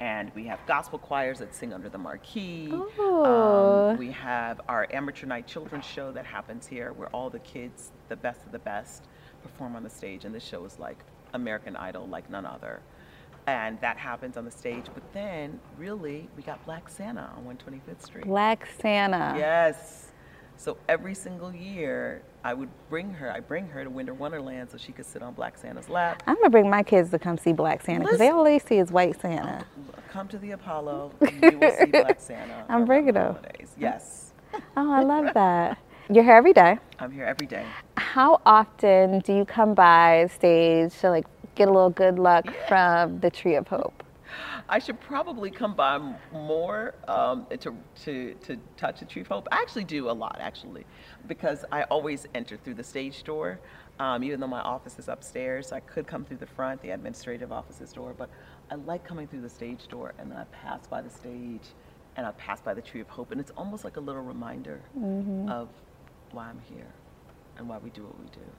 and 0.00 0.30
we 0.34 0.44
have 0.44 0.58
gospel 0.66 0.98
choirs 0.98 1.38
that 1.38 1.54
sing 1.54 1.72
under 1.72 1.88
the 1.88 1.98
marquee. 1.98 2.68
Oh. 2.72 3.90
Um, 3.90 3.98
we 3.98 4.10
have 4.12 4.60
our 4.68 4.86
amateur 4.90 5.26
night 5.26 5.46
children's 5.46 5.84
show 5.84 6.12
that 6.12 6.26
happens 6.26 6.66
here, 6.66 6.92
where 6.92 7.08
all 7.08 7.30
the 7.30 7.40
kids, 7.40 7.92
the 8.08 8.16
best 8.16 8.44
of 8.44 8.52
the 8.52 8.58
best, 8.58 9.04
perform 9.42 9.76
on 9.76 9.82
the 9.82 9.90
stage. 9.90 10.24
And 10.24 10.34
this 10.34 10.44
show 10.44 10.64
is 10.64 10.78
like 10.78 10.98
American 11.32 11.76
Idol, 11.76 12.06
like 12.06 12.28
none 12.30 12.44
other. 12.46 12.80
And 13.50 13.80
that 13.80 13.96
happens 13.96 14.36
on 14.36 14.44
the 14.44 14.50
stage. 14.50 14.86
But 14.94 15.02
then, 15.12 15.58
really, 15.76 16.28
we 16.36 16.42
got 16.42 16.64
Black 16.64 16.88
Santa 16.88 17.30
on 17.36 17.44
125th 17.56 18.02
Street. 18.04 18.24
Black 18.26 18.68
Santa. 18.80 19.34
Yes. 19.36 20.06
So 20.56 20.76
every 20.88 21.14
single 21.14 21.54
year, 21.54 22.22
I 22.44 22.52
would 22.52 22.68
bring 22.90 23.14
her. 23.14 23.32
I 23.32 23.40
bring 23.40 23.66
her 23.68 23.82
to 23.82 23.88
Winter 23.90 24.12
Wonderland 24.12 24.70
so 24.70 24.76
she 24.76 24.92
could 24.92 25.06
sit 25.06 25.22
on 25.22 25.32
Black 25.32 25.56
Santa's 25.56 25.88
lap. 25.88 26.22
I'm 26.26 26.36
gonna 26.36 26.50
bring 26.50 26.68
my 26.68 26.82
kids 26.82 27.10
to 27.10 27.18
come 27.18 27.38
see 27.38 27.52
Black 27.52 27.82
Santa 27.82 28.00
because 28.04 28.18
they 28.18 28.28
all 28.28 28.44
they 28.44 28.58
see 28.58 28.76
is 28.76 28.92
White 28.92 29.18
Santa. 29.20 29.64
Oh, 29.78 29.94
come 30.10 30.28
to 30.28 30.38
the 30.38 30.50
Apollo. 30.52 31.12
You 31.22 31.58
will 31.58 31.72
see 31.78 31.86
Black 31.86 32.20
Santa. 32.30 32.66
I'm 32.68 32.84
bringing 32.84 33.14
them. 33.14 33.34
holidays. 33.36 33.70
Yes. 33.78 34.32
Oh, 34.76 34.92
I 34.92 35.02
love 35.02 35.32
that. 35.34 35.78
You're 36.10 36.24
here 36.24 36.34
every 36.34 36.52
day. 36.52 36.78
I'm 36.98 37.10
here 37.12 37.24
every 37.24 37.46
day. 37.46 37.64
How 37.96 38.40
often 38.44 39.20
do 39.20 39.32
you 39.34 39.44
come 39.46 39.74
by 39.74 40.28
stage 40.34 40.92
to 41.00 41.08
like 41.10 41.26
get 41.60 41.68
a 41.68 41.72
little 41.72 41.90
good 41.90 42.18
luck 42.18 42.46
from 42.68 43.20
the 43.20 43.30
Tree 43.30 43.54
of 43.54 43.68
Hope? 43.68 44.02
I 44.66 44.78
should 44.78 44.98
probably 44.98 45.50
come 45.50 45.74
by 45.74 46.00
more 46.32 46.94
um, 47.06 47.46
to, 47.50 47.76
to, 48.04 48.34
to 48.34 48.56
touch 48.78 49.00
the 49.00 49.04
tree 49.04 49.20
of 49.20 49.28
hope. 49.28 49.46
I 49.52 49.56
actually 49.56 49.84
do 49.84 50.08
a 50.08 50.12
lot, 50.12 50.38
actually, 50.40 50.86
because 51.28 51.66
I 51.70 51.82
always 51.84 52.26
enter 52.34 52.56
through 52.56 52.74
the 52.74 52.84
stage 52.84 53.24
door. 53.24 53.60
Um, 53.98 54.24
even 54.24 54.40
though 54.40 54.46
my 54.46 54.60
office 54.60 54.98
is 54.98 55.08
upstairs, 55.08 55.70
I 55.72 55.80
could 55.80 56.06
come 56.06 56.24
through 56.24 56.38
the 56.38 56.46
front, 56.46 56.80
the 56.80 56.90
administrative 56.90 57.52
office's 57.52 57.92
door, 57.92 58.14
but 58.16 58.30
I 58.70 58.76
like 58.76 59.04
coming 59.04 59.26
through 59.26 59.42
the 59.42 59.50
stage 59.50 59.86
door 59.88 60.14
and 60.18 60.30
then 60.30 60.38
I 60.38 60.44
pass 60.44 60.86
by 60.86 61.02
the 61.02 61.10
stage 61.10 61.66
and 62.16 62.24
I 62.24 62.30
pass 62.32 62.62
by 62.62 62.72
the 62.72 62.80
tree 62.80 63.02
of 63.02 63.08
hope. 63.08 63.32
And 63.32 63.40
it's 63.40 63.52
almost 63.54 63.84
like 63.84 63.98
a 63.98 64.00
little 64.00 64.22
reminder 64.22 64.80
of 65.50 65.68
why 66.30 66.48
I'm 66.48 66.60
here 66.72 66.92
and 67.58 67.68
why 67.68 67.76
we 67.76 67.90
do 67.90 68.04
what 68.04 68.18
we 68.18 68.30
do 68.30 68.50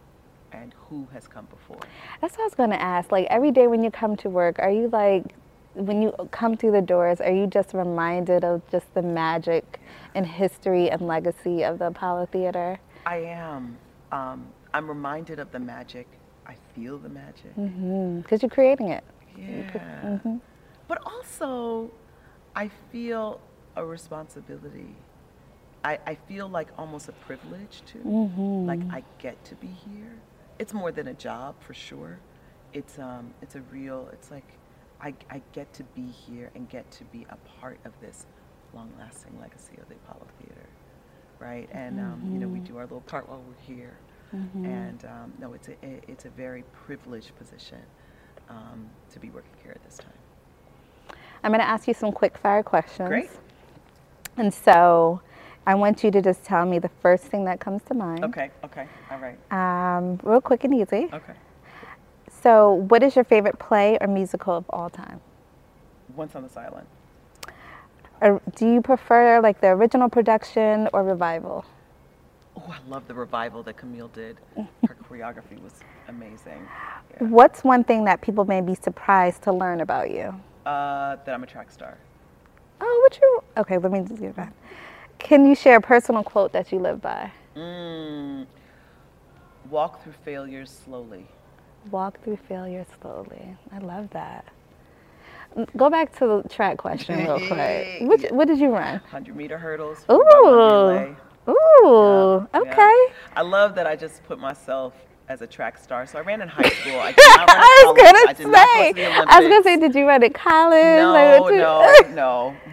and 0.51 0.73
who 0.89 1.07
has 1.13 1.27
come 1.27 1.45
before. 1.45 1.79
That's 2.19 2.37
what 2.37 2.43
I 2.43 2.45
was 2.45 2.55
gonna 2.55 2.75
ask. 2.75 3.11
Like 3.11 3.27
every 3.29 3.51
day 3.51 3.67
when 3.67 3.83
you 3.83 3.91
come 3.91 4.15
to 4.17 4.29
work, 4.29 4.59
are 4.59 4.71
you 4.71 4.89
like 4.89 5.35
when 5.73 6.01
you 6.01 6.13
come 6.31 6.57
through 6.57 6.71
the 6.71 6.81
doors, 6.81 7.21
are 7.21 7.31
you 7.31 7.47
just 7.47 7.73
reminded 7.73 8.43
of 8.43 8.61
just 8.69 8.93
the 8.93 9.01
magic 9.01 9.79
and 10.15 10.25
history 10.25 10.89
and 10.89 11.01
legacy 11.01 11.63
of 11.63 11.79
the 11.79 11.87
Apollo 11.87 12.27
Theater? 12.27 12.79
I 13.05 13.17
am. 13.17 13.77
Um, 14.11 14.47
I'm 14.73 14.87
reminded 14.87 15.39
of 15.39 15.51
the 15.51 15.59
magic. 15.59 16.07
I 16.45 16.55
feel 16.75 16.97
the 16.97 17.09
magic. 17.09 17.55
Mm-hmm. 17.55 18.21
Because 18.21 18.41
you're 18.41 18.49
creating 18.49 18.89
it. 18.89 19.03
Yeah. 19.37 19.71
Mm-hmm. 20.03 20.37
But 20.87 21.01
also, 21.05 21.89
I 22.55 22.69
feel 22.91 23.39
a 23.75 23.85
responsibility. 23.85 24.95
I, 25.83 25.97
I 26.05 26.15
feel 26.15 26.49
like 26.49 26.67
almost 26.77 27.07
a 27.07 27.13
privilege 27.13 27.81
too. 27.85 27.99
Mm-hmm. 27.99 28.65
Like 28.65 28.81
I 28.91 29.03
get 29.19 29.43
to 29.45 29.55
be 29.55 29.67
here. 29.67 30.17
It's 30.61 30.73
more 30.75 30.91
than 30.91 31.07
a 31.07 31.15
job 31.15 31.55
for 31.59 31.73
sure. 31.73 32.19
It's 32.71 32.99
um 32.99 33.33
it's 33.41 33.55
a 33.55 33.61
real. 33.71 34.09
It's 34.13 34.29
like 34.29 34.45
I 35.01 35.15
I 35.31 35.41
get 35.53 35.73
to 35.73 35.83
be 35.83 36.05
here 36.05 36.51
and 36.53 36.69
get 36.69 36.89
to 36.91 37.03
be 37.05 37.25
a 37.31 37.37
part 37.59 37.79
of 37.83 37.93
this 37.99 38.27
long-lasting 38.73 39.37
legacy 39.41 39.73
of 39.81 39.89
the 39.89 39.95
Apollo 39.95 40.27
Theater, 40.39 40.67
right? 41.39 41.67
And 41.71 41.99
um, 41.99 42.29
you 42.31 42.39
know 42.39 42.47
we 42.47 42.59
do 42.59 42.77
our 42.77 42.83
little 42.83 43.01
part 43.01 43.27
while 43.27 43.41
we're 43.47 43.75
here. 43.75 43.97
And 44.65 45.03
um, 45.05 45.33
no, 45.39 45.53
it's 45.53 45.67
a 45.67 45.71
it- 45.83 46.03
it's 46.07 46.25
a 46.25 46.29
very 46.29 46.63
privileged 46.85 47.35
position 47.37 47.79
um, 48.49 48.87
to 49.11 49.19
be 49.19 49.31
working 49.31 49.57
here 49.63 49.73
at 49.73 49.83
this 49.83 49.97
time. 49.97 51.17
I'm 51.43 51.51
gonna 51.51 51.63
ask 51.63 51.87
you 51.87 51.95
some 51.95 52.11
quick 52.11 52.37
fire 52.37 52.61
questions. 52.63 53.09
Great. 53.09 53.31
And 54.37 54.53
so 54.53 55.21
I 55.65 55.75
want 55.75 56.03
you 56.03 56.11
to 56.11 56.21
just 56.21 56.43
tell 56.43 56.65
me 56.65 56.79
the 56.79 56.89
first 57.01 57.25
thing 57.25 57.45
that 57.45 57.59
comes 57.59 57.81
to 57.83 57.93
mind. 57.93 58.23
Okay. 58.25 58.49
Okay. 58.63 58.87
All 59.11 59.19
right. 59.19 59.37
Um, 59.51 60.19
real 60.23 60.41
quick 60.41 60.63
and 60.63 60.73
easy. 60.73 61.09
Okay. 61.13 61.33
So, 62.41 62.73
what 62.73 63.03
is 63.03 63.15
your 63.15 63.25
favorite 63.25 63.59
play 63.59 63.97
or 64.01 64.07
musical 64.07 64.55
of 64.55 64.65
all 64.69 64.89
time? 64.89 65.21
Once 66.15 66.35
on 66.35 66.43
this 66.43 66.57
island. 66.57 66.87
Or 68.21 68.41
do 68.55 68.71
you 68.71 68.81
prefer 68.81 69.39
like 69.41 69.61
the 69.61 69.67
original 69.67 70.09
production 70.09 70.89
or 70.93 71.03
revival? 71.03 71.65
Oh, 72.57 72.63
I 72.69 72.89
love 72.89 73.07
the 73.07 73.13
revival 73.13 73.63
that 73.63 73.77
Camille 73.77 74.09
did. 74.09 74.37
Her 74.55 74.97
choreography 75.09 75.61
was 75.61 75.73
amazing. 76.07 76.67
Yeah. 77.11 77.27
What's 77.27 77.63
one 77.63 77.83
thing 77.83 78.05
that 78.05 78.21
people 78.21 78.45
may 78.45 78.61
be 78.61 78.75
surprised 78.75 79.43
to 79.43 79.51
learn 79.51 79.81
about 79.81 80.11
you? 80.11 80.33
Uh, 80.65 81.17
that 81.25 81.29
I'm 81.33 81.43
a 81.43 81.47
track 81.47 81.71
star. 81.71 81.97
Oh, 82.79 82.99
what 83.03 83.19
you? 83.21 83.43
Okay, 83.57 83.77
let 83.77 83.91
me 83.91 84.01
just 84.01 84.19
get 84.19 84.35
that. 84.35 84.53
Can 85.31 85.45
you 85.45 85.55
share 85.55 85.77
a 85.77 85.81
personal 85.81 86.23
quote 86.25 86.51
that 86.51 86.73
you 86.73 86.79
live 86.79 87.01
by? 87.01 87.31
Mm. 87.55 88.45
Walk 89.69 90.03
through 90.03 90.11
failures 90.25 90.69
slowly. 90.83 91.25
Walk 91.89 92.21
through 92.21 92.35
failure 92.49 92.85
slowly. 93.01 93.55
I 93.71 93.77
love 93.77 94.09
that. 94.09 94.43
Go 95.77 95.89
back 95.89 96.11
to 96.17 96.27
the 96.43 96.49
track 96.49 96.77
question 96.79 97.17
real 97.19 97.39
quick. 97.47 98.01
Which, 98.01 98.23
Yeah. 98.23 98.33
what 98.33 98.49
did 98.49 98.59
you 98.59 98.71
run? 98.71 98.95
100 98.99 99.33
meter 99.33 99.57
hurdles. 99.57 100.03
Ooh. 100.11 101.15
Ooh, 101.47 102.47
Yeah, 102.53 102.59
okay. 102.59 102.71
yeah. 103.07 103.13
I 103.33 103.41
love 103.41 103.73
that 103.75 103.87
I 103.87 103.95
just 103.95 104.25
put 104.25 104.37
myself 104.37 104.93
as 105.29 105.41
a 105.41 105.47
track 105.47 105.77
star. 105.77 106.05
So 106.07 106.19
I 106.19 106.23
ran 106.23 106.41
in 106.41 106.49
high 106.49 106.67
school. 106.81 106.99
I 106.99 107.13
did 107.13 107.23
not 107.37 107.47
run 107.47 107.57
I 107.57 107.83
was 107.85 107.85
college. 107.85 108.03
Gonna 108.03 108.33
did 108.33 108.47
not 108.47 108.67
go 108.67 108.83
to 108.83 108.93
the 108.95 109.01
say. 109.01 109.05
I 109.29 109.39
was 109.39 109.47
gonna 109.47 109.63
say, 109.63 109.77
did 109.77 109.95
you 109.95 110.05
run 110.05 110.23
in 110.23 110.33
college? 110.33 110.99
No, 110.99 111.13
Like, 111.13 111.53
no, 111.55 112.13
no. 112.15 112.55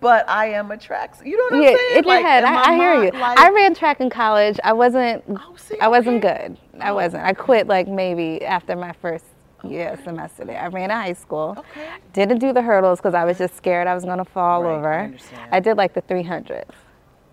But 0.00 0.28
I 0.28 0.46
am 0.50 0.70
a 0.70 0.76
track. 0.78 1.14
You 1.24 1.36
know 1.36 1.44
what 1.44 1.52
I'm 1.54 1.62
yeah, 1.62 1.76
saying? 1.76 1.98
in 1.98 2.04
your 2.04 2.14
Like, 2.14 2.22
my 2.22 2.30
I, 2.42 2.62
I 2.70 2.74
hear 2.76 3.04
you. 3.04 3.10
like- 3.10 3.38
I 3.38 3.50
ran 3.50 3.74
track 3.74 4.00
in 4.00 4.08
college. 4.10 4.58
I 4.64 4.72
wasn't. 4.72 5.22
Oh, 5.28 5.54
see, 5.56 5.78
I 5.80 5.88
wasn't 5.88 6.24
okay. 6.24 6.48
good. 6.48 6.58
I 6.82 6.90
Oh. 6.90 6.94
wasn't. 6.94 7.24
I 7.24 7.32
quit 7.34 7.66
like 7.66 7.86
maybe 7.86 8.42
after 8.44 8.74
my 8.76 8.92
first 8.92 9.26
year 9.62 9.98
semester 10.02 10.46
there. 10.46 10.58
I 10.60 10.68
ran 10.68 10.84
in 10.90 10.96
high 10.96 11.12
school. 11.12 11.54
Okay. 11.58 11.88
Didn't 12.14 12.38
do 12.38 12.52
the 12.54 12.62
hurdles 12.62 12.98
because 12.98 13.12
I 13.14 13.24
was 13.24 13.36
just 13.36 13.54
scared 13.56 13.86
I 13.86 13.94
was 13.94 14.04
gonna 14.06 14.24
fall 14.24 14.62
Right, 14.62 14.70
I 14.70 14.76
over. 14.78 14.98
understand. 15.00 15.48
I 15.52 15.60
did 15.60 15.76
like 15.76 15.92
the 15.92 16.00
300. 16.00 16.64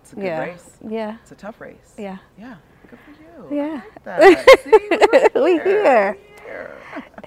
It's 0.02 0.12
a 0.12 0.16
good 0.16 0.24
yeah. 0.24 0.40
race. 0.40 0.70
Yeah. 0.86 1.16
It's 1.22 1.32
a 1.32 1.36
tough 1.36 1.60
race. 1.62 1.94
Yeah. 1.96 2.18
Yeah. 2.38 2.56
Good 2.90 2.98
for 3.00 3.50
you. 3.50 3.56
Yeah. 3.56 3.80
I 4.06 4.18
like 4.28 4.44
that. 4.44 4.60
See, 4.64 5.30
we're 5.34 5.42
We 5.42 5.52
here. 5.52 5.62
here. 5.64 6.18
We're 6.44 6.44
here. 6.44 6.70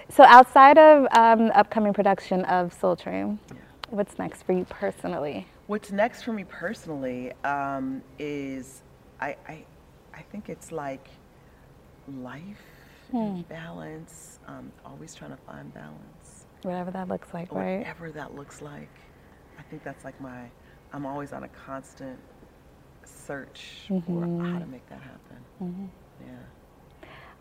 So 0.10 0.24
outside 0.24 0.78
of 0.78 1.08
um, 1.18 1.52
upcoming 1.56 1.94
production 1.94 2.46
of 2.46 2.72
Soul 2.74 2.96
Train, 2.96 3.40
what's 3.92 4.18
next 4.18 4.44
for 4.44 4.54
you 4.54 4.66
personally? 4.66 5.48
What's 5.68 5.92
next 5.92 6.24
for 6.24 6.34
me 6.34 6.44
personally 6.46 7.34
um, 7.44 8.02
is 8.18 8.82
I, 9.20 9.36
I 9.48 9.66
I 10.14 10.22
think 10.32 10.50
it's 10.50 10.72
like 10.72 11.08
life 12.08 12.62
and 13.14 13.48
balance. 13.48 14.40
Um, 14.48 14.72
always 14.86 15.14
trying 15.14 15.32
to 15.32 15.38
find 15.38 15.74
balance, 15.74 16.46
Whatever 16.64 16.92
that 16.92 17.08
looks 17.08 17.34
like, 17.34 17.52
right? 17.54 17.80
whatever 17.80 18.12
that 18.12 18.36
looks 18.36 18.62
like. 18.62 18.90
I 19.60 19.62
think 19.64 19.84
that's 19.84 20.04
like 20.04 20.20
my. 20.20 20.50
I'm 20.94 21.06
always 21.06 21.32
on 21.32 21.44
a 21.44 21.48
constant 21.50 22.20
search 23.06 23.86
for 23.88 24.22
how 24.44 24.60
to 24.60 24.66
make 24.66 24.88
that 24.90 25.02
happen. 25.02 25.90
Yeah. 26.22 26.28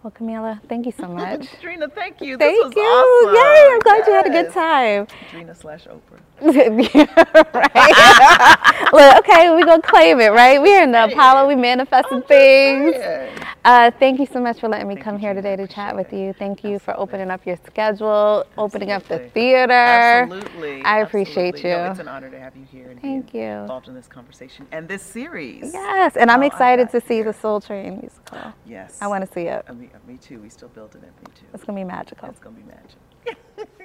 Well, 0.03 0.11
Kamilah, 0.13 0.61
thank 0.69 0.87
you 0.87 0.93
so 0.93 1.09
much. 1.21 1.41
Dreena, 1.63 1.93
thank 1.93 2.21
you. 2.23 2.39
thank 2.39 2.57
this 2.57 2.65
was 2.65 2.73
you. 2.75 2.83
awesome. 2.83 3.35
Yay! 3.35 3.71
I'm 3.75 3.81
glad 3.81 4.07
you 4.07 4.13
had 4.15 4.27
a 4.27 4.31
good 4.31 4.53
time. 4.53 5.07
Dreena 5.31 5.55
slash 5.57 5.87
Oprah. 5.87 6.21
right. 7.55 8.93
Look, 8.93 9.19
okay, 9.29 9.51
we're 9.51 9.67
gonna 9.67 9.83
claim 9.83 10.21
it, 10.21 10.29
right? 10.33 10.61
We're 10.61 10.83
in 10.83 10.93
the 10.93 11.05
Apollo, 11.05 11.49
we 11.49 11.55
manifesting 11.57 12.23
things. 12.23 12.97
saying. 12.97 13.40
Uh, 13.63 13.91
thank 13.99 14.19
you 14.19 14.25
so 14.25 14.41
much 14.41 14.59
for 14.59 14.69
letting 14.69 14.89
me 14.89 14.95
Thank 14.95 15.05
come 15.05 15.19
here 15.19 15.35
today 15.35 15.55
to 15.55 15.67
chat 15.67 15.95
with 15.95 16.13
you. 16.15 16.33
Thank 16.33 16.65
you 16.65 16.79
for 16.79 16.99
opening 16.99 17.31
up 17.31 17.45
your 17.45 17.59
schedule, 17.67 18.47
opening 18.57 18.91
up 18.91 19.07
the 19.07 19.19
theater. 19.19 19.73
Absolutely. 19.73 20.83
I 20.83 21.01
appreciate 21.01 21.55
absolutely. 21.57 21.71
No, 21.71 21.85
you. 21.85 21.91
it's 21.91 22.01
an 22.01 22.09
honor 22.09 22.31
to 22.31 22.41
have 22.41 22.57
you 22.57 22.65
here 22.65 22.91
and 22.91 23.03
Thank 23.03 23.33
be 23.33 23.39
you. 23.39 23.45
involved 23.45 23.89
in 23.89 23.95
this 23.95 24.07
conversation 24.07 24.67
and 24.73 24.89
this 24.89 25.03
series. 25.03 25.75
Yes, 25.75 26.17
and 26.17 26.31
I'm 26.31 26.43
excited 26.43 26.89
to 26.91 27.03
see 27.03 27.17
here. 27.17 27.25
the 27.25 27.35
Soul 27.35 27.61
Train 27.61 28.01
musical. 28.01 28.55
Yes. 28.65 28.97
I 29.03 29.09
want 29.09 29.27
to 29.27 29.33
see 29.33 29.43
it. 29.43 29.63
Uh, 29.69 29.75
me, 29.75 29.91
uh, 29.95 30.11
me 30.11 30.17
too. 30.17 30.41
We 30.41 30.49
still 30.49 30.69
building 30.69 31.03
it. 31.03 31.13
Me 31.29 31.35
too. 31.39 31.47
It's 31.53 31.65
gonna 31.65 31.79
be 31.79 31.85
magical. 31.85 32.31
It's 32.31 32.41
gonna 32.41 32.57
be 32.57 32.63
magic. 32.63 33.69